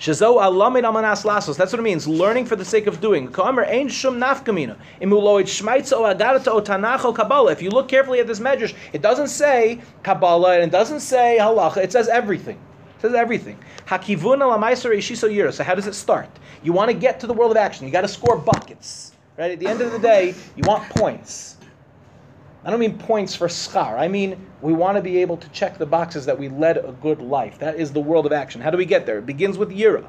Shazo 0.00 0.42
alamed 0.42 0.82
amanas 0.82 1.22
lasos. 1.22 1.56
That's 1.56 1.72
what 1.72 1.78
it 1.78 1.84
means. 1.84 2.08
Learning 2.08 2.44
for 2.44 2.56
the 2.56 2.64
sake 2.64 2.88
of 2.88 3.00
doing. 3.00 3.28
Kamer 3.28 3.64
ein 3.64 3.88
shum 3.88 4.18
nafkamina. 4.18 4.76
Imuloid 5.00 5.44
shmaitza 5.44 6.48
o 6.48 7.08
o 7.08 7.12
kabbalah. 7.12 7.52
If 7.52 7.62
you 7.62 7.70
look 7.70 7.86
carefully 7.86 8.18
at 8.18 8.26
this 8.26 8.40
medrash, 8.40 8.74
it 8.92 9.02
doesn't 9.02 9.28
say 9.28 9.80
kabbalah 10.02 10.54
and 10.54 10.64
it 10.64 10.72
doesn't 10.72 10.98
say 10.98 11.36
halacha. 11.38 11.76
It 11.76 11.92
says 11.92 12.08
everything. 12.08 12.58
Says 13.02 13.14
everything. 13.14 13.58
Hakivun 13.86 14.38
yira. 14.38 15.52
So 15.52 15.64
how 15.64 15.74
does 15.74 15.88
it 15.88 15.94
start? 15.94 16.28
You 16.62 16.72
want 16.72 16.88
to 16.88 16.96
get 16.96 17.18
to 17.18 17.26
the 17.26 17.34
world 17.34 17.50
of 17.50 17.56
action. 17.56 17.84
You 17.84 17.92
got 17.92 18.02
to 18.02 18.08
score 18.08 18.38
buckets. 18.38 19.10
Right. 19.36 19.50
At 19.50 19.58
the 19.58 19.66
end 19.66 19.80
of 19.80 19.90
the 19.90 19.98
day, 19.98 20.36
you 20.54 20.62
want 20.64 20.88
points. 20.90 21.56
I 22.64 22.70
don't 22.70 22.78
mean 22.78 22.96
points 22.96 23.34
for 23.34 23.48
schar. 23.48 23.98
I 23.98 24.06
mean 24.06 24.46
we 24.60 24.72
want 24.72 24.96
to 24.98 25.02
be 25.02 25.18
able 25.18 25.36
to 25.38 25.48
check 25.48 25.78
the 25.78 25.86
boxes 25.86 26.26
that 26.26 26.38
we 26.38 26.48
led 26.48 26.76
a 26.76 26.94
good 27.02 27.20
life. 27.20 27.58
That 27.58 27.74
is 27.74 27.92
the 27.92 28.00
world 28.00 28.24
of 28.24 28.32
action. 28.32 28.60
How 28.60 28.70
do 28.70 28.78
we 28.78 28.84
get 28.84 29.04
there? 29.04 29.18
It 29.18 29.26
begins 29.26 29.58
with 29.58 29.70
yira, 29.70 30.06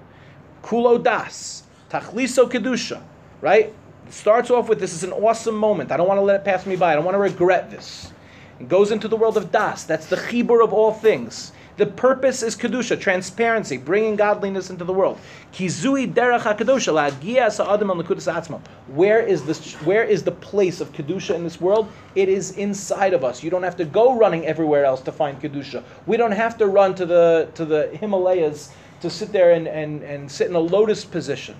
kulo 0.62 1.04
das, 1.04 1.64
tachliso 1.90 2.48
kedusha. 2.48 3.02
Right? 3.42 3.74
It 4.06 4.14
starts 4.14 4.52
off 4.52 4.70
with 4.70 4.80
this 4.80 4.94
is 4.94 5.04
an 5.04 5.14
awesome 5.14 5.56
moment. 5.56 5.92
I 5.92 5.98
don't 5.98 6.08
want 6.08 6.20
to 6.20 6.24
let 6.24 6.42
it 6.42 6.46
pass 6.46 6.68
me 6.68 6.76
by. 6.76 6.92
I 6.92 6.96
don't 6.96 7.06
want 7.06 7.16
to 7.16 7.20
regret 7.20 7.72
this. 7.72 8.14
It 8.60 8.70
goes 8.70 8.92
into 8.92 9.08
the 9.08 9.16
world 9.16 9.36
of 9.36 9.52
das. 9.52 9.86
That's 9.86 10.06
the 10.06 10.18
chibur 10.18 10.64
of 10.64 10.74
all 10.74 10.94
things. 10.94 11.54
The 11.76 11.88
purpose 11.88 12.44
is 12.44 12.56
kedusha, 12.56 13.00
transparency, 13.00 13.78
bringing 13.78 14.16
godliness 14.16 14.70
into 14.70 14.84
the 14.84 14.94
world. 14.94 15.20
Kizui 15.54 16.14
derech 16.14 16.42
hakadusha 16.42 16.94
la'agia 16.94 17.52
sa'adam 17.52 17.90
al 17.90 18.04
atzma. 18.04 18.62
Where 18.88 19.20
is 19.20 19.44
this? 19.44 19.74
Where 19.82 20.04
is 20.04 20.24
the 20.24 20.32
place 20.32 20.82
of 20.82 20.94
kedusha 20.94 21.34
in 21.34 21.44
this 21.44 21.60
world? 21.60 21.88
It 22.14 22.30
is 22.30 22.52
inside 22.58 23.14
of 23.14 23.24
us. 23.24 23.42
You 23.42 23.50
don't 23.50 23.64
have 23.64 23.78
to 23.78 23.86
go 23.86 24.16
running 24.16 24.46
everywhere 24.46 24.86
else 24.86 25.02
to 25.02 25.12
find 25.12 25.42
kedusha. 25.42 25.84
We 26.06 26.16
don't 26.16 26.32
have 26.32 26.58
to 26.60 26.68
run 26.68 26.94
to 26.96 27.06
the 27.08 27.50
to 27.56 27.66
the 27.66 27.88
Himalayas 28.00 28.72
to 29.02 29.10
sit 29.10 29.34
there 29.34 29.52
and, 29.52 29.68
and, 29.68 30.02
and 30.04 30.32
sit 30.32 30.48
in 30.48 30.56
a 30.56 30.60
lotus 30.60 31.04
position. 31.04 31.56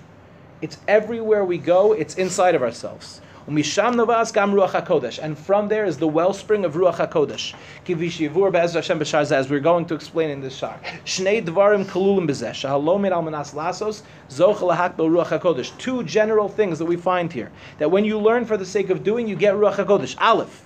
It's 0.62 0.78
everywhere 0.88 1.44
we 1.44 1.58
go. 1.58 1.92
It's 1.92 2.14
inside 2.14 2.54
of 2.54 2.62
ourselves. 2.62 3.20
Umisham 3.46 3.96
novas 3.96 4.32
gam 4.32 4.52
ruach 4.54 4.70
hakodesh, 4.70 5.18
and 5.22 5.36
from 5.36 5.68
there 5.68 5.84
is 5.84 5.98
the 5.98 6.08
wellspring 6.08 6.64
of 6.64 6.72
ruach 6.72 6.94
hakodesh. 6.94 7.54
Kivish 7.84 8.26
yivur 8.26 8.50
be'ezra 8.50 8.76
Hashem 8.76 8.98
b'shar 8.98 9.30
as 9.30 9.50
we're 9.50 9.60
going 9.60 9.84
to 9.84 9.94
explain 9.94 10.30
in 10.30 10.40
this 10.40 10.56
shar. 10.56 10.80
Shnei 11.04 11.44
dvarim 11.44 11.84
kalulim 11.84 12.26
b'zeh, 12.26 12.52
shahalom 12.52 13.10
al 13.10 13.20
manas 13.20 13.52
lasos, 13.52 14.00
zoch 14.30 14.60
lahak 14.60 14.96
ruach 14.96 15.26
hakodesh. 15.26 15.76
Two 15.76 16.02
general 16.04 16.48
things 16.48 16.78
that 16.78 16.86
we 16.86 16.96
find 16.96 17.30
here. 17.34 17.52
That 17.76 17.90
when 17.90 18.06
you 18.06 18.18
learn 18.18 18.46
for 18.46 18.56
the 18.56 18.64
sake 18.64 18.88
of 18.88 19.04
doing, 19.04 19.28
you 19.28 19.36
get 19.36 19.52
ruach 19.52 19.74
hakodesh. 19.74 20.18
Aleph. 20.18 20.62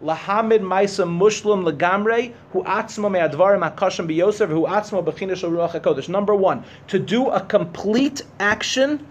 Lahamid 0.00 0.60
Maisa 0.60 1.08
Muslim 1.08 1.64
Lagamre, 1.64 2.34
who 2.52 2.62
atzma 2.62 3.10
me'advarim 3.10 3.68
hakashim 3.68 4.06
b'yosef, 4.06 4.46
who 4.48 4.62
atzma 4.62 5.04
b'chinish 5.04 5.42
ruach 5.42 5.72
hakodesh. 5.72 6.08
Number 6.08 6.36
one, 6.36 6.62
to 6.86 7.00
do 7.00 7.30
a 7.30 7.40
complete 7.40 8.22
action 8.38 9.04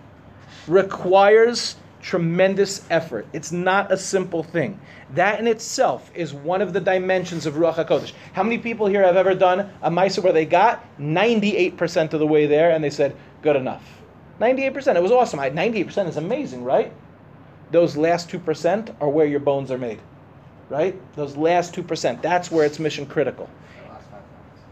requires 0.67 1.76
tremendous 2.02 2.86
effort. 2.90 3.28
It's 3.34 3.52
not 3.52 3.92
a 3.92 3.98
simple 3.98 4.44
thing. 4.44 4.80
That 5.14 5.40
in 5.40 5.48
itself 5.48 6.12
is 6.16 6.34
one 6.34 6.62
of 6.62 6.74
the 6.74 6.80
dimensions 6.80 7.46
of 7.46 7.56
Ruach 7.56 7.76
HaKodesh. 7.76 8.14
How 8.34 8.44
many 8.44 8.58
people 8.58 8.88
here 8.88 9.04
have 9.04 9.18
ever 9.18 9.36
done 9.36 9.72
a 9.82 9.92
Maisa 9.92 10.24
where 10.24 10.34
they 10.34 10.46
got 10.46 10.84
98% 11.00 12.14
of 12.14 12.20
the 12.20 12.28
way 12.28 12.48
there 12.48 12.72
and 12.72 12.84
they 12.84 12.90
said, 12.90 13.16
good 13.42 13.56
enough? 13.56 13.84
98%. 14.40 14.96
It 14.96 15.04
was 15.04 15.12
awesome. 15.12 15.40
I- 15.40 15.52
98% 15.52 16.08
is 16.08 16.18
amazing, 16.18 16.64
right? 16.64 16.92
Those 17.72 17.96
last 17.96 18.30
2% 18.30 18.96
are 19.00 19.10
where 19.10 19.26
your 19.28 19.40
bones 19.40 19.72
are 19.72 19.78
made, 19.78 20.00
right? 20.70 21.00
Those 21.16 21.38
last 21.38 21.76
2%. 21.76 22.22
That's 22.22 22.52
where 22.52 22.66
it's 22.66 22.80
mission 22.80 23.06
critical. 23.06 23.50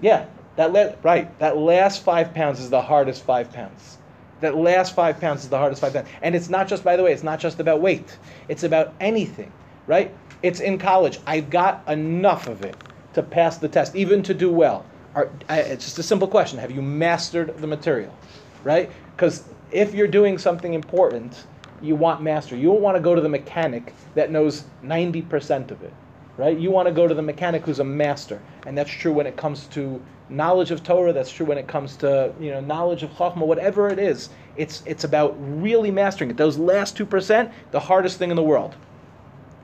Yeah, 0.02 0.26
that 0.56 0.74
la- 0.74 0.94
right. 1.04 1.38
That 1.40 1.58
last 1.58 2.04
five 2.04 2.34
pounds 2.34 2.60
is 2.60 2.70
the 2.70 2.82
hardest 2.82 3.24
five 3.24 3.54
pounds. 3.54 3.99
That 4.42 4.56
last 4.56 4.96
five 4.96 5.20
pounds 5.20 5.44
is 5.44 5.50
the 5.50 5.58
hardest 5.58 5.82
five 5.82 5.94
pounds. 5.94 6.10
And 6.22 6.36
it's 6.36 6.50
not 6.50 6.68
just, 6.68 6.84
by 6.84 6.96
the 6.96 7.04
way, 7.04 7.12
it's 7.12 7.24
not 7.24 7.40
just 7.40 7.60
about 7.60 7.82
weight. 7.82 8.18
It's 8.48 8.64
about 8.64 8.94
anything, 9.00 9.52
right? 9.88 10.16
It's 10.42 10.60
in 10.60 10.78
college. 10.78 11.20
I've 11.28 11.50
got 11.50 11.84
enough 11.88 12.48
of 12.48 12.64
it 12.64 12.76
to 13.14 13.24
pass 13.24 13.58
the 13.58 13.68
test, 13.68 13.96
even 13.96 14.24
to 14.24 14.34
do 14.34 14.52
well. 14.52 14.86
Are, 15.16 15.30
I, 15.50 15.60
it's 15.62 15.86
just 15.86 16.00
a 16.00 16.04
simple 16.04 16.28
question. 16.28 16.60
Have 16.60 16.72
you 16.72 16.82
mastered 16.82 17.58
the 17.58 17.68
material, 17.68 18.18
right? 18.64 18.92
Because 19.16 19.44
if 19.72 19.94
you're 19.94 20.08
doing 20.08 20.38
something 20.38 20.74
important, 20.74 21.46
you 21.82 21.96
want 21.96 22.22
mastery. 22.22 22.60
You 22.60 22.70
don't 22.70 22.82
want 22.82 22.98
to 22.98 23.02
go 23.02 23.16
to 23.16 23.22
the 23.22 23.30
mechanic 23.30 23.94
that 24.16 24.32
knows 24.32 24.66
90% 24.84 25.72
of 25.72 25.84
it 25.84 25.94
right? 26.40 26.58
You 26.58 26.72
want 26.72 26.88
to 26.88 26.94
go 26.94 27.06
to 27.06 27.14
the 27.14 27.22
mechanic 27.22 27.64
who's 27.64 27.80
a 27.80 27.84
master, 27.84 28.42
and 28.66 28.78
that's 28.78 28.90
true 28.90 29.12
when 29.12 29.28
it 29.28 29.36
comes 29.36 29.68
to 29.68 30.02
knowledge 30.30 30.72
of 30.72 30.84
Torah. 30.84 31.12
That's 31.12 31.30
true 31.30 31.46
when 31.46 31.58
it 31.58 31.68
comes 31.68 31.98
to 31.98 32.34
you 32.40 32.52
know 32.52 32.62
knowledge 32.62 33.04
of 33.04 33.12
Chachma. 33.12 33.46
Whatever 33.46 33.90
it 33.90 34.00
is, 34.00 34.30
it's 34.56 34.82
it's 34.86 35.04
about 35.04 35.36
really 35.38 35.92
mastering 35.92 36.32
it. 36.32 36.38
Those 36.38 36.58
last 36.58 36.96
two 36.96 37.06
percent, 37.06 37.52
the 37.72 37.80
hardest 37.82 38.18
thing 38.18 38.30
in 38.30 38.38
the 38.38 38.44
world. 38.44 38.76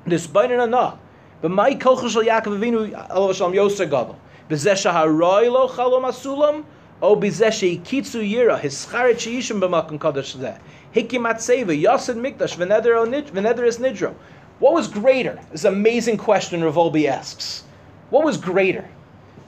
Despite 0.06 0.52
it 0.52 0.60
enough, 0.60 1.00
but 1.42 1.50
my 1.50 1.74
kochel 1.74 2.10
shel 2.10 2.24
Yaakov 2.24 2.60
Avinu 2.60 3.08
alav 3.10 3.34
shalom 3.34 3.54
yoser 3.54 3.90
gadol. 3.90 4.20
B'zeh 4.50 4.74
shaharoi 4.74 5.50
lo 5.52 5.70
chalom 5.70 6.04
asulam. 6.04 6.66
O 7.02 7.16
b'zeh 7.16 7.82
sheikitzu 7.82 8.22
yira 8.30 8.60
his 8.60 8.86
scharet 8.86 9.16
sheishim 9.16 9.62
b'makom 9.62 9.98
kadosh 9.98 10.36
zeh. 10.36 10.60
Hikimat 10.94 11.38
seva 11.38 11.74
yasid 11.74 12.16
mikdash 12.16 12.56
v'neder 12.58 13.68
es 13.68 13.80
nidro. 13.80 14.16
What 14.60 14.74
was 14.74 14.88
greater? 14.88 15.40
This 15.52 15.66
amazing 15.66 16.18
question 16.18 16.64
Rav 16.64 16.76
Wolbe 16.76 17.08
asks. 17.08 17.64
What 18.10 18.24
was 18.24 18.38
greater? 18.38 18.88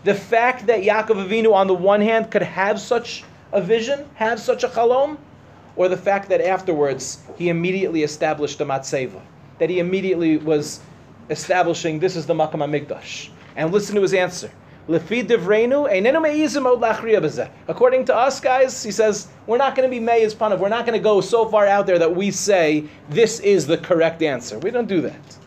The 0.04 0.14
fact 0.14 0.68
that 0.68 0.82
Yaakov 0.82 1.28
Avinu, 1.28 1.54
on 1.54 1.68
the 1.68 1.74
one 1.74 2.02
hand, 2.02 2.30
could 2.30 2.42
have 2.42 2.80
such 2.80 3.24
a 3.54 3.62
vision, 3.62 4.06
have 4.16 4.40
such 4.40 4.64
a 4.64 4.68
chalom, 4.68 5.18
or 5.78 5.88
the 5.88 5.98
fact 5.98 6.28
that 6.30 6.42
afterwards 6.42 7.20
he 7.38 7.50
immediately 7.50 8.04
established 8.04 8.60
a 8.60 8.66
matzeva, 8.66 9.22
that 9.60 9.70
he 9.70 9.80
immediately 9.80 10.38
was 10.38 10.82
establishing 11.30 12.00
this 12.00 12.16
is 12.16 12.26
the 12.26 12.34
Makam 12.34 12.60
HaMikdash. 12.66 13.30
And 13.56 13.72
listen 13.72 13.96
to 13.96 14.02
his 14.02 14.14
answer. 14.14 14.52
According 14.90 15.26
to 18.06 18.16
us 18.16 18.40
guys, 18.40 18.84
he 18.84 18.92
says, 18.92 19.28
we're 19.46 19.58
not 19.58 19.76
going 19.76 19.90
to 19.90 19.94
be 19.94 20.00
me'ez 20.00 20.34
panav. 20.34 20.60
We're 20.60 20.70
not 20.70 20.86
going 20.86 20.98
to 20.98 21.04
go 21.04 21.20
so 21.20 21.50
far 21.50 21.68
out 21.68 21.88
there 21.88 22.00
that 22.00 22.16
we 22.16 22.32
say 22.32 22.86
this 23.10 23.42
is 23.42 23.68
the 23.68 23.78
correct 23.78 24.22
answer. 24.22 24.58
We 24.60 24.72
don't 24.72 24.88
do 24.88 25.02
that. 25.02 25.38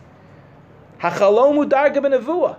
Hachalomu 1.01 1.67
darga 1.71 2.59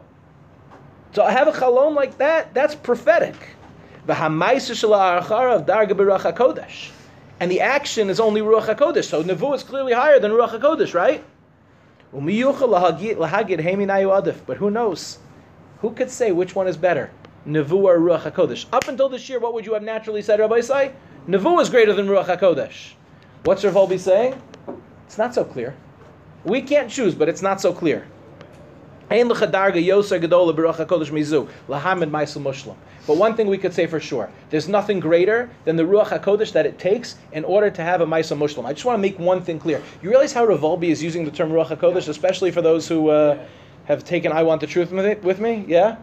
have 1.29 1.47
a 1.47 1.51
chalom 1.51 1.93
like 1.93 2.17
that, 2.17 2.53
that's 2.55 2.73
prophetic. 2.73 3.35
Of 4.07 4.17
darga 4.17 5.91
hakodesh. 5.91 6.89
And 7.39 7.51
the 7.51 7.61
action 7.61 8.09
is 8.09 8.19
only 8.19 8.41
ruach 8.41 8.75
hakodesh. 8.75 9.05
So 9.05 9.23
nevuah 9.23 9.55
is 9.55 9.63
clearly 9.63 9.93
higher 9.93 10.19
than 10.19 10.31
ruach 10.31 10.59
hakodesh, 10.59 10.95
right? 10.95 11.23
But 14.47 14.57
who 14.57 14.71
knows? 14.71 15.19
Who 15.81 15.91
could 15.91 16.11
say 16.11 16.31
which 16.31 16.55
one 16.55 16.67
is 16.67 16.77
better? 16.77 17.11
Nevuah 17.47 17.83
or 17.83 17.99
ruach 17.99 18.31
hakodesh? 18.31 18.67
Up 18.71 18.87
until 18.87 19.09
this 19.09 19.27
year, 19.27 19.39
what 19.39 19.53
would 19.55 19.65
you 19.65 19.73
have 19.73 19.81
naturally 19.81 20.21
said, 20.21 20.39
Rabbi 20.39 20.59
Isai? 20.59 20.93
Nevuah 21.27 21.61
is 21.61 21.69
greater 21.69 21.93
than 21.93 22.07
ruach 22.07 22.25
hakodesh. 22.25 22.93
What's 23.43 23.63
Rav 23.63 23.73
Wolbe 23.73 23.99
saying? 23.99 24.39
It's 25.07 25.17
not 25.17 25.33
so 25.33 25.43
clear. 25.43 25.75
We 26.43 26.61
can't 26.61 26.89
choose, 26.89 27.15
but 27.15 27.27
it's 27.27 27.41
not 27.41 27.59
so 27.59 27.73
clear. 27.73 28.07
Ein 29.09 29.27
l'chadarga 29.27 29.83
yoser 29.83 30.21
gedola 30.21 30.55
baruch 30.55 30.75
hakodesh 30.75 31.09
mizu 31.09 31.49
lahamid 31.67 32.11
ma'isel 32.11 32.43
mushlam. 32.43 32.75
But 33.07 33.17
one 33.17 33.35
thing 33.35 33.47
we 33.47 33.57
could 33.57 33.73
say 33.73 33.87
for 33.87 33.99
sure: 33.99 34.31
there's 34.51 34.69
nothing 34.69 34.99
greater 34.99 35.49
than 35.65 35.75
the 35.75 35.83
ruach 35.83 36.09
hakodesh 36.09 36.51
that 36.53 36.67
it 36.67 36.77
takes 36.77 37.15
in 37.31 37.43
order 37.43 37.71
to 37.71 37.83
have 37.83 38.01
a 38.01 38.05
ma'isel 38.05 38.37
mushlam. 38.37 38.65
I 38.65 38.73
just 38.73 38.85
want 38.85 38.97
to 38.97 39.01
make 39.01 39.17
one 39.17 39.41
thing 39.41 39.59
clear. 39.59 39.81
You 40.03 40.09
realize 40.11 40.31
how 40.31 40.45
Rav 40.45 40.61
Wolbe 40.61 40.83
is 40.83 41.01
using 41.01 41.25
the 41.25 41.31
term 41.31 41.49
ruach 41.49 41.75
hakodesh, 41.75 42.07
especially 42.07 42.51
for 42.51 42.61
those 42.61 42.87
who 42.87 43.09
uh, 43.09 43.43
have 43.85 44.03
taken 44.03 44.31
"I 44.31 44.43
want 44.43 44.61
the 44.61 44.67
truth" 44.67 44.91
with, 44.91 45.05
it, 45.05 45.23
with 45.23 45.39
me. 45.39 45.65
Yeah, 45.67 45.97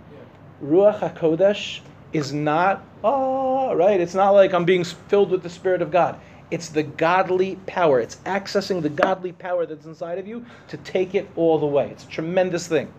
ruach 0.62 1.01
hakodesh 1.01 1.81
is 2.12 2.33
not 2.33 2.85
oh 3.05 3.74
right. 3.74 4.01
It's 4.01 4.14
not 4.14 4.31
like 4.31 4.53
I'm 4.53 4.64
being 4.64 4.85
filled 4.85 5.31
with 5.31 5.43
the 5.43 5.51
spirit 5.51 5.83
of 5.83 5.91
God. 5.91 6.18
It's 6.51 6.70
the 6.70 6.83
godly 6.83 7.57
power. 7.66 8.01
It's 8.01 8.16
accessing 8.24 8.81
the 8.81 8.89
godly 8.89 9.33
power 9.33 9.66
that's 9.66 9.85
inside 9.85 10.18
of 10.18 10.26
you 10.26 10.47
to 10.68 10.79
take 10.79 11.14
it 11.14 11.29
all 11.37 11.59
the 11.59 11.66
way. 11.66 11.91
It's 11.91 12.05
a 12.05 12.09
tremendous 12.09 12.66
thing. 12.66 12.93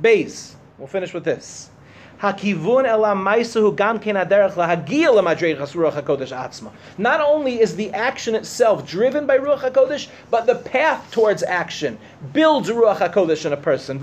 Bays. 0.00 0.56
We'll 0.78 0.88
finish 0.88 1.14
with 1.14 1.24
this. 1.24 1.70
Not 2.22 2.42
only 7.20 7.60
is 7.60 7.76
the 7.76 7.90
action 7.92 8.34
itself 8.34 8.86
driven 8.86 9.26
by 9.26 9.36
ruach 9.38 9.60
hakodesh, 9.60 10.08
but 10.30 10.46
the 10.46 10.54
path 10.54 11.10
towards 11.10 11.42
action 11.42 11.98
builds 12.32 12.70
ruach 12.70 12.98
hakodesh 12.98 13.44
in 13.44 13.52
a 13.52 13.56
person. 13.56 13.98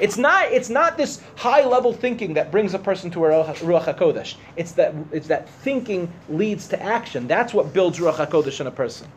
It's 0.00 0.16
not, 0.16 0.50
it's 0.50 0.70
not 0.70 0.96
this 0.96 1.20
high 1.36 1.64
level 1.66 1.92
thinking 1.92 2.32
that 2.34 2.50
brings 2.50 2.72
a 2.72 2.78
person 2.78 3.10
to 3.10 3.26
a 3.26 3.28
Ruach 3.28 3.84
HaKodesh. 3.84 4.36
It's 4.56 4.72
that, 4.72 4.94
it's 5.12 5.26
that 5.26 5.46
thinking 5.46 6.10
leads 6.30 6.68
to 6.68 6.82
action. 6.82 7.26
That's 7.26 7.52
what 7.52 7.74
builds 7.74 7.98
Ruach 7.98 8.14
HaKodesh 8.14 8.60
in 8.62 8.66
a 8.66 8.70
person. 8.70 9.08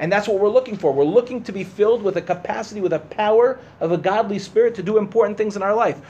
And 0.00 0.10
that's 0.10 0.26
what 0.26 0.40
we're 0.40 0.48
looking 0.48 0.78
for. 0.78 0.92
We're 0.92 1.04
looking 1.04 1.44
to 1.44 1.52
be 1.52 1.62
filled 1.62 2.02
with 2.02 2.16
a 2.16 2.22
capacity, 2.22 2.80
with 2.80 2.94
a 2.94 2.98
power 2.98 3.60
of 3.80 3.92
a 3.92 3.98
godly 3.98 4.38
spirit 4.38 4.74
to 4.76 4.82
do 4.82 4.96
important 4.96 5.36
things 5.36 5.56
in 5.56 5.62
our 5.62 5.74
life. 5.74 6.00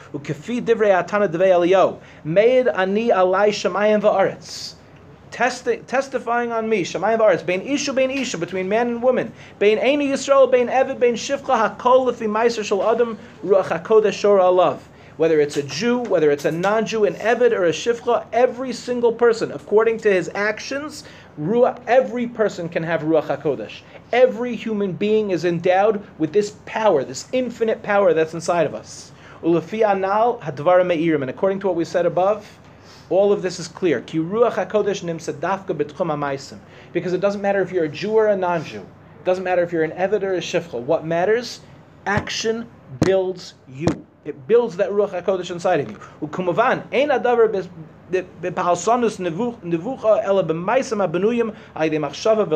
Testi- 5.30 5.86
testifying 5.86 6.52
on 6.52 6.68
me, 6.68 6.84
Shemayim 6.84 7.18
v'aretz, 7.18 7.46
bein 7.46 7.62
isha, 7.62 7.92
bein 7.92 8.10
isha, 8.10 8.36
between 8.36 8.68
man 8.68 8.88
and 8.88 9.02
woman, 9.02 9.32
bein 9.60 9.78
eini 9.78 10.08
Yisrael, 10.08 10.50
bein 10.50 10.66
evid, 10.66 10.98
bein 10.98 11.14
shivcha, 11.14 11.78
hakol 11.78 12.12
lefi 12.12 12.28
meiser 12.28 12.64
shel 12.64 12.82
adam, 12.82 13.16
ruach 13.44 13.66
hakodesh 13.66 14.12
shor 14.14 14.38
alav. 14.38 14.80
Whether 15.18 15.38
it's 15.40 15.56
a 15.56 15.62
Jew, 15.62 15.98
whether 15.98 16.30
it's 16.30 16.46
a 16.46 16.50
non-Jew, 16.50 17.04
an 17.04 17.14
evid 17.14 17.52
or 17.52 17.66
a 17.66 17.70
shivcha, 17.70 18.26
every 18.32 18.72
single 18.72 19.12
person, 19.12 19.52
according 19.52 19.98
to 19.98 20.12
his 20.12 20.30
actions, 20.34 21.04
ruach, 21.38 21.80
every 21.86 22.26
person 22.26 22.68
can 22.68 22.82
have 22.82 23.02
ruach 23.02 23.26
hakodesh. 23.26 23.80
Every 24.12 24.56
human 24.56 24.92
being 24.92 25.30
is 25.30 25.44
endowed 25.44 26.02
with 26.18 26.32
this 26.32 26.56
power, 26.66 27.04
this 27.04 27.28
infinite 27.32 27.82
power 27.82 28.14
that's 28.14 28.34
inside 28.34 28.66
of 28.66 28.74
us. 28.74 29.12
Ulefi 29.42 29.88
anal 29.88 30.38
hadvarim 30.40 30.86
meirim, 30.86 31.22
and 31.22 31.30
according 31.30 31.60
to 31.60 31.66
what 31.66 31.76
we 31.76 31.84
said 31.84 32.06
above, 32.06 32.58
all 33.08 33.32
of 33.32 33.42
this 33.42 33.58
is 33.58 33.68
clear. 33.68 34.00
Ki 34.00 34.18
ruach 34.18 34.54
hakodesh 34.54 35.02
nimsa 35.02 35.32
dafka 35.32 35.76
betchum 35.76 36.08
hamaisim. 36.08 36.58
Because 36.92 37.12
it 37.12 37.20
doesn't 37.20 37.40
matter 37.40 37.60
if 37.60 37.72
you're 37.72 37.84
a 37.84 37.88
Jew 37.88 38.12
or 38.12 38.28
a 38.28 38.36
non-Jew. 38.36 38.80
It 38.80 39.24
doesn't 39.24 39.44
matter 39.44 39.62
if 39.62 39.72
you're 39.72 39.84
an 39.84 39.92
Evid 39.92 40.22
or 40.22 40.34
a 40.34 40.38
Shifcha. 40.38 40.80
What 40.80 41.04
matters? 41.04 41.60
Action 42.06 42.68
builds 43.04 43.54
you. 43.68 43.88
It 44.24 44.46
builds 44.46 44.76
that 44.76 44.90
ruach 44.90 45.10
hakodesh 45.10 45.50
inside 45.50 45.80
of 45.80 45.90
you. 45.90 45.98
Ukumavan 46.20 46.84
ein 46.92 47.08
adavar 47.08 47.70
nevucha 48.10 50.04
uh, 50.04 50.22
ela 50.22 50.42
b'maisam 50.44 51.06
abenuyim 51.06 51.54
machshava 51.98 52.46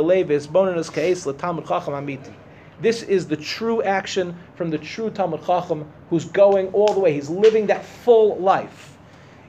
keis 0.91 1.27
chacham 1.67 1.95
amiti. 1.95 2.33
This 2.81 3.03
is 3.03 3.29
the 3.29 3.37
true 3.37 3.83
action 3.83 4.37
from 4.57 4.71
the 4.71 4.79
true 4.79 5.11
Talmud 5.11 5.47
Chacham 5.47 5.91
who's 6.11 6.25
going 6.25 6.69
all 6.69 6.93
the 6.93 7.01
way. 7.01 7.13
He's 7.13 7.31
living 7.31 7.67
that 7.69 7.85
full 7.85 8.37
life. 8.37 8.97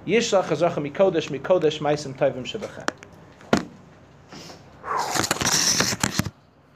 Yishlach 0.06 0.46
Mikodesh 0.46 1.30
Mikodesh 1.30 1.80
Maisim 1.80 2.16
Tovim 2.16 2.46